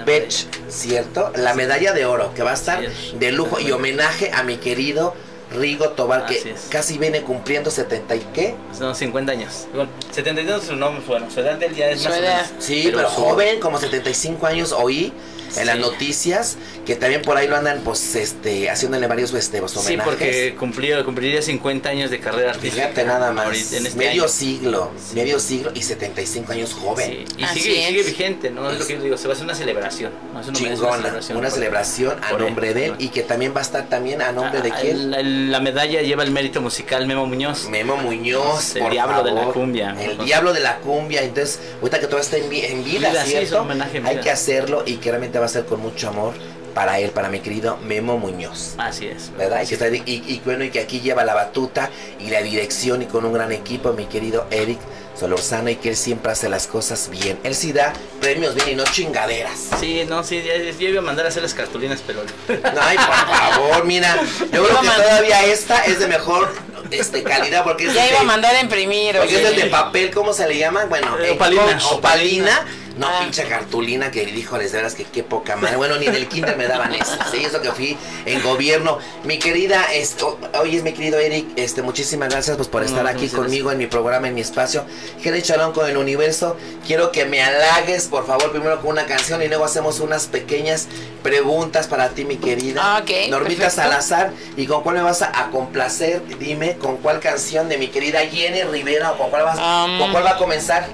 Bech, 0.05 0.47
¿cierto? 0.67 1.31
La 1.35 1.53
medalla 1.53 1.93
de 1.93 2.05
oro 2.05 2.33
que 2.33 2.41
va 2.41 2.51
a 2.51 2.55
estar 2.55 2.81
de 3.13 3.31
lujo 3.31 3.59
y 3.59 3.71
homenaje 3.71 4.31
a 4.33 4.41
mi 4.41 4.57
querido 4.57 5.13
Rigo 5.51 5.89
Tobar 5.89 6.25
que 6.25 6.37
es. 6.37 6.67
casi 6.71 6.97
viene 6.97 7.21
cumpliendo 7.21 7.69
70 7.69 8.15
y 8.15 8.19
qué. 8.33 8.55
Son 8.75 8.95
50 8.95 9.31
años. 9.31 9.67
Bueno, 9.75 9.91
72 10.11 10.63
su 10.63 10.75
nombre, 10.75 11.03
bueno, 11.05 11.29
su 11.29 11.41
edad 11.41 11.55
del 11.57 11.75
día 11.75 11.91
es 11.91 12.01
Su 12.01 12.09
más 12.09 12.17
o 12.17 12.21
edad. 12.23 12.45
menos. 12.47 12.51
Sí, 12.65 12.81
pero, 12.91 13.09
su- 13.09 13.15
joven, 13.21 13.59
como 13.59 13.77
75 13.79 14.47
años 14.47 14.71
oí 14.71 15.13
en 15.57 15.65
las 15.67 15.75
Sí. 15.75 15.81
noticias 15.81 16.57
que 16.85 16.95
también 16.95 17.21
por 17.21 17.37
ahí 17.37 17.47
lo 17.47 17.55
andan 17.55 17.81
pues 17.83 18.15
este 18.15 18.69
haciéndole 18.69 19.07
varios 19.07 19.33
este, 19.33 19.59
pues, 19.59 19.71
Sí, 19.71 19.79
homenajes. 19.79 20.03
porque 20.05 20.55
cumplió, 20.57 21.03
cumpliría 21.05 21.41
50 21.41 21.89
años 21.89 22.11
de 22.11 22.19
carrera 22.19 22.51
artística. 22.51 22.83
Fíjate 22.87 23.03
nada 23.05 23.31
más, 23.31 23.45
ahorita, 23.45 23.77
en 23.77 23.85
este 23.87 23.97
medio 23.97 24.23
año. 24.23 24.27
siglo, 24.31 24.91
medio 25.13 25.39
siglo 25.39 25.71
y 25.73 25.81
75 25.83 26.51
años 26.53 26.73
joven. 26.73 27.09
Sí, 27.11 27.25
Y 27.37 27.43
Así 27.43 27.59
sigue, 27.61 27.81
es. 27.81 27.87
sigue 27.89 28.03
vigente, 28.03 28.49
¿no? 28.51 28.69
Es 28.71 28.79
lo 28.79 28.85
que 28.87 28.93
yo 28.97 29.01
digo, 29.03 29.17
se 29.17 29.27
va 29.27 29.33
a 29.33 29.35
hacer 29.35 29.45
una 29.45 29.55
celebración. 29.55 30.11
¿no? 30.33 30.39
Es 30.41 30.47
una, 30.47 30.57
Chingona, 30.57 30.95
celebración. 30.97 31.37
una 31.37 31.49
celebración 31.49 32.17
a 32.23 32.31
él. 32.31 32.37
nombre 32.39 32.73
de 32.73 32.85
él 32.87 32.95
y 32.99 33.09
que 33.09 33.21
también 33.23 33.53
va 33.55 33.59
a 33.59 33.63
estar 33.63 33.87
también 33.87 34.21
a 34.21 34.31
nombre 34.31 34.61
de 34.61 34.71
Ah, 34.71 34.77
quién? 34.81 35.51
la 35.51 35.59
medalla 35.59 36.01
lleva 36.01 36.23
el 36.23 36.31
mérito 36.31 36.61
musical 36.61 37.05
Memo 37.07 37.25
Muñoz. 37.25 37.67
Memo 37.69 37.97
Muñoz, 37.97 38.75
El 38.75 38.81
por 38.83 38.91
diablo 38.91 39.23
de 39.23 39.31
la 39.31 39.43
cumbia. 39.45 39.95
El 39.99 40.17
diablo 40.25 40.53
de 40.53 40.59
la 40.59 40.77
cumbia. 40.77 41.21
Entonces, 41.23 41.59
ahorita 41.81 41.99
que 41.99 42.07
todo 42.07 42.19
está 42.19 42.37
en, 42.37 42.49
vi- 42.49 42.65
en 42.65 42.83
vida, 42.83 43.09
Vida, 43.09 43.23
sí, 43.25 43.31
es 43.33 43.41
un 43.41 43.47
¿cierto? 43.47 43.61
homenaje 43.61 44.01
Hay 44.05 44.17
que 44.19 44.31
hacerlo 44.31 44.83
y 44.85 44.97
que 44.97 45.09
realmente 45.09 45.39
va 45.41 45.45
a 45.47 45.49
ser 45.49 45.65
con 45.65 45.79
mucho 45.81 46.07
amor 46.09 46.33
para 46.73 46.99
él, 46.99 47.09
para 47.11 47.27
mi 47.27 47.41
querido 47.41 47.75
Memo 47.83 48.17
Muñoz. 48.17 48.75
Así 48.77 49.05
es. 49.07 49.29
¿Verdad? 49.37 49.61
Y, 49.63 49.67
que 49.67 49.73
está- 49.73 49.89
y- 49.89 50.01
y 50.05 50.41
bueno, 50.45 50.63
y 50.63 50.69
que 50.69 50.79
aquí 50.79 51.01
lleva 51.01 51.25
la 51.25 51.33
batuta 51.33 51.89
y 52.19 52.29
la 52.29 52.41
dirección 52.41 53.01
y 53.01 53.05
con 53.07 53.25
un 53.25 53.33
gran 53.33 53.51
equipo, 53.51 53.91
mi 53.91 54.05
querido 54.05 54.45
Eric 54.51 54.79
Solorzano, 55.19 55.69
y 55.69 55.75
que 55.75 55.89
él 55.89 55.97
siempre 55.97 56.31
hace 56.31 56.47
las 56.47 56.67
cosas 56.67 57.09
bien. 57.09 57.37
Él 57.43 57.53
sí 57.55 57.73
da 57.73 57.91
premios 58.21 58.55
bien 58.55 58.69
y 58.69 58.75
no 58.75 58.85
chingaderas. 58.85 59.67
Sí, 59.81 60.05
no, 60.07 60.23
sí, 60.23 60.41
ya, 60.41 60.55
ya 60.57 60.87
iba 60.89 60.99
a 60.99 61.03
mandar 61.03 61.25
a 61.25 61.29
hacer 61.29 61.43
las 61.43 61.53
cartulinas, 61.53 62.01
pero... 62.07 62.21
Ay, 62.47 62.95
por 62.97 63.35
favor, 63.37 63.85
mira. 63.85 64.15
Yo 64.53 64.63
creo 64.65 64.79
que 64.81 64.87
todavía 64.87 65.45
esta 65.47 65.83
es 65.85 65.99
de 65.99 66.07
mejor 66.07 66.53
este, 66.89 67.21
calidad 67.23 67.65
porque 67.65 67.87
es 67.87 67.93
Ya 67.93 68.03
de- 68.05 68.11
iba 68.11 68.21
a 68.21 68.23
mandar 68.23 68.55
a 68.55 68.61
imprimir. 68.61 69.17
Porque 69.17 69.35
es 69.41 69.45
oye. 69.45 69.55
el 69.55 69.61
de 69.63 69.69
papel, 69.69 70.09
¿cómo 70.11 70.31
se 70.31 70.47
le 70.47 70.57
llama? 70.57 70.85
Bueno, 70.85 71.17
Eh, 71.19 71.31
opalina. 71.31 71.77
opalina. 71.91 72.65
No, 72.97 73.07
Ah. 73.07 73.19
pinche 73.21 73.43
cartulina 73.45 74.11
que 74.11 74.23
híjoles, 74.23 74.71
de 74.71 74.77
veras 74.79 74.95
que 74.95 75.05
qué 75.05 75.23
poca 75.23 75.55
madre. 75.55 75.77
Bueno, 75.77 75.97
ni 75.97 76.07
en 76.07 76.15
el 76.15 76.27
kinder 76.27 76.57
me 76.57 76.67
daban 76.67 76.93
eso. 76.93 77.17
Sí, 77.31 77.43
eso 77.43 77.61
que 77.61 77.71
fui 77.71 77.97
en 78.25 78.41
gobierno. 78.43 78.97
Mi 79.23 79.39
querida, 79.39 79.85
esto, 79.93 80.37
oye, 80.59 80.81
mi 80.81 80.93
querido 80.93 81.17
Eric, 81.19 81.47
este, 81.55 81.81
muchísimas 81.81 82.29
gracias 82.29 82.57
pues, 82.57 82.67
por 82.67 82.81
No, 82.81 82.87
estar 82.87 83.07
aquí 83.07 83.29
conmigo 83.29 83.71
en 83.71 83.77
mi 83.77 83.87
programa, 83.87 84.27
en 84.27 84.35
mi 84.35 84.41
espacio. 84.41 84.83
Jerry 85.21 85.41
Chalón 85.41 85.71
con 85.73 85.89
el 85.89 85.97
universo. 85.97 86.57
Quiero 86.85 87.11
que 87.11 87.25
me 87.25 87.41
halagues, 87.41 88.07
por 88.07 88.27
favor, 88.27 88.51
primero 88.51 88.81
con 88.81 88.91
una 88.91 89.05
canción 89.05 89.41
y 89.41 89.47
luego 89.47 89.63
hacemos 89.65 89.99
unas 89.99 90.27
pequeñas 90.27 90.87
preguntas 91.23 91.87
para 91.87 92.09
ti, 92.09 92.25
mi 92.25 92.37
querida. 92.37 92.81
Ah, 92.83 92.99
ok, 93.03 93.29
Normita 93.29 93.61
perfecto. 93.63 93.81
Salazar. 93.83 94.31
¿Y 94.57 94.65
con 94.65 94.81
cuál 94.83 94.95
me 94.95 95.01
vas 95.01 95.21
a, 95.21 95.27
a 95.39 95.49
complacer? 95.51 96.21
Dime, 96.39 96.75
¿con 96.77 96.97
cuál 96.97 97.19
canción 97.19 97.69
de 97.69 97.77
mi 97.77 97.87
querida 97.87 98.19
Jenny 98.21 98.63
Rivera 98.63 99.11
o 99.11 99.17
con 99.17 99.29
cuál, 99.29 99.43
vas, 99.43 99.57
Um. 99.59 99.99
con 99.99 100.11
cuál 100.11 100.25
va 100.25 100.31
a 100.31 100.37
comenzar? 100.37 100.87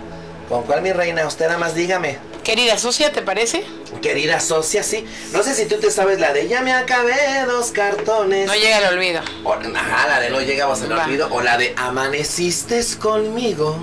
¿Con 0.50 0.64
cuál, 0.64 0.82
mi 0.82 0.94
reina? 0.94 1.28
Usted 1.28 1.48
nada 1.48 1.58
más 1.58 1.76
dígame. 1.76 2.18
Querida 2.44 2.78
socia, 2.78 3.12
¿te 3.12 3.22
parece? 3.22 3.66
Querida 4.02 4.40
socia, 4.40 4.82
sí. 4.82 5.06
No 5.34 5.44
sé 5.44 5.54
si 5.54 5.66
tú 5.66 5.76
te 5.76 5.92
sabes 5.92 6.20
la 6.20 6.32
de 6.32 6.48
Ya 6.48 6.62
me 6.62 6.72
acabé 6.72 7.16
dos 7.46 7.72
cartones. 7.72 8.48
No 8.48 8.56
llega 8.56 8.78
al 8.78 8.94
olvido. 8.94 9.22
O, 9.44 9.54
ajá, 9.54 10.08
la 10.08 10.20
de 10.22 10.30
No 10.30 10.40
llegamos 10.40 10.82
al 10.82 10.94
olvido. 10.94 11.28
O 11.32 11.42
la 11.42 11.58
de 11.58 11.74
Amaneciste 11.76 12.82
conmigo. 12.98 13.78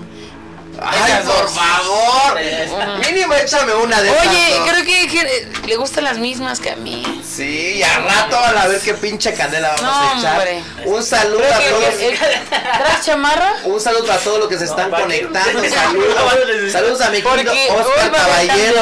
Ay, 0.86 1.22
por 1.24 1.48
favor. 1.48 2.98
Mínimo 3.06 3.34
échame 3.34 3.74
una 3.74 4.00
de 4.00 4.08
esas 4.10 4.26
Oye, 4.26 4.60
creo 4.68 4.84
que, 4.84 5.08
que 5.08 5.48
le 5.66 5.76
gustan 5.76 6.04
las 6.04 6.18
mismas 6.18 6.60
que 6.60 6.70
a 6.70 6.76
mí. 6.76 7.22
Sí, 7.26 7.74
y 7.76 7.82
al 7.82 8.04
rato 8.04 8.36
a 8.36 8.66
ver 8.66 8.80
qué 8.80 8.94
pinche 8.94 9.32
candela 9.34 9.74
vamos 9.76 9.82
No, 9.82 9.90
a 10.14 10.18
echar. 10.18 10.38
hombre. 10.38 10.62
Un 10.84 11.02
saludo 11.02 11.38
Creo 11.42 11.54
a 11.54 11.58
que 11.58 11.68
todos. 11.70 12.48
¿Traes 12.78 13.04
chamarra? 13.04 13.54
Un 13.64 13.80
saludo 13.80 14.12
a 14.12 14.16
todos 14.18 14.38
los 14.40 14.48
que 14.48 14.58
se 14.58 14.64
están 14.64 14.90
conectando. 14.90 15.62
Saludos. 15.68 16.72
Saludos 16.72 17.00
a 17.00 17.10
mi 17.10 17.22
querido 17.22 17.52
Oscar 17.52 18.08
a 18.08 18.12
Caballero. 18.12 18.80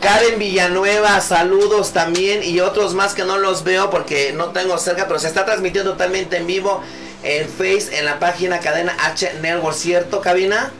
Karen 0.00 0.38
Villanueva, 0.38 1.20
saludos 1.20 1.92
también 1.92 2.42
y 2.42 2.60
otros 2.60 2.94
más 2.94 3.14
que 3.14 3.24
no 3.24 3.38
los 3.38 3.64
veo 3.64 3.90
porque 3.90 4.32
no 4.34 4.46
tengo 4.46 4.76
cerca, 4.78 5.06
pero 5.06 5.18
se 5.18 5.28
está 5.28 5.44
transmitiendo 5.44 5.92
totalmente 5.92 6.36
en 6.36 6.46
vivo 6.46 6.82
en 7.22 7.48
Face, 7.48 7.98
en 7.98 8.04
la 8.04 8.18
página 8.18 8.60
Cadena 8.60 8.96
H 9.00 9.34
Network, 9.40 9.76
¿cierto, 9.76 10.20
cabina? 10.20 10.70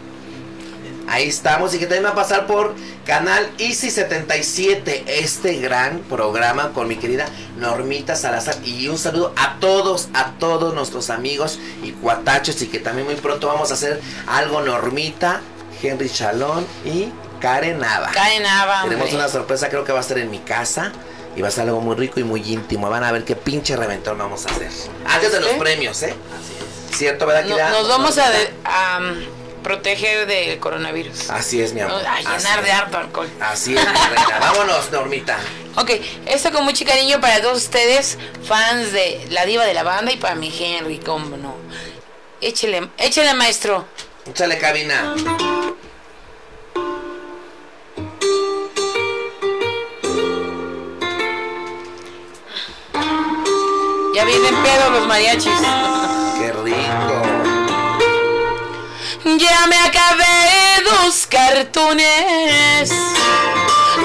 Ahí 1.09 1.29
estamos 1.29 1.73
y 1.75 1.79
que 1.79 1.87
también 1.87 2.05
va 2.05 2.11
a 2.11 2.15
pasar 2.15 2.47
por 2.47 2.75
canal 3.07 3.49
Easy 3.59 3.91
77, 3.91 5.05
este 5.07 5.57
gran 5.57 6.01
programa 6.01 6.71
con 6.73 6.87
mi 6.87 6.97
querida 6.97 7.27
Normita 7.57 8.15
Salazar. 8.15 8.57
Y 8.65 8.89
un 8.89 8.99
saludo 8.99 9.33
a 9.37 9.57
todos, 9.59 10.09
a 10.15 10.33
todos 10.39 10.75
nuestros 10.75 11.11
amigos 11.11 11.59
y 11.83 11.93
cuatachos 11.93 12.61
y 12.63 12.67
que 12.69 12.79
también 12.79 13.07
muy 13.07 13.17
pronto 13.17 13.47
vamos 13.47 13.71
a 13.71 13.75
hacer 13.75 14.01
algo 14.27 14.61
Normita, 14.61 15.41
Henry 15.83 16.11
Chalón 16.11 16.67
y 16.85 17.09
Karen 17.41 17.79
Nava. 17.79 18.11
Cae 18.13 18.41
nada, 18.41 18.83
Tenemos 18.83 19.13
una 19.13 19.29
sorpresa, 19.29 19.69
creo 19.69 19.85
que 19.85 19.93
va 19.93 20.01
a 20.01 20.03
ser 20.03 20.19
en 20.19 20.31
mi 20.31 20.39
casa. 20.41 20.93
Y 21.37 21.41
va 21.41 21.49
a 21.49 21.51
ser 21.53 21.69
algo 21.69 21.81
muy 21.81 21.95
rico 21.95 22.19
y 22.19 22.25
muy 22.25 22.41
íntimo. 22.53 22.91
Van 22.91 23.05
a 23.05 23.13
ver 23.13 23.25
qué 23.25 23.37
pinche 23.37 23.77
reventón 23.77 24.19
vamos 24.19 24.45
a 24.45 24.51
hacer. 24.51 24.69
Antes 25.07 25.31
de 25.31 25.41
los 25.41 25.51
premios, 25.51 26.03
¿eh? 26.03 26.13
¿Cierto, 26.93 27.27
verdad, 27.27 27.45
No- 27.45 27.79
nos 27.79 27.89
vamos 27.89 28.19
a, 28.19 28.29
de- 28.31 28.51
a, 28.65 28.99
proteger 29.69 30.27
del 30.27 30.59
coronavirus. 30.61 31.29
Así 31.29 31.61
es, 31.61 31.75
mi 31.75 31.83
amor. 31.83 32.01
A 32.07 32.21
llenar 32.21 32.64
de 32.64 32.73
harto 32.73 32.97
alcohol. 32.97 33.29
Así 33.39 33.77
es, 33.77 33.87
mi 33.87 33.93
reina. 33.93 34.39
Vámonos, 34.41 34.91
Normita. 34.91 35.39
Ok, 35.77 35.91
esto 36.25 36.51
con 36.53 36.64
mucho 36.64 36.87
cariño 36.87 37.21
para 37.21 37.43
todos 37.43 37.59
ustedes, 37.59 38.16
fans 38.45 38.93
de 38.93 39.27
la 39.29 39.45
diva 39.45 39.66
de 39.66 39.75
la 39.75 39.83
banda 39.83 40.11
y 40.11 40.16
para 40.16 40.37
mi 40.37 40.51
Henry, 40.59 40.99
cómo 41.01 41.37
no. 41.37 41.55
Échele, 42.41 42.89
échele 42.97 43.35
maestro. 43.35 43.85
Échale 44.27 44.57
cabina. 44.57 45.14
Ya 54.14 54.25
vienen 54.25 54.62
pedos 54.62 54.93
los 54.93 55.07
mariachis. 55.07 55.53
Qué 56.39 56.53
rico. 56.53 57.38
Ya 59.25 59.66
me 59.66 59.77
acabé 59.77 60.83
dos 60.85 61.27
cartones. 61.27 62.91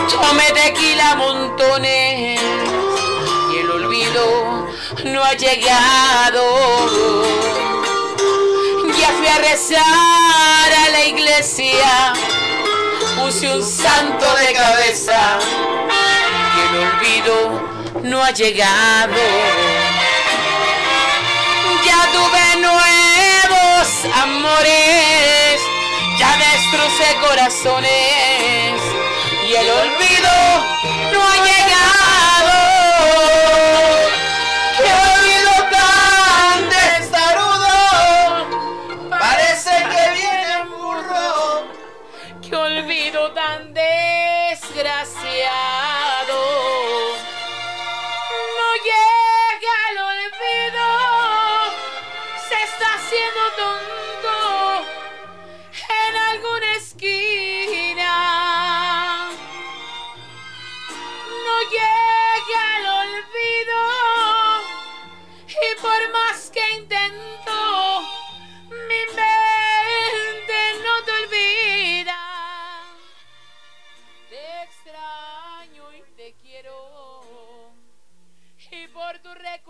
Tomé 0.09 0.51
tequila 0.53 1.15
montones. 1.15 2.41
Y 3.53 3.57
el 3.57 3.71
olvido 3.71 4.67
no 5.05 5.23
ha 5.23 5.33
llegado. 5.33 6.41
Ya 8.99 9.09
fui 9.17 9.27
a 9.27 9.37
rezar 9.37 10.73
a 10.85 10.89
la 10.91 11.05
iglesia. 11.05 12.13
Puse 13.15 13.53
un 13.53 13.63
santo 13.63 14.25
de 14.37 14.53
cabeza. 14.53 15.37
Y 16.55 16.59
el 16.67 16.75
olvido 16.87 17.61
no 18.03 18.23
ha 18.23 18.31
llegado. 18.31 19.13
Ya 21.85 22.11
tuve 22.11 22.55
nuevos 23.83 24.05
amores, 24.21 25.61
ya 26.17 26.37
destrocé 26.37 27.15
corazones 27.27 28.81
y 29.47 29.53
el 29.55 29.69
olvido 29.69 30.31
no 31.11 31.21
ha 31.21 31.35
llegado. 31.37 31.83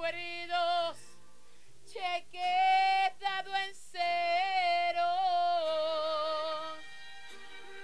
Recuerdos 0.03 0.97
he 1.95 2.25
quedado 2.31 3.55
en 3.55 3.73
cero. 3.91 5.07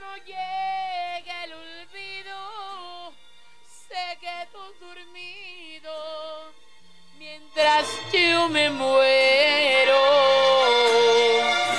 No 0.02 0.18
llega 0.26 1.44
el 1.46 1.54
olvido, 1.54 3.14
se 3.88 4.18
quedó 4.20 4.74
dormido 4.82 6.54
mientras 7.18 7.88
yo 8.12 8.50
me 8.50 8.70
muero. 8.70 10.00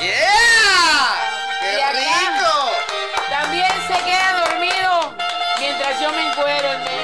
¡Yeah! 0.00 1.16
¡Qué 1.60 1.82
acá 1.82 1.92
rico! 1.92 2.52
También 3.28 3.72
se 3.88 4.04
queda 4.04 4.46
dormido 4.46 5.14
mientras 5.58 6.00
yo 6.00 6.10
me 6.12 6.28
encuero 6.28 6.72
el 6.72 6.99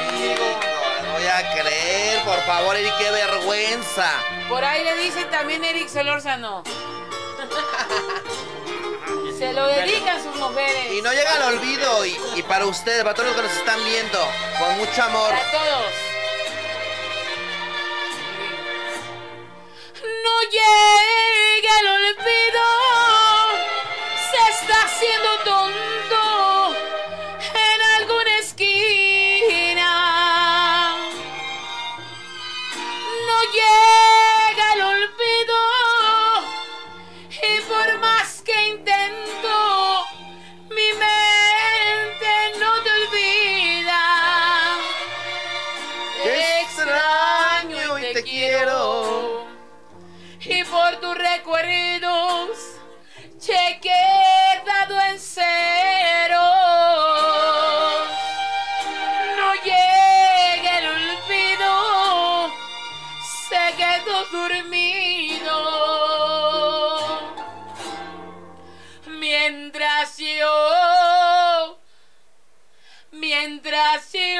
a 1.36 1.52
creer, 1.52 2.22
por 2.24 2.40
favor, 2.42 2.76
Eric, 2.76 2.94
qué 2.98 3.10
vergüenza. 3.10 4.08
Por 4.48 4.64
ahí 4.64 4.84
le 4.84 4.96
dice 4.96 5.24
también 5.26 5.62
Eric 5.64 5.88
Solórzano. 5.88 6.62
Se 9.38 9.52
lo 9.52 9.66
dedican 9.66 10.22
sus 10.22 10.34
mujeres. 10.36 10.92
Y 10.92 11.02
no 11.02 11.12
llega 11.12 11.30
al 11.34 11.42
olvido. 11.54 12.06
Y, 12.06 12.16
y 12.36 12.42
para 12.42 12.64
ustedes, 12.64 13.02
para 13.02 13.14
todos 13.14 13.28
los 13.28 13.36
que 13.36 13.42
nos 13.42 13.52
están 13.52 13.84
viendo, 13.84 14.18
con 14.58 14.78
mucho 14.78 15.02
amor. 15.02 15.28
Para 15.28 15.50
todos. 15.50 15.92
No 20.24 20.34
llega 20.50 21.80
el 21.80 21.86
olvido. 21.88 22.62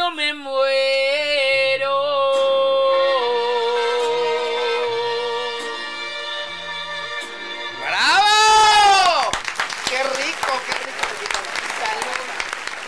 Yo 0.07 0.11
me 0.13 0.33
muero. 0.35 1.97
¡Bravo! 7.97 9.31
¡Qué 9.89 10.03
rico, 10.03 10.53
qué 10.67 10.73
rico! 10.85 11.07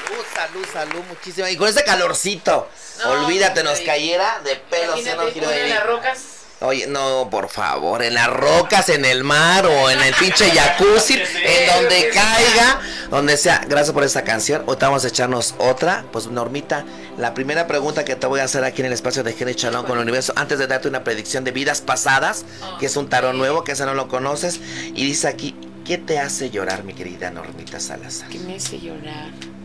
Salud, 0.07 0.25
salud, 0.35 0.67
salud, 0.73 1.05
muchísimo. 1.09 1.49
Y 1.49 1.57
con 1.57 1.69
ese 1.69 1.85
calorcito, 1.85 2.69
No, 3.05 3.11
olvídate, 3.11 3.63
nos 3.63 3.81
cayera 3.81 4.41
de 4.45 4.57
pelos, 4.57 5.01
¿sí 5.01 5.09
o 5.09 5.17
no, 5.17 5.23
Imagínate 5.23 5.33
Giro 5.33 5.47
uno 5.47 5.55
en 5.57 5.63
Eric? 5.63 5.75
las 5.75 5.87
rocas. 5.87 6.19
Oye, 6.61 6.89
no, 6.89 7.29
por 7.31 7.49
favor, 7.49 8.03
en 8.03 8.15
las 8.15 8.27
rocas, 8.29 8.89
en 8.89 9.05
el 9.05 9.23
mar 9.23 9.65
o 9.65 9.91
en 9.91 10.01
el 10.01 10.13
pinche 10.15 10.51
jacuzzi, 10.51 11.15
en 11.45 11.67
donde 11.73 12.11
caiga, 12.13 12.81
donde 13.11 13.37
sea. 13.37 13.65
Gracias 13.69 13.93
por 13.93 14.03
esta 14.03 14.25
canción. 14.25 14.65
Ahorita 14.67 14.89
vamos 14.89 15.05
a 15.05 15.09
echarnos 15.09 15.55
otra. 15.59 16.05
Pues, 16.11 16.27
Normita, 16.27 16.85
la 17.17 17.33
primera 17.33 17.69
pregunta 17.69 18.05
que 18.05 18.17
te 18.17 18.27
voy 18.27 18.41
a 18.41 18.45
hacer 18.45 18.65
aquí 18.65 18.81
en 18.83 18.87
el 18.87 18.93
espacio 18.93 19.23
de 19.23 19.35
Gene 19.35 19.55
Chalón 19.55 19.85
con 19.87 19.99
el 19.99 20.03
universo, 20.03 20.33
antes 20.35 20.59
de 20.59 20.67
darte 20.67 20.89
una 20.89 21.05
predicción 21.05 21.45
de 21.45 21.53
vidas 21.53 21.81
pasadas, 21.81 22.45
que 22.81 22.87
es 22.87 22.97
un 22.97 23.09
tarot 23.09 23.35
nuevo, 23.35 23.63
que 23.63 23.73
ese 23.73 23.87
no 23.87 23.95
lo 23.95 24.09
conoces, 24.09 24.61
y 24.95 25.05
dice 25.07 25.29
aquí, 25.29 25.55
¿qué 25.85 25.97
te 25.97 26.19
hace 26.19 26.51
llorar, 26.51 26.83
mi 26.83 26.93
querida 26.93 27.31
Normita 27.31 27.79
Salazar? 27.79 28.29
Que 28.31 28.41
me 28.41 28.57
hace 28.57 28.81
llorar. 28.81 29.58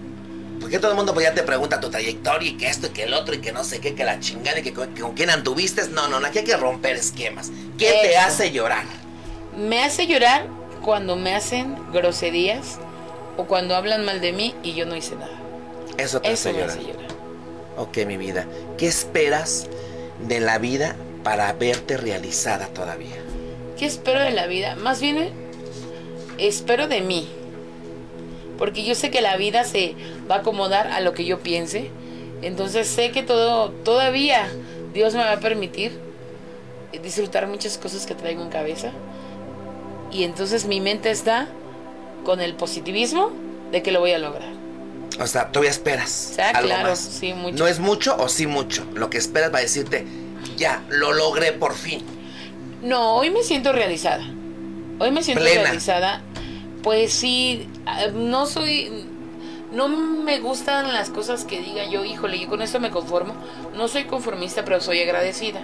Porque 0.64 0.80
todo 0.80 0.91
el 0.91 0.95
mundo 0.95 1.14
pues, 1.14 1.26
ya 1.26 1.34
te 1.34 1.43
pregunta 1.43 1.82
tu 1.82 1.89
trayectoria 1.91 2.51
y 2.51 2.53
que 2.55 2.68
esto 2.70 2.88
y 2.88 2.91
que 2.91 3.03
el 3.03 3.14
otro 3.14 3.36
y 3.36 3.41
que 3.41 3.51
no 3.51 3.66
sé 3.66 3.82
qué, 3.82 3.95
que 3.95 4.05
la 4.05 4.22
chingada 4.22 4.59
y 4.59 4.64
que 4.64 4.74
con, 4.74 4.93
que 4.93 5.01
con 5.01 5.14
quién 5.14 5.30
anduviste. 5.30 5.89
No, 5.89 6.07
no, 6.07 6.22
no, 6.22 6.28
aquí 6.28 6.38
hay 6.39 6.45
que 6.45 6.55
romper 6.55 6.95
esquemas. 6.95 7.51
¿Qué 7.78 7.99
te 8.01 8.16
hace 8.18 8.49
llorar? 8.53 8.86
Me 9.57 9.84
hace 9.84 10.07
llorar 10.07 10.47
cuando 10.82 11.18
me 11.18 11.36
hacen 11.36 11.76
groserías 11.91 12.80
o 13.36 13.45
cuando 13.45 13.76
hablan 13.76 14.05
mal 14.05 14.22
de 14.22 14.32
mí 14.32 14.55
y 14.64 14.74
yo 14.74 14.86
no 14.86 14.95
hice 14.95 15.18
nada. 15.18 15.38
Eso 15.97 16.22
te 16.22 16.32
Eso 16.32 16.49
hace 16.49 16.53
me 16.53 16.59
llorar. 16.59 16.78
hace 16.78 16.86
llorar. 16.86 17.11
Ok, 17.76 17.97
mi 18.07 18.16
vida. 18.16 18.47
¿Qué 18.78 18.88
esperas 18.88 19.68
de 20.18 20.39
la 20.39 20.59
vida 20.59 20.95
para 21.24 21.51
verte 21.51 21.97
realizada 21.97 22.68
todavía? 22.68 23.18
¿Qué 23.76 23.86
espero 23.86 24.22
de 24.22 24.32
la 24.32 24.47
vida? 24.47 24.78
Más 24.78 25.01
bien 25.01 25.18
eh, 25.18 25.34
espero 26.38 26.88
de 26.88 27.01
mí. 27.01 27.28
Porque 28.57 28.83
yo 28.83 28.95
sé 28.95 29.11
que 29.11 29.21
la 29.21 29.37
vida 29.37 29.63
se 29.63 29.95
va 30.29 30.35
a 30.35 30.37
acomodar 30.39 30.87
a 30.87 31.01
lo 31.01 31.13
que 31.13 31.25
yo 31.25 31.39
piense. 31.39 31.89
Entonces 32.41 32.87
sé 32.87 33.11
que 33.11 33.23
todo, 33.23 33.69
todavía 33.71 34.47
Dios 34.93 35.13
me 35.13 35.23
va 35.23 35.33
a 35.33 35.39
permitir 35.39 35.97
disfrutar 37.01 37.47
muchas 37.47 37.77
cosas 37.77 38.05
que 38.05 38.15
traigo 38.15 38.43
en 38.43 38.49
cabeza. 38.49 38.91
Y 40.11 40.23
entonces 40.23 40.65
mi 40.65 40.79
mente 40.79 41.09
está 41.09 41.47
con 42.23 42.41
el 42.41 42.53
positivismo 42.55 43.31
de 43.71 43.81
que 43.81 43.91
lo 43.91 43.99
voy 43.99 44.11
a 44.11 44.19
lograr. 44.19 44.51
O 45.19 45.27
sea, 45.27 45.51
todavía 45.51 45.71
esperas. 45.71 46.37
Algo 46.39 46.67
claro, 46.67 46.89
más. 46.89 46.99
sí, 46.99 47.33
mucho. 47.33 47.57
¿No 47.57 47.67
es 47.67 47.79
mucho 47.79 48.15
o 48.17 48.29
sí 48.29 48.47
mucho? 48.47 48.85
Lo 48.93 49.09
que 49.09 49.17
esperas 49.17 49.53
va 49.53 49.59
a 49.59 49.61
decirte, 49.61 50.05
ya, 50.57 50.83
lo 50.89 51.13
logré 51.13 51.51
por 51.51 51.73
fin. 51.73 52.03
No, 52.81 53.15
hoy 53.15 53.29
me 53.29 53.43
siento 53.43 53.71
realizada. 53.73 54.23
Hoy 54.99 55.11
me 55.11 55.23
siento 55.23 55.43
Plena. 55.43 55.63
realizada. 55.63 56.21
Pues 56.84 57.13
sí, 57.13 57.67
ah, 57.86 58.07
no 58.13 58.45
soy. 58.45 59.05
No 59.71 59.88
me 59.88 60.39
gustan 60.39 60.93
las 60.93 61.09
cosas 61.09 61.45
que 61.45 61.59
diga 61.59 61.86
yo, 61.86 62.05
híjole, 62.05 62.38
yo 62.39 62.47
con 62.47 62.61
esto 62.61 62.79
me 62.79 62.91
conformo. 62.91 63.34
No 63.75 63.88
soy 63.88 64.03
conformista, 64.03 64.63
pero 64.63 64.79
soy 64.81 65.01
agradecida. 65.01 65.61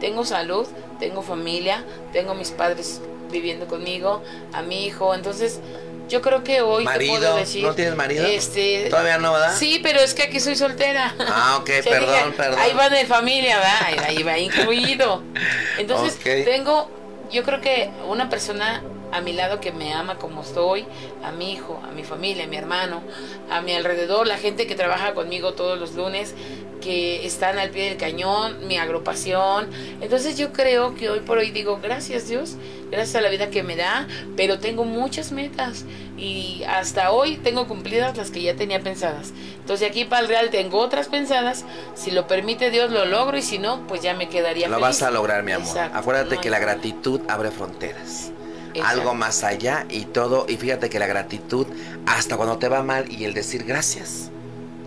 Tengo 0.00 0.24
salud, 0.24 0.66
tengo 0.98 1.22
familia, 1.22 1.84
tengo 2.12 2.34
mis 2.34 2.50
padres 2.50 3.00
viviendo 3.30 3.66
conmigo, 3.68 4.20
a 4.52 4.62
mi 4.62 4.84
hijo. 4.86 5.14
Entonces, 5.14 5.60
yo 6.08 6.20
creo 6.22 6.42
que 6.42 6.60
hoy 6.60 6.82
te 6.84 6.90
¿Marido? 6.90 7.12
puedo 7.18 7.36
decir. 7.36 7.62
¿No 7.64 7.72
tienes 7.74 7.94
marido? 7.94 8.26
Este, 8.26 8.88
Todavía 8.90 9.18
no, 9.18 9.32
¿verdad? 9.32 9.54
Sí, 9.56 9.78
pero 9.80 10.00
es 10.00 10.12
que 10.14 10.24
aquí 10.24 10.40
soy 10.40 10.56
soltera. 10.56 11.14
Ah, 11.20 11.58
ok, 11.60 11.66
perdón, 11.84 12.08
dije, 12.24 12.36
perdón. 12.36 12.58
Ahí 12.58 12.72
va 12.72 12.88
de 12.90 13.06
familia, 13.06 13.58
¿verdad? 13.58 14.06
Ahí- 14.08 14.22
va 14.24 14.38
incluido. 14.38 15.22
Entonces, 15.78 16.18
tengo, 16.44 16.90
yo 17.30 17.44
creo 17.44 17.60
que 17.60 17.90
una 18.08 18.28
persona 18.28 18.82
a 19.12 19.20
mi 19.20 19.32
lado 19.32 19.60
que 19.60 19.72
me 19.72 19.92
ama 19.92 20.16
como 20.18 20.42
estoy, 20.42 20.84
a 21.22 21.30
mi 21.32 21.52
hijo, 21.52 21.80
a 21.88 21.92
mi 21.92 22.02
familia, 22.04 22.44
a 22.44 22.46
mi 22.48 22.56
hermano, 22.56 23.02
a 23.50 23.60
mi 23.60 23.72
alrededor, 23.74 24.26
la 24.26 24.38
gente 24.38 24.66
que 24.66 24.74
trabaja 24.74 25.14
conmigo 25.14 25.52
todos 25.54 25.78
los 25.78 25.94
lunes, 25.94 26.34
que 26.80 27.24
están 27.24 27.58
al 27.60 27.70
pie 27.70 27.90
del 27.90 27.96
cañón, 27.96 28.66
mi 28.66 28.76
agrupación. 28.76 29.70
Entonces 30.00 30.36
yo 30.36 30.52
creo 30.52 30.96
que 30.96 31.10
hoy 31.10 31.20
por 31.20 31.38
hoy 31.38 31.50
digo, 31.52 31.78
gracias 31.80 32.26
Dios, 32.28 32.56
gracias 32.90 33.14
a 33.14 33.20
la 33.20 33.28
vida 33.28 33.50
que 33.50 33.62
me 33.62 33.76
da, 33.76 34.08
pero 34.36 34.58
tengo 34.58 34.84
muchas 34.84 35.30
metas 35.30 35.84
y 36.18 36.64
hasta 36.66 37.12
hoy 37.12 37.36
tengo 37.36 37.68
cumplidas 37.68 38.16
las 38.16 38.32
que 38.32 38.42
ya 38.42 38.56
tenía 38.56 38.80
pensadas. 38.80 39.32
Entonces 39.60 39.88
aquí 39.88 40.04
para 40.04 40.22
el 40.22 40.28
Real 40.28 40.50
tengo 40.50 40.78
otras 40.80 41.06
pensadas, 41.06 41.64
si 41.94 42.10
lo 42.10 42.26
permite 42.26 42.70
Dios 42.72 42.90
lo 42.90 43.04
logro 43.04 43.36
y 43.36 43.42
si 43.42 43.58
no, 43.60 43.86
pues 43.86 44.02
ya 44.02 44.14
me 44.14 44.28
quedaría 44.28 44.66
Lo 44.66 44.74
feliz. 44.74 44.82
vas 44.88 45.02
a 45.02 45.10
lograr, 45.12 45.44
mi 45.44 45.52
amor. 45.52 45.68
Exacto. 45.68 45.96
Acuérdate 45.98 46.34
No 46.34 46.40
que 46.40 46.50
la 46.50 46.58
gratitud 46.58 47.20
abre 47.28 47.52
fronteras. 47.52 48.32
Exacto. 48.74 49.00
Algo 49.00 49.14
más 49.14 49.44
allá 49.44 49.86
y 49.88 50.06
todo. 50.06 50.46
Y 50.48 50.56
fíjate 50.56 50.88
que 50.90 50.98
la 50.98 51.06
gratitud, 51.06 51.66
hasta 52.06 52.36
cuando 52.36 52.58
te 52.58 52.68
va 52.68 52.82
mal 52.82 53.10
y 53.10 53.24
el 53.24 53.34
decir 53.34 53.64
gracias, 53.64 54.30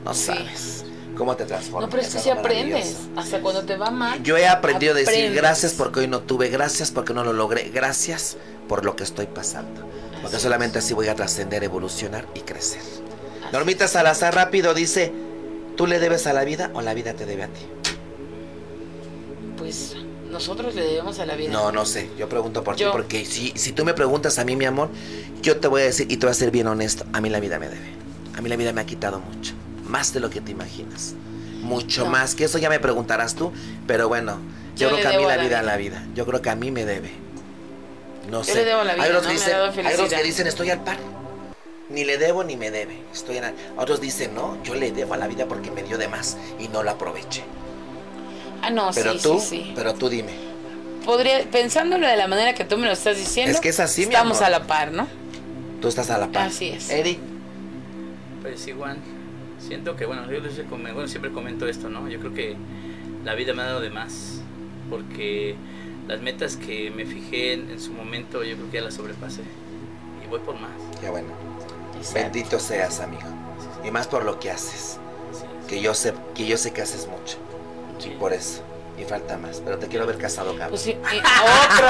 no 0.04 0.14
Sí. 0.14 0.26
sabes 0.26 0.86
cómo 1.16 1.36
te 1.36 1.46
transforma. 1.46 1.82
No, 1.88 1.90
pero 1.90 2.02
es 2.04 2.14
que 2.14 2.20
si 2.20 2.30
aprendes, 2.30 2.98
hasta 3.16 3.40
cuando 3.42 3.64
te 3.64 3.78
va 3.78 3.92
mal. 3.92 4.22
Yo 4.24 4.38
he 4.38 4.48
aprendido 4.48 4.94
a 4.94 4.98
decir 4.98 5.34
gracias 5.34 5.74
porque 5.74 6.02
hoy 6.02 6.08
no 6.08 6.22
tuve, 6.22 6.50
gracias 6.50 6.92
porque 6.92 7.14
no 7.14 7.24
lo 7.24 7.34
logré, 7.34 7.70
gracias 7.70 8.38
por 8.68 8.84
lo 8.84 8.96
que 8.96 9.04
estoy 9.04 9.28
pasando. 9.28 9.82
Porque 10.22 10.38
Así 10.38 10.44
solamente 10.44 10.80
así 10.80 10.94
voy 10.94 11.08
a 11.08 11.16
trascender, 11.16 11.64
evolucionar 11.64 12.26
y 12.34 12.40
crecer. 12.42 12.82
Normita 13.52 13.88
Salazar 13.88 14.34
rápido 14.36 14.74
dice, 14.74 15.14
¿Tú 15.76 15.88
le 15.88 16.00
debes 16.00 16.26
a 16.26 16.32
la 16.32 16.46
vida 16.46 16.72
o 16.74 16.82
la 16.82 16.94
vida 16.94 17.14
te 17.14 17.26
debe 17.26 17.44
a 17.44 17.48
ti? 17.48 17.60
Pues 19.58 19.96
nosotros 20.36 20.76
le 20.76 20.84
debemos 20.84 21.18
a 21.20 21.26
la 21.26 21.36
vida. 21.36 21.50
No, 21.52 21.72
no 21.72 21.86
sé. 21.86 22.10
Yo 22.18 22.28
pregunto 22.28 22.62
por 22.64 22.76
Yo- 22.76 22.88
ti 22.88 22.92
porque 22.92 23.26
si, 23.26 23.54
si 23.56 23.72
tú 23.72 23.86
me 23.86 23.94
preguntas 23.94 24.38
a 24.38 24.44
mí, 24.44 24.56
mi 24.58 24.66
amor, 24.66 24.90
yo 25.42 25.58
te 25.62 25.68
voy 25.70 25.82
a 25.82 25.86
decir 25.86 26.08
y 26.12 26.18
te 26.18 26.26
voy 26.26 26.32
a 26.32 26.36
ser 26.36 26.52
bien 26.52 26.68
honesto. 26.68 27.06
A 27.14 27.22
mí 27.22 27.30
la 27.30 27.40
vida 27.40 27.58
me 27.58 27.70
debe. 27.70 27.88
A 28.38 28.42
mí 28.42 28.50
la 28.50 28.58
vida 28.58 28.74
me 28.74 28.82
ha 28.82 28.86
quitado 28.86 29.20
mucho. 29.20 29.54
Más 29.86 30.14
de 30.14 30.20
lo 30.20 30.30
que 30.30 30.42
te 30.42 30.52
imaginas. 30.52 31.14
Mucho 31.62 32.04
No. 32.04 32.12
más. 32.12 32.36
Que 32.36 32.44
eso 32.44 32.58
ya 32.58 32.70
me 32.70 32.80
preguntarás 32.80 33.36
tú. 33.36 33.54
Pero 33.88 34.10
bueno, 34.10 34.40
yo, 34.76 34.90
Yo 34.90 34.96
creo 34.98 35.10
que 35.10 35.16
a 35.16 35.20
mí 35.20 35.26
la 35.26 35.38
vida, 35.38 35.44
vida. 35.44 35.62
la 35.64 35.78
vida. 35.78 36.06
Yo 36.14 36.26
creo 36.26 36.42
que 36.42 36.50
a 36.50 36.56
mí 36.56 36.70
me 36.70 36.84
debe. 36.86 37.12
No 38.30 38.40
Yo 38.40 38.44
sé. 38.44 38.56
le 38.56 38.66
debo 38.66 38.82
a 38.82 38.84
la 38.84 38.94
vida, 38.96 39.04
hay 39.04 39.10
otros 39.12 39.24
¿no? 39.26 39.32
dicen, 39.32 39.54
hay 39.86 39.94
otros 39.94 40.10
que 40.14 40.24
dicen 40.24 40.48
estoy 40.48 40.70
al 40.70 40.84
par. 40.84 40.98
Ni 41.90 42.04
le 42.04 42.18
debo 42.18 42.44
ni 42.44 42.58
me 42.58 42.72
debe. 42.72 42.98
Estoy 43.14 43.38
en 43.38 43.46
al- 43.46 43.56
Otros 43.78 44.02
dicen, 44.02 44.34
no, 44.36 44.58
yo 44.64 44.76
le 44.76 44.92
debo 44.92 45.14
a 45.14 45.18
la 45.18 45.28
vida 45.28 45.46
porque 45.48 45.70
me 45.72 45.84
dio 45.84 45.98
de 45.98 46.08
más 46.08 46.36
y 46.60 46.68
no 46.68 46.82
la 46.84 46.92
aproveché. 46.94 47.44
Ah, 48.66 48.70
no, 48.72 48.90
Pero 48.94 49.14
sí, 49.14 49.20
tú, 49.22 49.40
sí, 49.40 49.46
sí. 49.48 49.72
pero 49.76 49.94
tú 49.94 50.10
dime. 50.10 50.32
Podría, 51.06 51.44
pensándolo 51.52 52.08
de 52.08 52.18
la 52.18 52.28
manera 52.28 52.54
que 52.56 52.66
tú 52.66 52.78
me 52.78 52.88
lo 52.88 52.94
estás 52.94 53.16
diciendo. 53.18 53.52
Es 53.52 53.60
que 53.60 53.70
es 53.70 53.80
así, 53.80 54.02
mi 54.02 54.08
Estamos 54.14 54.38
amor. 54.42 54.48
a 54.48 54.60
la 54.60 54.68
par, 54.68 54.92
¿no? 54.92 55.08
Tú 55.82 55.88
estás 55.88 56.10
a 56.10 56.18
la 56.18 56.28
par. 56.28 56.48
Así 56.48 56.70
es. 56.70 56.90
Eric, 56.90 57.20
Pues 58.42 58.66
igual, 58.68 58.98
siento 59.60 59.96
que, 59.96 60.06
bueno, 60.06 60.24
yo 60.32 60.40
les 60.40 60.68
bueno, 60.68 61.08
siempre 61.08 61.32
comento 61.32 61.68
esto, 61.68 61.90
¿no? 61.90 62.08
Yo 62.10 62.20
creo 62.20 62.34
que 62.34 62.56
la 63.24 63.36
vida 63.36 63.54
me 63.54 63.62
ha 63.62 63.66
dado 63.66 63.82
de 63.82 63.90
más, 63.92 64.42
porque 64.90 65.56
las 66.08 66.22
metas 66.22 66.56
que 66.58 66.90
me 66.92 67.06
fijé 67.06 67.54
en, 67.54 67.70
en 67.70 67.80
su 67.80 67.92
momento, 67.92 68.44
yo 68.44 68.56
creo 68.56 68.72
que 68.72 68.78
ya 68.78 68.84
las 68.84 68.96
sobrepasé, 68.96 69.42
y 70.24 70.28
voy 70.28 70.40
por 70.40 70.60
más. 70.60 70.72
qué 71.00 71.10
bueno. 71.10 71.30
Exacto. 71.98 72.20
Bendito 72.34 72.60
seas, 72.60 73.00
amigo. 73.00 73.24
Y 73.84 73.92
más 73.92 74.08
por 74.08 74.26
lo 74.26 74.40
que 74.40 74.50
haces. 74.50 74.98
Que 75.68 75.82
yo 75.82 75.94
sé, 75.94 76.14
que 76.34 76.46
yo 76.48 76.58
sé 76.58 76.72
que 76.74 76.82
haces 76.82 77.08
mucho. 77.08 77.38
Sí. 78.00 78.10
Por 78.20 78.34
eso. 78.34 78.62
Y 78.98 79.04
falta 79.04 79.38
más. 79.38 79.62
Pero 79.64 79.78
te 79.78 79.88
quiero 79.88 80.06
ver 80.06 80.18
casado, 80.18 80.52
cabrón. 80.52 80.70
Pues 80.70 80.82
sí, 80.84 80.92
y- 80.92 81.18
otro, 81.66 81.88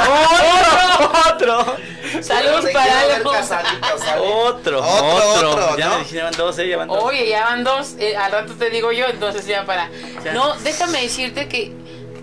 otro, 1.36 1.64
¡Otro! 1.64 1.78
Salud 2.24 2.66
Te 2.66 2.74
para 2.74 3.02
algo. 3.02 3.32
casadito, 3.32 3.98
¿sabes? 4.00 4.24
¡Otro! 4.26 4.80
Otro, 4.82 5.52
otro, 5.52 5.78
Ya 5.78 5.86
¿no? 5.90 5.98
me 5.98 6.04
dijeron 6.04 6.34
dos, 6.38 6.58
¿eh? 6.60 6.68
Ya 6.68 6.78
van 6.78 6.88
dos. 6.88 7.04
Oye, 7.04 7.30
ya 7.30 7.44
van 7.46 7.64
dos. 7.64 7.94
eh, 8.00 8.18
al 8.18 8.32
rato 8.32 8.54
te 8.54 8.70
digo 8.72 8.92
yo, 8.92 9.06
entonces 9.06 9.46
ya 9.46 9.66
para. 9.66 9.90
Ya. 10.24 10.34
No, 10.34 10.56
déjame 10.58 11.02
decirte 11.04 11.48
que 11.48 11.74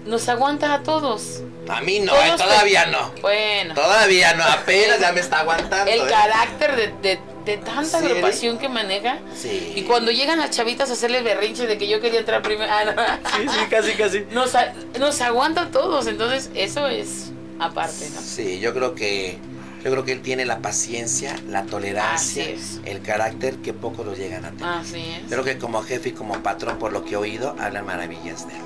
nos 0.05 0.29
aguanta 0.29 0.75
a 0.75 0.83
todos. 0.83 1.43
A 1.69 1.81
mí 1.81 2.01
no, 2.01 2.13
eh, 2.17 2.33
todavía 2.37 2.87
no. 2.87 3.13
Bueno, 3.21 3.75
Todavía 3.75 4.35
no, 4.35 4.43
apenas 4.45 4.99
ya 4.99 5.13
me 5.13 5.21
está 5.21 5.41
aguantando. 5.41 5.89
el 5.93 6.01
eh. 6.01 6.07
carácter 6.11 6.75
de, 6.75 6.89
de, 7.09 7.21
de 7.45 7.57
tanta 7.59 7.85
Sí, 8.01 8.07
agrupación 8.07 8.59
que 8.59 8.69
maneja. 8.69 9.19
Sí. 9.35 9.73
Y 9.77 9.83
cuando 9.83 10.11
llegan 10.11 10.39
las 10.39 10.51
chavitas 10.51 10.91
a 10.91 10.93
hacerle 10.93 11.23
berrinche 11.23 11.67
de 11.67 11.77
que 11.79 11.89
yo 11.89 12.01
quería 12.01 12.21
entrar 12.21 12.43
primero. 12.43 12.71
ah, 12.73 12.85
no. 12.85 12.93
Sí, 13.37 13.49
sí, 13.49 13.67
casi, 13.69 13.93
casi. 13.93 14.27
nos, 14.33 14.53
nos 14.99 15.21
aguanta 15.21 15.63
a 15.63 15.71
todos, 15.71 16.07
entonces 16.07 16.51
eso 16.55 16.87
es 16.87 17.31
aparte, 17.59 18.09
¿no? 18.15 18.21
Sí, 18.21 18.59
yo 18.61 18.73
creo 18.75 18.95
que 18.95 19.39
yo 19.85 19.91
creo 19.91 20.05
que 20.05 20.13
él 20.13 20.23
tiene 20.23 20.45
la 20.47 20.61
paciencia, 20.61 21.35
la 21.49 21.65
tolerancia, 21.65 22.47
el 22.85 23.03
carácter 23.03 23.57
que 23.57 23.73
pocos 23.73 24.07
lo 24.07 24.15
llegan 24.15 24.45
a 24.45 24.51
tener. 24.51 24.65
Así 24.65 25.01
es. 25.01 25.29
Creo 25.29 25.43
que 25.43 25.59
como 25.59 25.83
jefe 25.83 26.11
y 26.11 26.13
como 26.13 26.41
patrón, 26.43 26.79
por 26.79 26.93
lo 26.93 27.05
que 27.05 27.15
he 27.15 27.17
oído, 27.17 27.57
hablan 27.59 27.87
maravillas 27.87 28.47
de 28.47 28.55
él. 28.55 28.61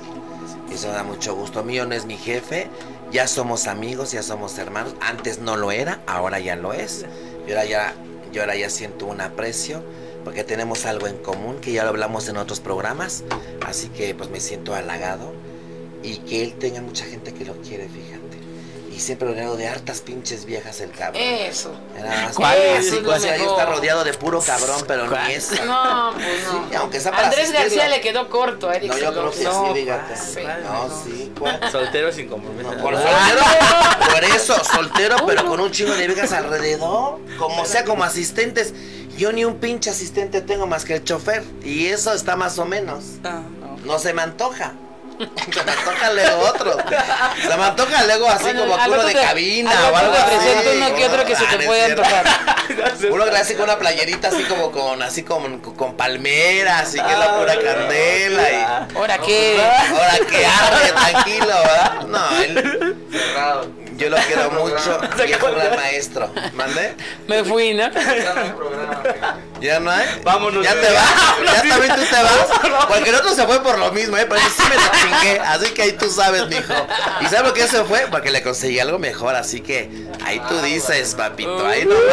Eso 0.71 0.89
da 0.89 1.01
mucho 1.03 1.33
gusto. 1.33 1.63
Mío 1.63 1.87
no 1.87 1.95
es 1.95 2.05
mi 2.05 2.17
jefe, 2.17 2.67
ya 3.11 3.27
somos 3.27 3.65
amigos, 3.65 4.11
ya 4.11 4.21
somos 4.21 4.57
hermanos. 4.59 4.93
Antes 5.01 5.39
no 5.39 5.55
lo 5.57 5.71
era, 5.71 6.01
ahora 6.05 6.39
ya 6.39 6.55
lo 6.55 6.73
es. 6.73 7.05
Y 7.47 7.51
ahora 7.51 7.65
ya, 7.65 7.93
yo 8.37 8.43
ahora 8.43 8.55
ya 8.55 8.69
siento 8.69 9.07
un 9.07 9.19
aprecio 9.19 9.81
porque 10.23 10.43
tenemos 10.43 10.85
algo 10.85 11.07
en 11.07 11.17
común 11.17 11.59
que 11.59 11.71
ya 11.71 11.83
lo 11.83 11.89
hablamos 11.89 12.29
en 12.29 12.37
otros 12.37 12.59
programas. 12.59 13.23
Así 13.65 13.87
que 13.89 14.13
pues 14.13 14.29
me 14.29 14.39
siento 14.39 14.75
halagado 14.75 15.33
y 16.03 16.17
que 16.17 16.43
él 16.43 16.53
tenga 16.53 16.81
mucha 16.81 17.05
gente 17.05 17.33
que 17.33 17.45
lo 17.45 17.55
quiere, 17.61 17.89
fíjate. 17.89 18.26
Y 18.97 18.99
siempre 18.99 19.27
rodeado 19.27 19.55
de 19.57 19.67
hartas 19.67 20.01
pinches 20.01 20.45
viejas 20.45 20.81
el 20.81 20.89
cabrón. 20.89 21.21
Eso. 21.21 21.71
Nada 21.95 22.23
más, 22.23 22.35
¿Cuál 22.35 22.57
es? 22.57 22.87
así 22.91 22.99
pues, 23.05 23.23
ahí 23.25 23.41
está 23.43 23.65
rodeado 23.67 24.03
de 24.03 24.11
puro 24.15 24.41
cabrón, 24.41 24.83
pero 24.87 25.07
¿Cuál? 25.07 25.27
ni 25.27 25.33
eso. 25.35 25.53
No, 25.65 26.13
pues 26.15 26.25
no. 26.51 26.67
Sí, 26.67 26.75
aunque 26.75 26.99
para 27.01 27.25
Andrés 27.27 27.51
García 27.51 27.87
le 27.89 28.01
quedó 28.01 28.27
corto 28.27 28.67
a 28.67 28.73
Eric 28.75 28.89
No, 28.91 28.97
yo 28.97 29.11
creo 29.11 29.29
que 29.29 29.37
sí, 29.37 29.45
fíjate. 29.75 30.15
sí. 30.15 30.39
No, 30.63 30.89
sí. 31.03 31.31
¿cuál? 31.39 31.71
Soltero 31.71 32.11
sin 32.11 32.27
compromiso. 32.27 32.71
No, 32.73 32.81
por 32.81 32.95
Ah, 32.95 32.99
soltero, 33.29 34.11
por 34.15 34.23
eso, 34.23 34.63
soltero, 34.63 35.15
pero 35.27 35.45
con 35.45 35.59
un 35.59 35.69
chingo 35.71 35.93
de 35.95 36.07
viejas 36.07 36.31
alrededor, 36.31 37.19
como 37.37 37.65
sea, 37.65 37.85
como 37.85 38.03
asistentes. 38.03 38.73
Yo 39.15 39.31
ni 39.31 39.45
un 39.45 39.57
pinche 39.57 39.91
asistente 39.91 40.41
tengo 40.41 40.65
más 40.65 40.85
que 40.85 40.95
el 40.95 41.03
chofer, 41.03 41.43
y 41.63 41.85
eso 41.85 42.13
está 42.13 42.35
más 42.35 42.57
o 42.57 42.65
menos. 42.65 43.03
no, 43.21 43.31
no. 43.41 43.77
No 43.85 43.99
se 43.99 44.11
me 44.13 44.23
antoja. 44.23 44.73
Se 45.17 45.63
me 45.63 45.71
antoja 45.71 46.11
luego 46.13 46.39
otro. 46.39 46.77
Se 47.41 47.57
me 47.57 47.63
antoja 47.63 48.03
luego 48.05 48.29
así 48.29 48.43
Bueno, 48.43 48.59
como 48.61 48.77
rato 48.77 49.07
de 49.07 49.13
te- 49.13 49.21
cabina 49.21 49.71
o 49.91 49.95
algo 49.97 50.13
te 50.13 50.17
así. 50.19 50.35
presento 50.35 50.71
uno 50.75 50.95
que 50.95 51.05
otro 51.05 51.25
que 51.25 51.35
se 51.35 51.43
Ah, 51.45 51.49
te 51.49 51.55
es 51.57 51.65
puede 51.65 51.83
antojar. 51.85 52.25
Uno 53.11 53.25
con 53.55 53.63
una 53.63 53.79
playerita 53.79 54.27
así 54.27 54.43
como 54.43 54.71
con 54.71 55.01
así 55.01 55.23
como 55.23 55.61
con 55.61 55.95
palmeras 55.95 56.93
y 56.95 56.99
que 57.01 57.11
es 57.13 57.17
la 57.19 57.37
pura 57.37 57.53
candela 57.59 58.49
y 58.51 58.95
Ahora 58.95 59.17
qué. 59.19 59.57
ahora 59.59 60.17
que 60.29 60.45
arde 60.45 60.91
tranquilo, 61.11 61.47
¿verdad? 61.47 62.01
No, 62.07 62.41
él, 62.41 62.97
Cerrado. 63.11 63.67
Yo 63.97 64.09
lo 64.09 64.17
quiero 64.17 64.51
mucho 64.63 64.99
y 65.27 65.31
es 65.31 65.41
un 65.41 65.55
gran 65.55 65.75
maestro. 65.75 66.29
¿Mandé? 66.53 66.95
Me 67.27 67.43
fui, 67.43 67.73
¿no? 67.73 67.89
Ya 67.91 68.33
no 68.33 68.41
hay 68.41 68.49
programa. 68.51 69.37
¿Ya 69.59 69.79
no 69.79 69.91
hay? 69.91 70.05
Vámonos, 70.23 70.63
¿Ya 70.63 70.73
te 70.73 70.93
vas? 70.93 71.09
¿Ya 71.45 71.69
también 71.69 71.95
tú 71.95 72.01
te 72.03 72.23
vas? 72.23 72.85
Porque 72.87 73.09
el 73.09 73.15
otro 73.15 73.33
se 73.33 73.45
fue 73.45 73.61
por 73.63 73.77
lo 73.79 73.91
mismo, 73.91 74.17
¿eh? 74.17 74.25
Pero 74.29 74.41
sí 74.41 74.63
me 74.69 74.75
lo 74.75 74.81
chingué, 75.01 75.39
así 75.39 75.73
que 75.73 75.81
ahí 75.81 75.91
tú 75.93 76.09
sabes, 76.09 76.47
mijo. 76.47 76.73
¿Y 77.21 77.25
sabes 77.25 77.41
por 77.41 77.53
qué 77.53 77.67
se 77.67 77.83
fue? 77.83 78.07
Porque 78.11 78.31
le 78.31 78.43
conseguí 78.43 78.79
algo 78.79 78.99
mejor, 78.99 79.35
así 79.35 79.61
que 79.61 79.89
ahí 80.23 80.39
tú 80.47 80.61
dices, 80.61 81.15
papito, 81.15 81.65
ahí 81.65 81.85
nomás. 81.85 82.03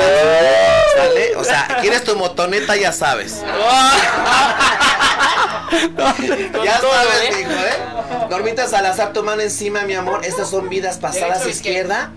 ¿Sale? 0.97 1.37
O 1.37 1.45
sea, 1.45 1.79
¿quieres 1.81 2.05
tu 2.05 2.17
motoneta? 2.17 2.77
Ya 2.77 2.93
sabes. 2.93 3.43
Ya 6.65 6.81
sabes, 6.81 7.23
¿eh? 7.23 7.35
mijo, 7.37 7.51
¿eh? 7.51 7.94
Normita 8.35 8.67
Salazar, 8.67 9.13
tu 9.13 9.23
mano 9.23 9.43
encima, 9.43 9.85
mi 9.85 9.95
amor. 9.95 10.25
Estas 10.25 10.51
son 10.51 10.69
vidas 10.69 10.99
pasadas, 10.99 11.47
izquierda, 11.47 12.11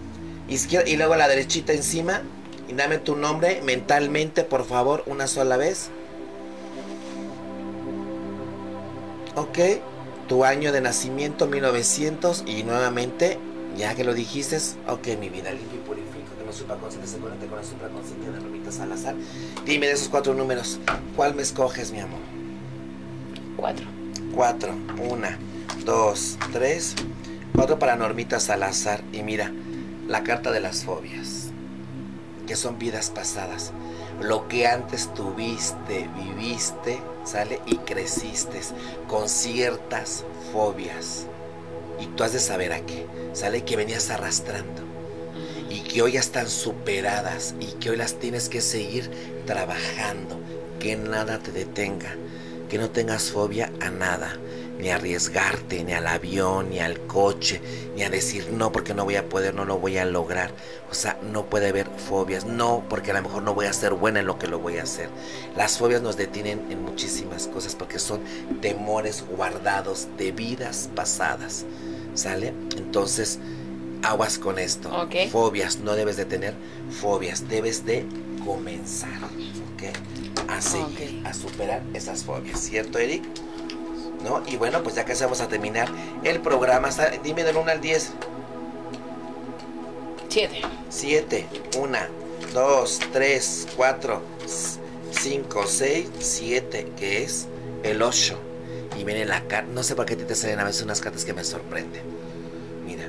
izquierda, 0.50 0.90
y 0.90 0.96
luego 0.96 1.16
la 1.16 1.28
derechita 1.28 1.74
encima. 1.74 2.24
Y 2.68 2.74
dame 2.74 2.98
tu 2.98 3.16
nombre 3.16 3.62
mentalmente, 3.62 4.44
por 4.44 4.66
favor, 4.66 5.04
una 5.06 5.28
sola 5.28 5.58
vez. 5.58 5.92
Ok. 9.36 9.60
Tu 10.28 10.44
año 10.44 10.72
de 10.72 10.82
nacimiento, 10.82 11.46
1900. 11.46 12.46
Y 12.48 12.64
nuevamente, 12.64 13.38
ya 13.78 13.94
que 13.94 14.04
lo 14.04 14.16
dijiste, 14.16 14.58
ok, 14.88 15.20
mi 15.20 15.30
vida, 15.30 15.52
limpio 15.52 15.78
y 15.78 15.88
purifico. 15.88 16.36
Que 16.36 16.44
no 16.44 16.52
supraconsciente 16.52 17.08
se 17.08 17.20
conecte 17.20 17.46
con 17.46 17.60
la 17.60 17.64
supraconsciente 17.64 18.32
de 18.32 18.40
Normita 18.40 18.72
Salazar. 18.72 19.14
Dime 19.68 19.86
de 19.86 19.94
esos 19.94 20.10
cuatro 20.10 20.34
números, 20.34 20.80
¿cuál 21.16 21.36
me 21.36 21.44
escoges, 21.44 21.92
mi 21.92 22.00
amor? 22.00 22.22
Cuatro. 23.56 23.86
Cuatro. 24.34 24.74
Una, 25.10 25.38
dos, 25.86 26.38
tres. 26.52 26.96
Cuatro 27.54 27.80
para 27.80 27.96
Normita 27.96 28.40
Salazar. 28.40 29.04
Y 29.14 29.24
mira, 29.24 29.52
la 30.08 30.24
carta 30.24 30.52
de 30.52 30.60
las 30.60 30.84
fobias. 30.84 31.48
Que 32.46 32.56
son 32.56 32.80
vidas 32.80 33.10
pasadas. 33.10 33.72
Lo 34.22 34.48
que 34.48 34.68
antes 34.68 35.14
tuviste, 35.14 36.10
viviste, 36.18 37.00
¿sale? 37.24 37.62
Y 37.66 37.78
creciste 37.78 38.60
con 39.08 39.30
ciertas 39.30 40.24
fobias. 40.52 41.26
Y 42.00 42.08
tú 42.08 42.24
has 42.24 42.34
de 42.34 42.40
saber 42.40 42.74
a 42.74 42.82
qué. 42.82 43.06
¿Sale? 43.34 43.64
Que 43.64 43.76
venías 43.76 44.10
arrastrando. 44.10 44.84
Y 45.70 45.82
que 45.82 46.02
hoy 46.02 46.14
ya 46.14 46.20
están 46.20 46.50
superadas. 46.50 47.56
Y 47.60 47.74
que 47.74 47.90
hoy 47.90 47.98
las 47.98 48.14
tienes 48.16 48.50
que 48.50 48.62
seguir 48.62 49.12
trabajando. 49.46 50.40
Que 50.80 50.96
nada 50.96 51.40
te 51.40 51.52
detenga 51.52 52.16
que 52.68 52.78
no 52.78 52.90
tengas 52.90 53.32
fobia 53.32 53.72
a 53.80 53.90
nada, 53.90 54.36
ni 54.80 54.90
arriesgarte, 54.90 55.84
ni 55.84 55.94
al 55.94 56.08
avión, 56.08 56.70
ni 56.70 56.80
al 56.80 57.00
coche, 57.08 57.62
ni 57.96 58.04
a 58.04 58.10
decir 58.10 58.52
no 58.52 58.72
porque 58.72 58.94
no 58.94 59.06
voy 59.06 59.16
a 59.16 59.28
poder, 59.28 59.54
no 59.54 59.66
lo 59.66 59.80
voy 59.80 59.98
a 59.98 60.06
lograr. 60.06 60.52
O 60.92 60.94
sea, 60.94 61.20
no 61.24 61.46
puede 61.46 61.70
haber 61.70 61.88
fobias, 61.88 62.46
no 62.46 62.84
porque 62.90 63.12
a 63.12 63.16
lo 63.16 63.24
mejor 63.24 63.44
no 63.44 63.54
voy 63.54 63.66
a 63.66 63.74
ser 63.74 63.94
buena 63.94 64.20
en 64.20 64.28
lo 64.28 64.38
que 64.40 64.48
lo 64.48 64.60
voy 64.60 64.78
a 64.78 64.84
hacer. 64.84 65.10
Las 65.56 65.78
fobias 65.78 66.02
nos 66.02 66.18
detienen 66.18 66.68
en 66.70 66.84
muchísimas 66.84 67.48
cosas 67.48 67.76
porque 67.76 68.00
son 68.00 68.22
temores 68.62 69.24
guardados 69.28 70.08
de 70.18 70.32
vidas 70.32 70.90
pasadas. 70.96 71.66
¿Sale? 72.14 72.54
Entonces, 72.76 73.40
aguas 74.04 74.40
con 74.40 74.58
esto. 74.60 74.90
Ok. 74.90 75.30
Fobias, 75.32 75.80
no 75.80 75.96
debes 75.96 76.18
de 76.18 76.26
tener 76.26 76.54
fobias, 76.90 77.48
debes 77.48 77.86
de 77.86 78.06
comenzar. 78.44 79.20
¿Ok? 79.76 79.84
a 80.48 80.62
seguir, 80.62 81.22
a 81.26 81.34
superar 81.34 81.84
esas 81.94 82.24
fobias, 82.24 82.60
¿cierto, 82.60 83.00
Eric? 83.00 83.24
¿No? 84.24 84.42
Y 84.48 84.58
bueno, 84.58 84.82
pues 84.84 84.96
ya 84.96 85.06
casi 85.06 85.24
vamos 85.24 85.42
a 85.42 85.48
terminar 85.48 85.88
el 86.24 86.40
programa. 86.42 86.90
Dime 87.24 87.44
del 87.44 87.58
1 87.58 87.72
al 87.72 87.82
10. 87.82 88.12
Siete. 90.30 90.62
7, 90.90 91.48
1, 91.78 91.98
2, 92.54 93.00
3, 93.14 93.68
4, 93.76 94.22
5, 95.12 95.64
6, 95.66 96.08
7, 96.20 96.92
que 96.98 97.24
es 97.24 97.48
el 97.84 98.02
8. 98.02 98.38
Y 98.98 99.04
viene 99.04 99.26
la 99.26 99.42
carta, 99.48 99.72
no 99.72 99.84
sé 99.84 99.96
por 99.96 100.06
qué 100.06 100.16
te 100.16 100.36
salen 100.36 100.60
a 100.60 100.64
veces 100.64 100.82
unas 100.82 101.02
cartas 101.02 101.24
que 101.24 101.34
me 101.34 101.44
sorprenden. 101.44 102.02
Mira, 102.86 103.08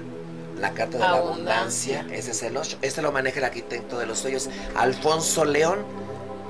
la 0.58 0.72
carta 0.72 0.98
de 0.98 1.04
la 1.04 1.10
Abundancia. 1.12 2.00
abundancia, 2.00 2.18
ese 2.18 2.30
es 2.32 2.42
el 2.42 2.56
8. 2.56 2.78
Este 2.82 3.02
lo 3.02 3.10
maneja 3.12 3.38
el 3.38 3.44
arquitecto 3.44 3.98
de 3.98 4.06
los 4.06 4.18
sueños, 4.18 4.48
Alfonso 4.74 5.44
León, 5.44 5.84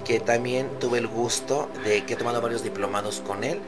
que 0.05 0.21
también 0.21 0.69
tuve 0.81 0.99
el 0.99 1.07
gusto 1.07 1.69
de 1.85 2.05
que 2.05 2.15
he 2.15 2.17
tomado 2.17 2.41
varios 2.41 2.63
diplomados 2.63 3.21
con 3.27 3.45
él, 3.45 3.61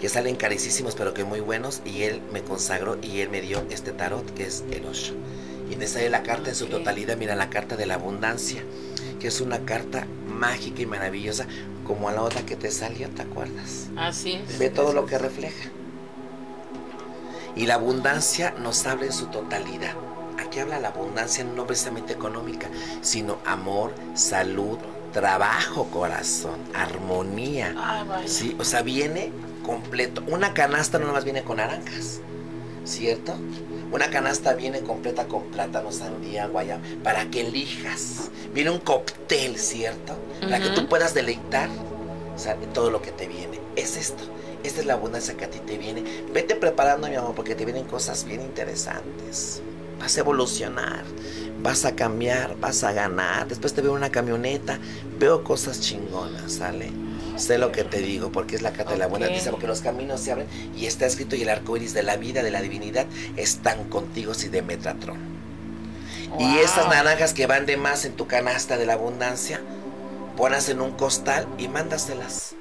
que 0.00 0.08
salen 0.08 0.36
carísimos 0.36 0.94
pero 0.94 1.14
que 1.14 1.24
muy 1.24 1.40
buenos, 1.40 1.82
y 1.84 2.02
él 2.02 2.20
me 2.32 2.42
consagró 2.42 2.98
y 3.02 3.20
él 3.20 3.28
me 3.28 3.40
dio 3.40 3.64
este 3.70 3.92
tarot 3.92 4.34
que 4.34 4.44
es 4.44 4.64
el 4.70 4.84
8. 4.86 5.14
Y 5.70 5.76
me 5.76 5.86
sale 5.86 6.10
la 6.10 6.22
carta 6.22 6.50
en 6.50 6.54
su 6.54 6.66
totalidad, 6.66 7.16
mira 7.16 7.34
la 7.34 7.50
carta 7.50 7.76
de 7.76 7.86
la 7.86 7.94
abundancia, 7.94 8.62
que 9.18 9.28
es 9.28 9.40
una 9.40 9.64
carta 9.64 10.06
mágica 10.28 10.82
y 10.82 10.86
maravillosa, 10.86 11.46
como 11.84 12.08
a 12.08 12.12
la 12.12 12.22
otra 12.22 12.42
que 12.42 12.56
te 12.56 12.70
salió, 12.70 13.08
¿te 13.10 13.22
acuerdas? 13.22 13.88
Así 13.96 14.32
es. 14.32 14.58
Ve 14.58 14.70
todo 14.70 14.92
lo 14.92 15.06
que 15.06 15.18
refleja. 15.18 15.70
Y 17.54 17.66
la 17.66 17.74
abundancia 17.74 18.54
nos 18.62 18.86
habla 18.86 19.06
en 19.06 19.12
su 19.12 19.26
totalidad. 19.26 19.94
Aquí 20.38 20.60
habla 20.60 20.78
la 20.78 20.88
abundancia 20.88 21.42
no 21.42 21.66
precisamente 21.66 22.12
económica, 22.12 22.68
sino 23.00 23.38
amor, 23.46 23.94
salud, 24.14 24.78
trabajo, 25.12 25.86
corazón, 25.90 26.60
armonía. 26.74 27.74
Ah, 27.76 28.04
vaya. 28.06 28.28
Sí, 28.28 28.54
o 28.58 28.64
sea, 28.64 28.82
viene 28.82 29.32
completo. 29.66 30.22
Una 30.28 30.54
canasta 30.54 30.98
no 30.98 31.06
nomás 31.06 31.24
viene 31.24 31.42
con 31.42 31.56
naranjas, 31.56 32.20
¿cierto? 32.84 33.34
Una 33.90 34.08
canasta 34.10 34.54
viene 34.54 34.80
completa 34.80 35.26
con 35.26 35.44
plátano, 35.44 35.90
sandía, 35.90 36.46
guayaba, 36.46 36.80
para 37.02 37.28
que 37.30 37.42
elijas. 37.42 38.30
Viene 38.54 38.70
un 38.70 38.78
cóctel, 38.78 39.58
¿cierto? 39.58 40.16
Para 40.40 40.60
que 40.60 40.70
tú 40.70 40.88
puedas 40.88 41.12
deleitar 41.12 41.68
o 42.34 42.38
sea, 42.38 42.56
todo 42.72 42.90
lo 42.90 43.02
que 43.02 43.10
te 43.10 43.26
viene. 43.26 43.60
Es 43.74 43.96
esto. 43.96 44.22
Esta 44.62 44.80
es 44.80 44.86
la 44.86 44.94
abundancia 44.94 45.36
que 45.36 45.44
a 45.44 45.50
ti 45.50 45.58
te 45.58 45.78
viene. 45.78 46.02
Vete 46.32 46.54
preparando, 46.54 47.08
mi 47.08 47.16
amor, 47.16 47.34
porque 47.34 47.54
te 47.54 47.64
vienen 47.64 47.84
cosas 47.84 48.24
bien 48.24 48.42
interesantes. 48.42 49.62
Vas 49.98 50.16
a 50.16 50.20
evolucionar, 50.20 51.04
vas 51.62 51.84
a 51.84 51.96
cambiar, 51.96 52.56
vas 52.60 52.84
a 52.84 52.92
ganar. 52.92 53.48
Después 53.48 53.74
te 53.74 53.82
veo 53.82 53.92
una 53.92 54.10
camioneta, 54.10 54.78
veo 55.18 55.42
cosas 55.42 55.80
chingonas, 55.80 56.52
¿sale? 56.52 56.90
Sé 57.36 57.58
lo 57.58 57.72
que 57.72 57.84
te 57.84 57.98
digo, 57.98 58.32
porque 58.32 58.56
es 58.56 58.62
la 58.62 58.72
carta 58.72 58.92
de 58.92 58.98
la 58.98 59.06
buena 59.06 59.26
noticia, 59.26 59.50
porque 59.50 59.66
los 59.66 59.80
caminos 59.80 60.20
se 60.20 60.32
abren 60.32 60.46
y 60.76 60.86
está 60.86 61.06
escrito 61.06 61.36
y 61.36 61.42
el 61.42 61.48
arco 61.48 61.76
iris 61.76 61.94
de 61.94 62.02
la 62.02 62.16
vida, 62.16 62.42
de 62.42 62.50
la 62.50 62.62
divinidad, 62.62 63.06
están 63.36 63.84
contigo 63.84 64.34
si 64.34 64.48
de 64.48 64.62
Metatron. 64.62 65.36
Y 66.38 66.58
esas 66.58 66.88
naranjas 66.88 67.32
que 67.32 67.46
van 67.46 67.66
de 67.66 67.76
más 67.76 68.04
en 68.04 68.12
tu 68.12 68.26
canasta 68.26 68.76
de 68.76 68.86
la 68.86 68.94
abundancia, 68.94 69.60
ponlas 70.36 70.68
en 70.68 70.80
un 70.80 70.92
costal 70.92 71.46
y 71.58 71.68
mándaselas 71.68 72.56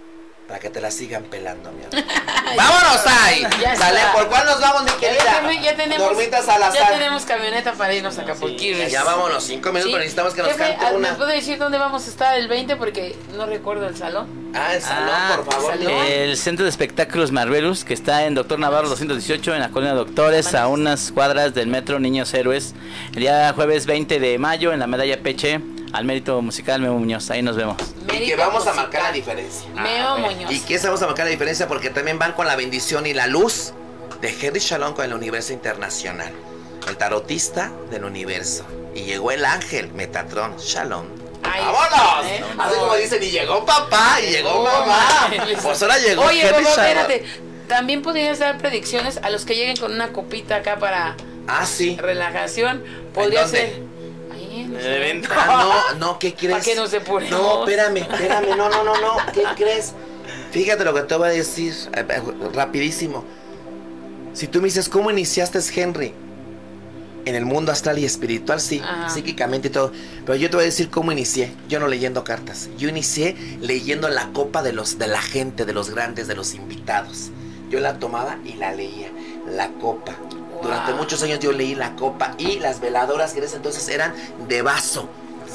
para 0.47 0.59
que 0.59 0.69
te 0.69 0.79
las 0.79 0.93
sigan 0.93 1.23
pelando, 1.23 1.71
mi 1.71 1.83
amor. 1.83 1.95
¡Vámonos 2.55 3.01
ahí! 3.07 3.41
Ya 3.59 3.73
está. 3.73 4.13
¿por 4.13 4.27
cuál 4.27 4.45
nos 4.45 4.61
vamos, 4.61 4.83
mi 4.83 4.89
Ya, 4.91 4.97
querida? 4.99 5.41
ten- 5.47 5.63
ya 5.63 5.75
tenemos, 5.75 6.07
Dormitas 6.07 6.47
al 6.47 6.59
ya 6.61 6.67
azar. 6.67 6.91
tenemos 6.93 7.23
camioneta 7.25 7.73
para 7.73 7.93
irnos 7.95 8.17
a 8.19 8.21
Acapulquirres. 8.21 8.91
Ya 8.91 9.03
vámonos, 9.03 9.43
cinco 9.43 9.69
minutos, 9.69 9.85
Sí. 9.85 9.89
pero 9.91 9.99
necesitamos 10.03 10.33
que 10.35 10.41
nos 10.43 10.51
Jefe, 10.51 10.63
cante 10.69 10.85
ah, 10.85 10.89
¿Me 10.91 10.97
una. 10.97 11.17
puede 11.17 11.33
decir 11.35 11.57
dónde 11.57 11.77
vamos 11.79 12.05
a 12.05 12.09
estar 12.09 12.37
el 12.37 12.47
20? 12.47 12.75
Porque 12.75 13.15
no 13.35 13.47
recuerdo 13.47 13.87
el 13.87 13.97
salón. 13.97 14.27
Ah, 14.53 14.75
el 14.75 14.81
salón, 14.81 15.09
Ah, 15.11 15.33
por 15.43 15.53
favor. 15.53 15.71
salón. 15.77 15.91
El 15.91 16.37
Centro 16.37 16.63
de 16.63 16.69
Espectáculos 16.69 17.31
Marvelous, 17.31 17.83
que 17.83 17.95
está 17.95 18.25
en 18.25 18.35
Doctor 18.35 18.59
Navarro 18.59 18.87
218, 18.87 19.53
en 19.55 19.61
la 19.61 19.69
Colonia 19.69 19.95
Doctores, 19.95 20.53
a 20.53 20.67
unas 20.67 21.11
cuadras 21.11 21.55
del 21.55 21.67
Metro 21.67 21.99
Niños 21.99 22.31
Héroes. 22.35 22.75
El 23.13 23.21
día 23.21 23.51
jueves 23.53 23.87
20 23.87 24.19
de 24.19 24.37
mayo, 24.37 24.71
en 24.73 24.79
la 24.79 24.87
medalla 24.87 25.19
Peche, 25.23 25.59
al 25.95 26.05
mérito 26.05 26.41
musical 26.41 26.81
Memo 26.81 26.99
Muñoz. 26.99 27.29
Ahí 27.31 27.41
nos 27.41 27.55
vemos. 27.55 27.77
Y 28.13 28.25
que 28.25 28.35
vamos 28.35 28.67
a 28.67 28.73
marcar 28.73 29.03
la 29.03 29.11
diferencia. 29.11 29.69
Meo 29.73 30.17
Muñoz. 30.17 30.51
¿Y 30.51 30.59
qué 30.59 30.77
vamos 30.79 31.01
a 31.01 31.05
marcar 31.07 31.25
la 31.25 31.31
diferencia? 31.31 31.67
Porque 31.67 31.89
también 31.89 32.19
van 32.19 32.33
con 32.33 32.47
la 32.47 32.55
bendición 32.55 33.05
y 33.05 33.13
la 33.13 33.27
luz 33.27 33.73
de 34.21 34.29
Henry 34.41 34.59
Shalom 34.59 34.93
con 34.93 35.05
el 35.05 35.13
universo 35.13 35.53
internacional. 35.53 36.31
El 36.87 36.97
tarotista 36.97 37.71
del 37.89 38.03
universo. 38.05 38.65
Y 38.93 39.03
llegó 39.03 39.31
el 39.31 39.43
ángel, 39.45 39.91
Metatron, 39.93 40.57
Shalom. 40.57 41.05
¡Vámonos! 41.41 42.25
¿eh? 42.31 42.43
Así 42.57 42.75
como 42.79 42.95
dicen, 42.95 43.23
y 43.23 43.29
llegó 43.31 43.65
papá, 43.65 44.17
y 44.21 44.31
llegó 44.31 44.49
Oh, 44.49 44.63
mamá. 44.63 45.29
Pues 45.63 45.81
ahora 45.81 45.97
llegó 45.97 46.23
Oye, 46.23 46.41
Henry 46.41 46.63
papá, 46.63 46.75
Shalom. 46.75 47.01
espérate. 47.11 47.25
También 47.67 48.01
podrías 48.01 48.39
dar 48.39 48.57
predicciones 48.57 49.17
a 49.23 49.29
los 49.29 49.45
que 49.45 49.55
lleguen 49.55 49.77
con 49.77 49.91
una 49.93 50.11
copita 50.13 50.57
acá 50.57 50.77
para 50.77 51.15
Ah, 51.47 51.65
sí. 51.65 51.95
relajación. 51.99 52.83
Podría 53.13 53.47
ser. 53.47 53.79
El 54.61 54.75
evento. 54.75 55.29
Ah, 55.31 55.93
no, 55.93 55.99
no, 55.99 56.19
¿qué 56.19 56.33
crees? 56.33 56.57
¿Pa' 56.57 56.61
qué 56.63 56.75
nos 56.75 56.93
apuremos? 56.93 57.31
No, 57.31 57.59
espérame, 57.67 57.97
espérame, 57.97 58.57
no, 58.57 58.69
no, 58.69 58.83
no, 58.83 58.95
no, 58.99 59.17
¿qué 59.33 59.43
crees? 59.55 59.93
Fíjate 60.51 60.85
lo 60.85 60.93
que 60.93 61.01
te 61.01 61.15
voy 61.15 61.27
a 61.27 61.31
decir, 61.31 61.73
eh, 61.93 62.05
eh, 62.07 62.21
rapidísimo. 62.53 63.25
Si 64.33 64.47
tú 64.47 64.59
me 64.59 64.65
dices, 64.65 64.89
¿cómo 64.89 65.11
iniciaste 65.11 65.59
Henry? 65.75 66.13
En 67.25 67.35
el 67.35 67.45
mundo 67.45 67.71
astral 67.71 67.97
y 67.97 68.05
espiritual, 68.05 68.61
sí, 68.61 68.81
Ajá. 68.83 69.09
psíquicamente 69.09 69.69
y 69.69 69.71
todo. 69.71 69.91
Pero 70.25 70.35
yo 70.35 70.49
te 70.49 70.57
voy 70.57 70.63
a 70.63 70.65
decir 70.67 70.89
cómo 70.89 71.11
inicié. 71.11 71.51
Yo 71.67 71.79
no 71.79 71.87
leyendo 71.87 72.23
cartas. 72.23 72.69
Yo 72.77 72.87
inicié 72.87 73.35
leyendo 73.61 74.09
la 74.09 74.27
copa 74.31 74.61
de 74.61 74.73
los 74.73 74.99
de 74.99 75.07
la 75.07 75.21
gente, 75.21 75.65
de 75.65 75.73
los 75.73 75.89
grandes, 75.89 76.27
de 76.27 76.35
los 76.35 76.53
invitados. 76.53 77.31
Yo 77.69 77.79
la 77.79 77.97
tomaba 77.97 78.37
y 78.45 78.53
la 78.53 78.73
leía. 78.73 79.09
La 79.49 79.69
copa. 79.69 80.15
Durante 80.61 80.93
muchos 80.93 81.21
años 81.23 81.39
yo 81.39 81.51
leí 81.51 81.75
la 81.75 81.95
copa 81.95 82.35
y 82.37 82.59
las 82.59 82.79
veladoras 82.79 83.33
que 83.33 83.39
en 83.39 83.45
ese 83.45 83.57
entonces 83.57 83.87
eran 83.89 84.13
de 84.47 84.61
vaso 84.61 85.07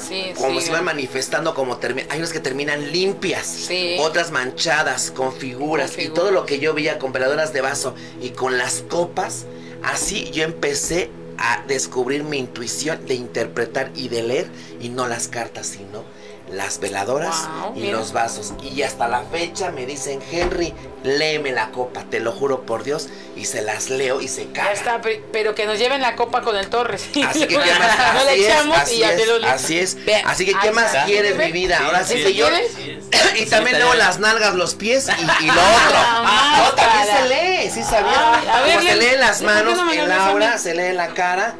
Sí, 0.07 0.31
como 0.35 0.59
sí. 0.59 0.67
se 0.67 0.71
van 0.71 0.85
manifestando 0.85 1.53
como 1.53 1.77
hay 2.09 2.17
unas 2.17 2.33
que 2.33 2.39
terminan 2.39 2.91
limpias, 2.91 3.45
Sí. 3.45 3.97
otras 3.99 4.31
manchadas 4.31 5.11
con 5.11 5.31
figuras 5.33 5.91
Con 5.91 6.03
y 6.05 6.09
todo 6.09 6.31
lo 6.31 6.45
que 6.45 6.59
yo 6.59 6.73
veía 6.73 6.97
con 6.97 7.11
veladoras 7.11 7.53
de 7.53 7.61
vaso 7.61 7.93
y 8.21 8.29
con 8.29 8.57
las 8.57 8.83
copas, 8.89 9.45
así 9.83 10.31
yo 10.31 10.43
empecé 10.43 11.11
a 11.37 11.63
descubrir 11.67 12.23
mi 12.23 12.37
intuición 12.37 13.05
de 13.05 13.13
interpretar 13.15 13.91
y 13.95 14.09
de 14.09 14.23
leer 14.23 14.47
y 14.79 14.89
no 14.89 15.07
las 15.07 15.27
cartas, 15.27 15.67
sino 15.67 16.03
las 16.51 16.79
veladoras 16.79 17.47
Wow, 17.61 17.73
y 17.75 17.79
mira. 17.81 17.97
los 17.97 18.11
vasos. 18.13 18.53
Y 18.61 18.81
hasta 18.81 19.07
la 19.07 19.21
fecha 19.23 19.71
me 19.71 19.85
dicen, 19.85 20.19
Henry, 20.31 20.73
léeme 21.03 21.51
la 21.51 21.71
copa, 21.71 22.03
te 22.09 22.19
lo 22.19 22.31
juro 22.31 22.65
por 22.65 22.83
Dios, 22.83 23.07
y 23.35 23.45
se 23.45 23.61
las 23.61 23.89
leo 23.89 24.21
y 24.21 24.27
se 24.27 24.47
Ya 24.47 24.53
cagan. 24.53 24.73
está, 24.73 25.01
pe- 25.01 25.23
pero 25.31 25.55
que 25.55 25.65
nos 25.65 25.79
lleven 25.79 26.01
la 26.01 26.15
copa 26.15 26.41
con 26.41 26.55
el 26.57 26.67
Torres. 26.69 27.05
Así 27.27 27.39
que 27.41 27.47
qué 27.47 27.57
más, 27.57 28.13
no 28.13 28.23
le 28.25 28.35
es, 28.39 28.47
echamos 28.47 28.77
así 28.77 28.95
y 28.95 28.99
ya 28.99 29.11
es, 29.13 29.17
te 29.21 29.25
lo 29.25 29.39
lees. 29.39 29.53
así 29.53 29.79
es. 29.79 30.05
Ve, 30.05 30.21
Así 30.25 30.45
que 30.45 30.53
qué 30.61 30.71
más 30.71 30.85
está. 30.87 31.05
quieres 31.05 31.37
mi 31.37 31.51
vida, 31.51 31.79
ahora 31.85 32.03
sí 32.05 32.15
¿Ese 32.15 32.23
señor. 32.29 32.51
y 33.37 33.45
también 33.45 33.77
leo 33.79 33.93
las 33.93 34.19
nalgas, 34.19 34.53
los 34.55 34.75
pies 34.75 35.07
y, 35.07 35.21
y 35.21 35.25
lo 35.47 35.53
otro. 35.53 35.95
Ah, 35.95 36.63
no, 36.69 36.75
también 36.75 37.17
se 37.17 37.27
lee, 37.29 37.69
sí 37.71 37.81
sabía. 37.83 38.33
Ay, 38.35 38.47
a 38.47 38.61
ver, 38.61 38.75
Como 38.77 38.89
se 38.89 38.95
lee- 38.95 39.09
lee 39.11 39.17
las 39.17 39.41
¿por 39.41 39.47
qué 39.49 39.53
manos 39.55 39.77
no 39.77 39.91
en 39.91 39.97
lo 39.99 40.07
lees 40.07 40.11
a 40.19 40.25
Laura, 40.27 40.51
mí? 40.53 40.59
se 40.59 40.75
lee 40.75 40.93
la 40.93 41.07
cara. 41.13 41.55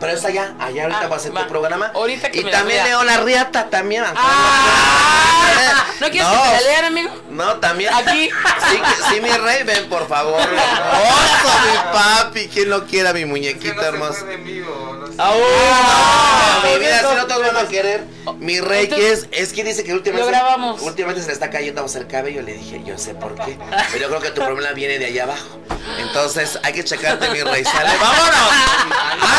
Pero 0.00 0.12
es 0.12 0.24
allá, 0.24 0.54
allá 0.58 0.82
ahorita 0.84 1.00
Ah, 1.04 1.08
va 1.08 1.16
a 1.16 1.18
ser 1.18 1.36
va. 1.36 1.42
tu 1.42 1.48
programa. 1.48 1.90
Ahorita 1.94 2.30
que 2.30 2.40
y 2.40 2.44
me 2.44 2.50
también 2.50 2.84
leo 2.84 3.02
la 3.04 3.16
riata 3.18 3.68
también. 3.68 4.04
Ah, 4.06 5.86
¿No 6.00 6.08
quieres 6.10 6.28
que 6.28 6.36
te 6.36 6.52
la 6.54 6.60
lean, 6.60 6.84
amigo? 6.86 7.10
No, 7.30 7.56
también. 7.56 7.92
Aquí. 7.94 8.28
Sí, 8.70 8.76
que- 8.78 9.14
sí, 9.14 9.20
mi 9.20 9.30
rey, 9.30 9.62
ven, 9.64 9.88
por 9.88 10.06
favor. 10.08 10.40
Hermoso, 10.40 11.58
mi 11.64 11.92
papi. 11.92 12.48
¿Quién 12.48 12.70
lo 12.70 12.84
quiera, 12.86 13.12
mi 13.12 13.24
muñequito 13.24 13.80
hermoso? 13.82 14.28
en 14.30 14.44
vivo. 14.44 14.96
No 15.00 15.05
sé. 15.16 15.44
Ah, 15.70 16.60
no, 16.64 16.70
mi 16.70 16.78
vida, 16.78 16.98
si 17.08 17.14
no 17.16 17.26
todos 17.26 17.46
van 17.52 17.64
a 17.64 17.68
querer. 17.68 18.04
Mi 18.38 18.60
rey, 18.60 18.88
que 18.88 19.12
es, 19.12 19.26
es 19.32 19.52
que 19.52 19.64
dice 19.64 19.82
que 19.84 19.92
últimamente, 19.94 20.30
lo 20.30 20.36
grabamos. 20.38 20.82
últimamente 20.82 21.22
se 21.22 21.28
le 21.28 21.32
está 21.34 21.48
cayendo 21.50 21.82
a 21.82 21.98
el 21.98 22.06
cabello. 22.06 22.42
Le 22.42 22.54
dije, 22.54 22.82
yo 22.84 22.98
sé 22.98 23.14
por 23.14 23.34
qué. 23.34 23.56
Pero 23.92 24.02
yo 24.02 24.08
creo 24.08 24.20
que 24.20 24.30
tu 24.30 24.42
problema 24.44 24.72
viene 24.72 24.98
de 24.98 25.06
allá 25.06 25.24
abajo. 25.24 25.58
Entonces, 25.98 26.58
hay 26.62 26.72
que 26.72 26.84
checarte, 26.84 27.28
mi 27.30 27.42
rey. 27.42 27.64
Sale, 27.64 27.90
vámonos. 28.00 28.50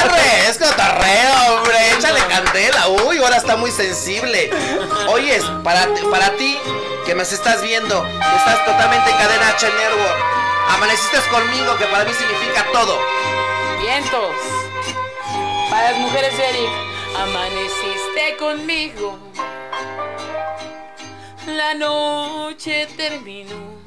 Arre, 0.02 0.50
es 0.50 0.58
cotorreo, 0.58 1.58
hombre. 1.58 1.92
Échale 1.98 2.22
candela. 2.28 2.88
Uy, 3.06 3.18
ahora 3.20 3.38
está 3.38 3.56
muy 3.56 3.72
sensible. 3.72 4.50
Oyes, 5.10 5.44
para, 5.64 5.86
ti- 5.94 6.04
para 6.10 6.32
ti, 6.38 6.58
que 7.06 7.14
me 7.16 7.24
estás 7.24 7.62
viendo, 7.62 8.02
que 8.04 8.36
estás 8.38 8.66
totalmente 8.66 9.10
en 9.12 9.18
cadena 9.18 9.50
H 9.50 9.68
Network. 9.68 10.18
Amaneciste 10.70 11.18
conmigo, 11.30 11.78
que 11.78 11.86
para 11.86 12.04
mí 12.06 12.12
significa 12.18 12.66
todo. 12.74 13.00
Vientos. 13.80 14.36
Para 15.70 15.92
las 15.92 16.00
mujeres, 16.00 16.34
Eric. 16.34 16.70
Amaneciste 17.18 18.38
conmigo. 18.38 19.18
La 21.48 21.74
noche 21.74 22.88
terminó. 22.96 23.78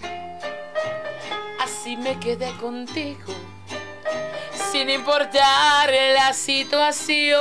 Así 1.61 1.97
me 1.97 2.19
quedé 2.19 2.51
contigo. 2.57 3.33
Sin 4.73 4.91
importar 4.91 5.91
la 6.15 6.33
situación. 6.33 7.41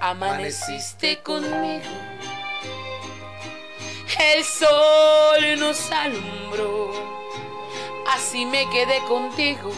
Amaneciste 0.00 1.22
conmigo. 1.22 1.84
El 4.18 4.44
sol 4.44 5.58
nos 5.58 5.90
alumbró. 5.90 6.92
Así 8.14 8.46
me 8.46 8.68
quedé 8.70 8.98
contigo. 9.08 9.70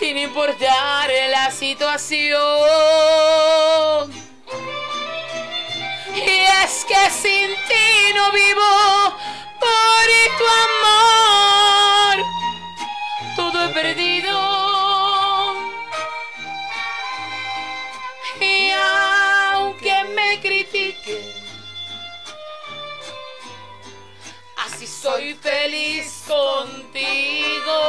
Sin 0.00 0.16
importar 0.16 1.10
la 1.28 1.50
situación. 1.50 2.30
Y 6.16 6.40
es 6.64 6.86
que 6.88 7.10
sin 7.10 7.50
ti 7.68 8.14
no 8.14 8.32
vivo 8.32 9.14
por 9.60 10.06
tu 10.38 10.46
amor. 10.64 12.16
Todo 13.36 13.56
he 13.66 13.68
perdido. 13.74 14.34
Y 18.40 18.70
aunque 19.52 20.04
me 20.14 20.40
critiquen, 20.40 21.30
así 24.64 24.86
soy 24.86 25.34
feliz 25.34 26.24
contigo. 26.26 27.80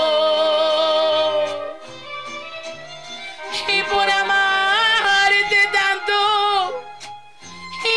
Por 3.89 4.09
amarte 4.09 5.69
tanto, 5.73 6.83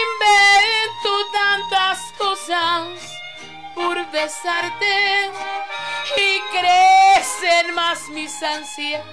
invento 0.03 1.31
tantas 1.33 1.99
cosas 2.19 2.89
por 3.75 4.11
besarte 4.11 5.31
y 6.17 6.41
crecen 6.57 7.75
más 7.75 8.09
mis 8.09 8.43
ansias 8.43 9.05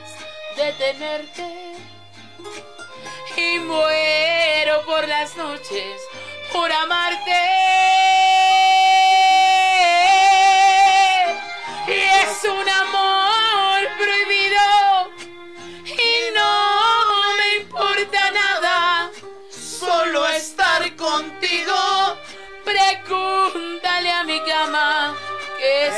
de 0.55 0.73
tenerte. 0.73 1.73
Y 3.35 3.59
muero 3.59 4.85
por 4.85 5.07
las 5.07 5.35
noches 5.35 6.01
por 6.51 6.71
amarte. 6.71 7.41
Y 11.87 11.91
es 11.91 12.43
un 12.45 12.69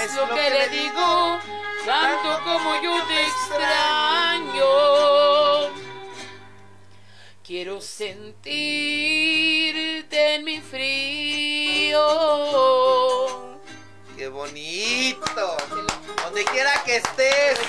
es, 0.04 0.16
lo 0.16 0.28
que, 0.30 0.50
le 0.50 0.70
digo, 0.70 1.40
tanto 1.86 2.44
como 2.44 2.82
yo 2.82 3.02
te 3.06 3.24
extraño. 3.24 4.66
Quiero 7.44 7.82
sentirte 7.82 8.46
en 10.36 10.44
mi 10.44 10.62
frío. 10.62 12.00
¡Qué 14.18 14.28
bonito! 14.28 15.58
Donde 16.24 16.46
quiera 16.46 16.72
que 16.86 16.98
estés, 16.98 17.60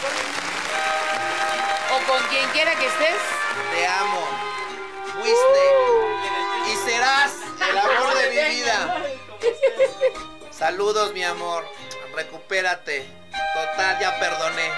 O 1.92 1.98
con 2.10 2.22
quien 2.28 2.48
quiera 2.50 2.74
que 2.76 2.86
estés. 2.86 3.20
te 3.72 3.86
amo. 3.86 4.26
Fuiste 5.12 5.64
y 6.72 6.76
serás 6.88 7.32
el 7.68 7.78
amor 7.78 8.14
de 8.14 8.30
mi 8.30 8.36
vida. 8.54 9.02
Saludos, 10.50 11.12
mi 11.12 11.24
amor. 11.24 11.64
Recupérate. 12.14 13.06
Total, 13.54 13.98
ya 13.98 14.18
perdoné. 14.20 14.70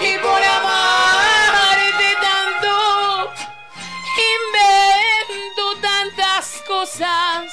Y 0.00 0.18
por 0.18 0.42
amarte 0.42 2.16
tanto, 2.22 3.32
invento 4.36 5.80
tantas 5.82 6.62
cosas 6.66 7.52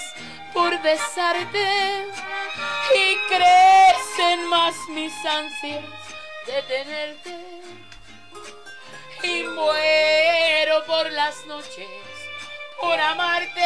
por 0.54 0.80
besarte 0.82 2.06
y 2.96 3.18
crecen 3.28 4.48
más 4.50 4.76
mis 4.90 5.14
ansias 5.26 5.84
de 6.46 6.62
tenerte. 6.64 7.36
Y 9.24 9.44
muero 9.44 10.86
por 10.86 11.12
las 11.12 11.46
noches 11.48 12.17
por 12.80 13.00
amarte. 13.00 13.62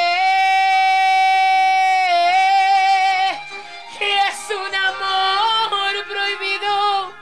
Es 3.99 4.49
un 4.49 4.76
amor 4.76 5.93
prohibido 6.09 7.14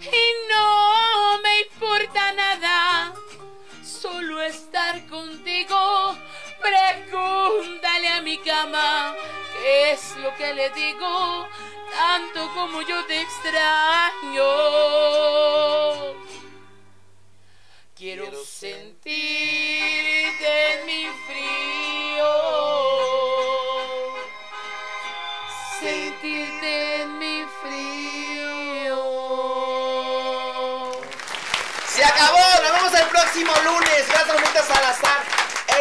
y 0.00 0.24
no 0.50 1.38
me 1.42 1.60
importa 1.60 2.32
nada, 2.32 3.12
solo 3.84 4.40
estar 4.42 5.06
contigo. 5.08 6.16
Pregúntale 6.60 8.08
a 8.08 8.22
mi 8.22 8.38
cama 8.38 9.14
qué 9.60 9.92
es 9.92 10.16
lo 10.16 10.34
que 10.36 10.54
le 10.54 10.70
digo, 10.70 11.48
tanto 11.90 12.48
como 12.54 12.82
yo 12.82 13.04
te 13.06 13.20
extraño. 13.20 14.42
Quiero 18.02 18.44
sentirte 18.44 19.12
en 20.72 20.86
mi 20.86 21.06
frío, 21.24 22.32
sentirte 25.78 27.02
en 27.02 27.18
mi 27.20 27.46
frío. 27.62 28.98
Se 31.86 32.04
acabó. 32.04 32.40
Nos 32.64 32.72
vemos 32.72 32.92
el 32.92 33.06
próximo 33.06 33.52
lunes. 33.64 34.08
Gracias, 34.08 34.34
Lupita 34.36 34.62
Salazar. 34.64 35.31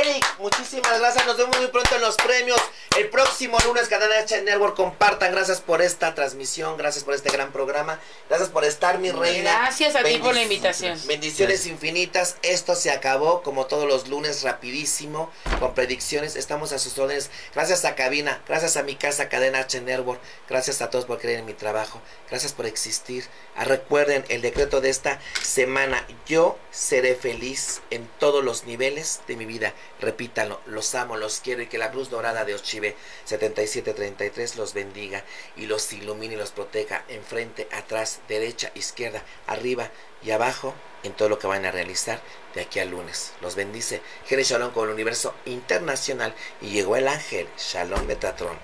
Eric, 0.01 0.25
muchísimas 0.39 0.99
gracias. 0.99 1.27
Nos 1.27 1.37
vemos 1.37 1.57
muy 1.59 1.67
pronto 1.67 1.95
en 1.95 2.01
los 2.01 2.15
premios. 2.15 2.59
El 2.97 3.09
próximo 3.09 3.57
lunes, 3.65 3.87
Canal 3.87 4.11
H 4.13 4.41
Network. 4.41 4.75
Compartan. 4.75 5.31
Gracias 5.31 5.61
por 5.61 5.81
esta 5.81 6.15
transmisión. 6.15 6.75
Gracias 6.75 7.03
por 7.03 7.13
este 7.13 7.29
gran 7.29 7.51
programa. 7.51 7.99
Gracias 8.27 8.49
por 8.49 8.63
estar, 8.65 8.97
mi 8.97 9.11
reina. 9.11 9.59
Gracias 9.59 9.95
a 9.95 10.03
ti 10.03 10.17
por 10.17 10.33
la 10.33 10.41
invitación. 10.41 10.99
Bendiciones 11.05 11.67
infinitas. 11.67 12.37
Esto 12.41 12.73
se 12.73 12.89
acabó 12.89 13.43
como 13.43 13.67
todos 13.67 13.87
los 13.87 14.07
lunes, 14.07 14.41
rapidísimo, 14.41 15.31
con 15.59 15.75
predicciones. 15.75 16.35
Estamos 16.35 16.71
a 16.71 16.79
sus 16.79 16.97
órdenes. 16.97 17.29
Gracias 17.53 17.85
a 17.85 17.93
Cabina, 17.93 18.41
gracias 18.47 18.77
a 18.77 18.83
mi 18.83 18.95
casa, 18.95 19.29
Cadena 19.29 19.59
H 19.59 19.81
Network. 19.81 20.19
Gracias 20.49 20.81
a 20.81 20.89
todos 20.89 21.05
por 21.05 21.19
creer 21.19 21.39
en 21.39 21.45
mi 21.45 21.53
trabajo. 21.53 22.01
Gracias 22.29 22.53
por 22.53 22.65
existir. 22.65 23.25
Ah, 23.55 23.65
recuerden 23.65 24.25
el 24.29 24.41
decreto 24.41 24.81
de 24.81 24.89
esta 24.89 25.19
semana. 25.43 26.07
Yo 26.25 26.57
seré 26.71 27.15
feliz 27.15 27.81
en 27.91 28.09
todos 28.19 28.43
los 28.43 28.63
niveles 28.63 29.21
de 29.27 29.35
mi 29.35 29.45
vida. 29.45 29.73
Repítanlo. 30.01 30.59
Los 30.65 30.95
amo, 30.95 31.15
los 31.15 31.39
quiero 31.39 31.61
y 31.61 31.67
que 31.67 31.77
la 31.77 31.91
cruz 31.91 32.09
dorada 32.09 32.43
de 32.43 32.55
Ochive 32.55 32.95
7733 33.25 34.55
los 34.55 34.73
bendiga 34.73 35.23
y 35.55 35.67
los 35.67 35.93
ilumine 35.93 36.33
y 36.33 36.37
los 36.37 36.51
proteja 36.51 37.05
enfrente, 37.07 37.67
atrás, 37.71 38.19
derecha, 38.27 38.71
izquierda, 38.75 39.23
arriba 39.47 39.91
y 40.23 40.31
abajo 40.31 40.73
en 41.03 41.13
todo 41.13 41.29
lo 41.29 41.39
que 41.39 41.47
van 41.47 41.65
a 41.65 41.71
realizar 41.71 42.21
de 42.55 42.61
aquí 42.61 42.79
al 42.79 42.89
lunes. 42.89 43.33
Los 43.41 43.55
bendice 43.55 44.01
Jerez 44.27 44.49
Shalom 44.49 44.71
con 44.71 44.87
el 44.87 44.93
universo 44.93 45.33
internacional 45.45 46.33
y 46.61 46.71
llegó 46.71 46.95
el 46.95 47.07
ángel 47.07 47.47
Shalom 47.57 48.05
Metatron. 48.05 48.57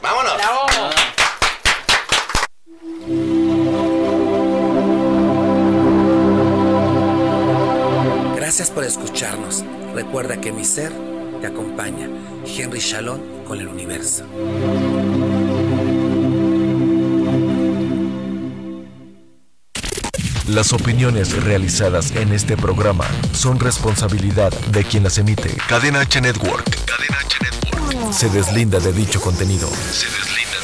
¡Vámonos! 0.00 0.34
Bravo. 0.36 0.66
Gracias 8.50 8.70
por 8.72 8.82
escucharnos. 8.82 9.64
Recuerda 9.94 10.40
que 10.40 10.50
mi 10.50 10.64
ser 10.64 10.90
te 11.40 11.46
acompaña. 11.46 12.08
Henry 12.44 12.80
Shalom 12.80 13.44
con 13.46 13.60
el 13.60 13.68
universo. 13.68 14.24
Las 20.48 20.72
opiniones 20.72 21.40
realizadas 21.44 22.10
en 22.16 22.32
este 22.32 22.56
programa 22.56 23.04
son 23.32 23.60
responsabilidad 23.60 24.52
de 24.72 24.82
quien 24.82 25.04
las 25.04 25.16
emite. 25.18 25.56
Cadena 25.68 26.00
H 26.00 26.20
Network. 26.20 26.64
Cadena 26.86 27.18
Network. 27.40 28.12
Se 28.12 28.28
deslinda 28.30 28.80
de 28.80 28.92
dicho 28.92 29.20
contenido. 29.20 29.70
Se 29.92 30.06
deslinda. 30.06 30.59